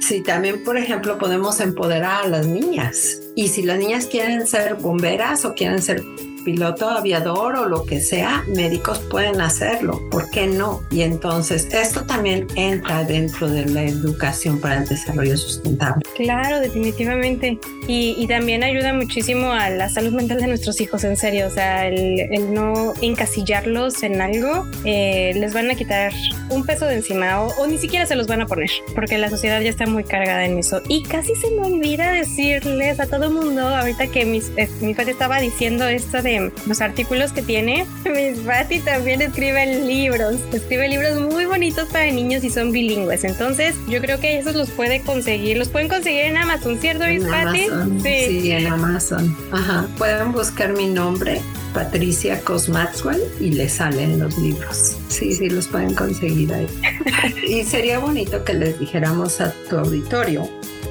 Si 0.00 0.20
también, 0.20 0.62
por 0.62 0.76
ejemplo, 0.76 1.18
podemos 1.18 1.58
empoderar 1.60 2.26
a 2.26 2.28
las 2.28 2.46
niñas. 2.46 3.20
Y 3.34 3.48
si 3.48 3.62
las 3.62 3.78
niñas 3.78 4.06
quieren 4.06 4.46
ser 4.46 4.76
bomberas 4.76 5.44
o 5.44 5.54
quieren 5.54 5.82
ser 5.82 6.04
piloto 6.46 6.88
aviador 6.88 7.56
o 7.56 7.64
lo 7.66 7.84
que 7.84 8.00
sea, 8.00 8.44
médicos 8.46 9.00
pueden 9.10 9.40
hacerlo. 9.40 10.00
¿Por 10.12 10.30
qué 10.30 10.46
no? 10.46 10.80
Y 10.92 11.02
entonces 11.02 11.66
esto 11.72 12.04
también 12.04 12.46
entra 12.54 13.02
dentro 13.02 13.48
de 13.48 13.66
la 13.66 13.82
educación 13.82 14.60
para 14.60 14.76
el 14.76 14.86
desarrollo 14.86 15.36
sustentable. 15.36 16.04
Claro, 16.14 16.60
definitivamente. 16.60 17.58
Y, 17.88 18.26
también 18.26 18.64
ayuda 18.64 18.92
muchísimo 18.92 19.52
a 19.52 19.70
la 19.70 19.88
salud 19.88 20.12
mental 20.12 20.40
de 20.40 20.48
nuestros 20.48 20.80
hijos, 20.80 21.04
en 21.04 21.16
serio. 21.16 21.46
O 21.46 21.50
sea, 21.50 21.86
el, 21.86 22.52
no 22.52 22.94
encasillarlos 23.00 24.02
en 24.02 24.20
algo, 24.20 24.66
eh, 24.84 25.32
les 25.34 25.52
van 25.52 25.70
a 25.70 25.74
quitar 25.74 26.12
un 26.50 26.64
peso 26.64 26.86
de 26.86 26.94
encima 26.96 27.40
o, 27.42 27.66
ni 27.66 27.78
siquiera 27.78 28.06
se 28.06 28.16
los 28.16 28.26
van 28.26 28.40
a 28.40 28.46
poner, 28.46 28.70
porque 28.94 29.18
la 29.18 29.30
sociedad 29.30 29.60
ya 29.60 29.70
está 29.70 29.86
muy 29.86 30.04
cargada 30.04 30.44
en 30.44 30.58
eso. 30.58 30.80
Y 30.88 31.02
casi 31.04 31.34
se 31.36 31.50
me 31.52 31.66
olvida 31.66 32.12
decirles 32.12 32.98
a 33.00 33.06
todo 33.06 33.30
mundo, 33.30 33.62
ahorita 33.62 34.08
que 34.08 34.24
mis, 34.24 34.50
mi 34.80 34.94
padre 34.94 35.12
estaba 35.12 35.40
diciendo 35.40 35.86
esto 35.86 36.22
de 36.22 36.35
los 36.66 36.80
artículos 36.80 37.32
que 37.32 37.42
tiene, 37.42 37.86
mis 38.04 38.38
Pati 38.40 38.80
también 38.80 39.22
escribe 39.22 39.66
libros, 39.84 40.36
escribe 40.52 40.88
libros 40.88 41.20
muy 41.20 41.44
bonitos 41.44 41.88
para 41.88 42.10
niños 42.10 42.44
y 42.44 42.50
son 42.50 42.72
bilingües. 42.72 43.24
Entonces, 43.24 43.74
yo 43.88 44.00
creo 44.00 44.20
que 44.20 44.38
esos 44.38 44.54
los 44.54 44.70
puede 44.70 45.00
conseguir, 45.00 45.56
los 45.58 45.68
pueden 45.68 45.88
conseguir 45.88 46.22
en 46.22 46.36
Amazon, 46.36 46.78
¿cierto, 46.78 47.04
mis 47.06 47.24
Pati? 47.24 47.66
Sí. 48.02 48.40
sí, 48.40 48.50
en 48.52 48.66
Amazon. 48.66 49.36
Ajá. 49.52 49.86
Pueden 49.98 50.32
buscar 50.32 50.72
mi 50.72 50.86
nombre, 50.86 51.40
Patricia 51.74 52.40
Cosmaxwell, 52.40 53.22
y 53.40 53.50
le 53.50 53.68
salen 53.68 54.18
los 54.18 54.38
libros. 54.38 54.96
Sí, 55.08 55.34
sí, 55.34 55.48
los 55.50 55.66
pueden 55.66 55.94
conseguir 55.94 56.52
ahí. 56.52 56.68
y 57.48 57.64
sería 57.64 57.98
bonito 57.98 58.44
que 58.44 58.54
les 58.54 58.78
dijéramos 58.78 59.40
a 59.40 59.52
tu 59.68 59.78
auditorio 59.78 60.48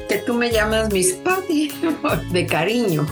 que 0.08 0.18
tú 0.18 0.34
me 0.34 0.52
llamas 0.52 0.92
Miss 0.92 1.14
Patty 1.14 1.72
de 2.32 2.46
cariño. 2.46 3.06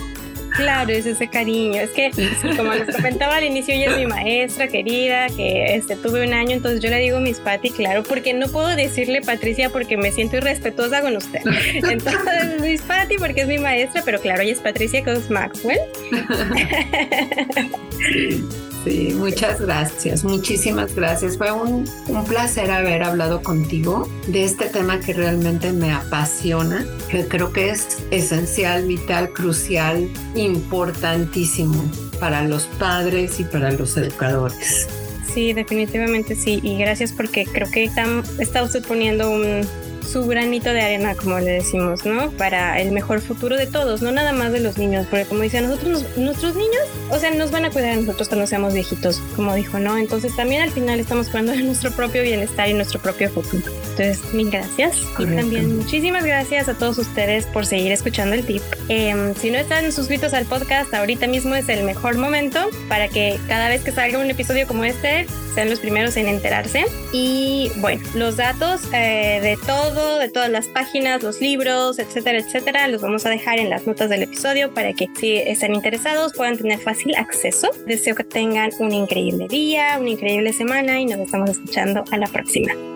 Claro, 0.56 0.92
es 0.92 1.06
ese 1.06 1.28
cariño. 1.28 1.82
Es 1.82 1.92
que, 1.92 2.12
como 2.56 2.74
les 2.74 2.96
comentaba 2.96 3.38
al 3.38 3.44
inicio, 3.44 3.74
ella 3.74 3.92
es 3.92 3.98
mi 3.98 4.06
maestra 4.06 4.68
querida, 4.68 5.28
que 5.28 5.76
este, 5.76 5.96
tuve 5.96 6.26
un 6.26 6.34
año, 6.34 6.52
entonces 6.52 6.82
yo 6.82 6.90
le 6.90 7.00
digo 7.00 7.20
Miss 7.20 7.40
Patty, 7.40 7.72
claro, 7.72 8.04
porque 8.04 8.34
no 8.34 8.48
puedo 8.48 8.68
decirle 8.68 9.22
Patricia 9.22 9.70
porque 9.70 9.98
me 9.98 10.12
siento 10.12 10.38
irrespetuosa 10.38 11.02
con 11.02 11.16
usted. 11.16 11.42
Entonces, 11.74 12.62
Miss 12.62 12.82
Patty 12.82 13.18
porque 13.18 13.42
es 13.42 13.48
mi 13.48 13.58
maestra, 13.58 14.02
pero 14.06 14.20
claro, 14.20 14.42
ella 14.42 14.54
es 14.54 14.60
Patricia 14.60 15.04
Cos 15.04 15.30
Maxwell. 15.30 15.80
Sí, 18.84 19.14
muchas 19.18 19.62
gracias, 19.62 20.24
muchísimas 20.26 20.94
gracias. 20.94 21.38
Fue 21.38 21.52
un, 21.52 21.90
un, 22.10 22.26
placer 22.26 22.70
haber 22.70 23.04
hablado 23.04 23.42
contigo 23.42 24.10
de 24.28 24.44
este 24.44 24.66
tema 24.66 25.00
que 25.00 25.14
realmente 25.14 25.72
me 25.72 25.94
apasiona, 25.94 26.86
que 27.10 27.26
creo 27.26 27.54
que 27.54 27.70
es 27.70 28.00
esencial, 28.12 28.86
vital, 28.86 29.32
crucial, 29.32 30.10
importantísimo 30.36 31.82
para 32.20 32.44
los 32.44 32.64
padres 32.78 33.40
y 33.40 33.46
para 33.46 33.72
los 33.72 33.96
educadores. 33.96 34.88
Sí, 35.34 35.54
definitivamente 35.54 36.36
sí. 36.36 36.60
Y 36.62 36.78
gracias 36.78 37.12
porque 37.12 37.46
creo 37.46 37.70
que 37.72 37.86
está, 37.86 38.06
está 38.40 38.64
usted 38.64 38.86
poniendo 38.86 39.32
un, 39.32 39.62
su 40.04 40.26
granito 40.26 40.72
de 40.72 40.82
arena, 40.82 41.16
como 41.16 41.40
le 41.40 41.52
decimos, 41.52 42.06
¿no? 42.06 42.32
Para 42.32 42.80
el 42.82 42.92
mejor 42.92 43.22
futuro 43.22 43.58
de 43.58 43.68
todos, 43.68 44.02
no 44.02 44.12
nada 44.12 44.34
más 44.34 44.52
de 44.52 44.60
los 44.60 44.78
niños, 44.78 45.08
porque 45.10 45.26
como 45.26 45.42
dice, 45.42 45.62
nosotros, 45.62 46.06
nuestros 46.18 46.56
niños, 46.56 46.84
o 47.10 47.18
sea, 47.18 47.32
nos 47.32 47.52
van 47.52 47.66
a 47.66 47.72
cuidar 47.72 47.94
a 47.94 47.96
nosotros 47.96 48.28
cuando 48.28 48.48
seamos 48.48 48.74
viejitos, 48.74 49.22
como 49.36 49.54
dijo, 49.56 49.80
¿no? 49.80 49.98
Entonces 49.98 50.36
también 50.36 50.62
al 50.62 50.72
final 50.72 51.00
estamos 51.00 51.30
cuidando 51.30 51.54
de 51.54 51.64
nuestro 51.64 51.92
propio 51.92 52.22
bienestar 52.24 52.70
y 52.70 52.74
nuestro 52.74 53.00
propio 53.00 53.30
futuro. 53.30 53.64
Entonces, 53.92 54.34
mil 54.34 54.50
gracias. 54.50 54.98
Y 55.20 55.26
también 55.26 55.78
muchísimas 55.78 56.26
gracias 56.26 56.68
a 56.68 56.74
todos 56.74 56.98
ustedes 56.98 57.46
por 57.46 57.66
seguir 57.66 57.92
escuchando 57.92 58.36
el 58.36 58.46
tip. 58.46 58.62
Em, 58.90 59.36
si 59.36 59.52
no 59.52 59.58
están 59.58 59.92
suscritos 59.92 60.34
al 60.34 60.46
podcast, 60.46 60.94
ahorita 60.94 61.28
mismo 61.28 61.56
es 61.56 61.70
el 61.70 61.84
mejor 61.84 62.18
momento 62.18 62.70
para 62.90 63.08
que 63.08 63.40
cada 63.48 63.70
vez 63.70 63.84
que 63.84 63.92
salga 63.92 64.20
un 64.20 64.30
episodio 64.30 64.68
como 64.68 64.84
este, 64.84 65.28
sean 65.54 65.70
los 65.70 65.80
primeros 65.80 66.18
en 66.18 66.28
enterarse. 66.28 66.86
Y 67.12 67.72
bueno, 67.78 68.04
los 68.16 68.38
datos 68.38 68.82
eh, 68.94 69.40
de 69.42 69.58
todo, 69.94 70.20
de 70.20 70.30
todas 70.30 70.50
las 70.50 70.68
páginas, 70.68 71.24
los 71.24 71.42
libros, 71.42 72.00
etcétera, 72.00 72.40
etcétera, 72.40 72.88
los 72.88 73.02
vamos 73.02 73.26
a 73.26 73.30
dejar 73.30 73.60
en 73.60 73.70
las 73.70 73.86
notas 73.86 74.10
del 74.10 74.24
episodio 74.24 74.74
para 74.74 74.94
que 74.94 75.08
si 75.20 75.36
están 75.36 75.74
interesados 75.74 76.34
puedan 76.34 76.58
tener 76.58 76.80
fácil 76.80 77.16
acceso. 77.16 77.70
Deseo 77.86 78.16
que 78.16 78.24
tengan 78.24 78.72
un 78.80 78.92
increíble 78.92 79.48
día, 79.48 79.98
una 80.00 80.10
increíble 80.10 80.54
semana 80.54 81.00
y 81.00 81.06
nos 81.06 81.20
estamos 81.20 81.50
escuchando 81.50 82.04
a 82.12 82.18
la 82.18 82.28
próxima. 82.28 82.93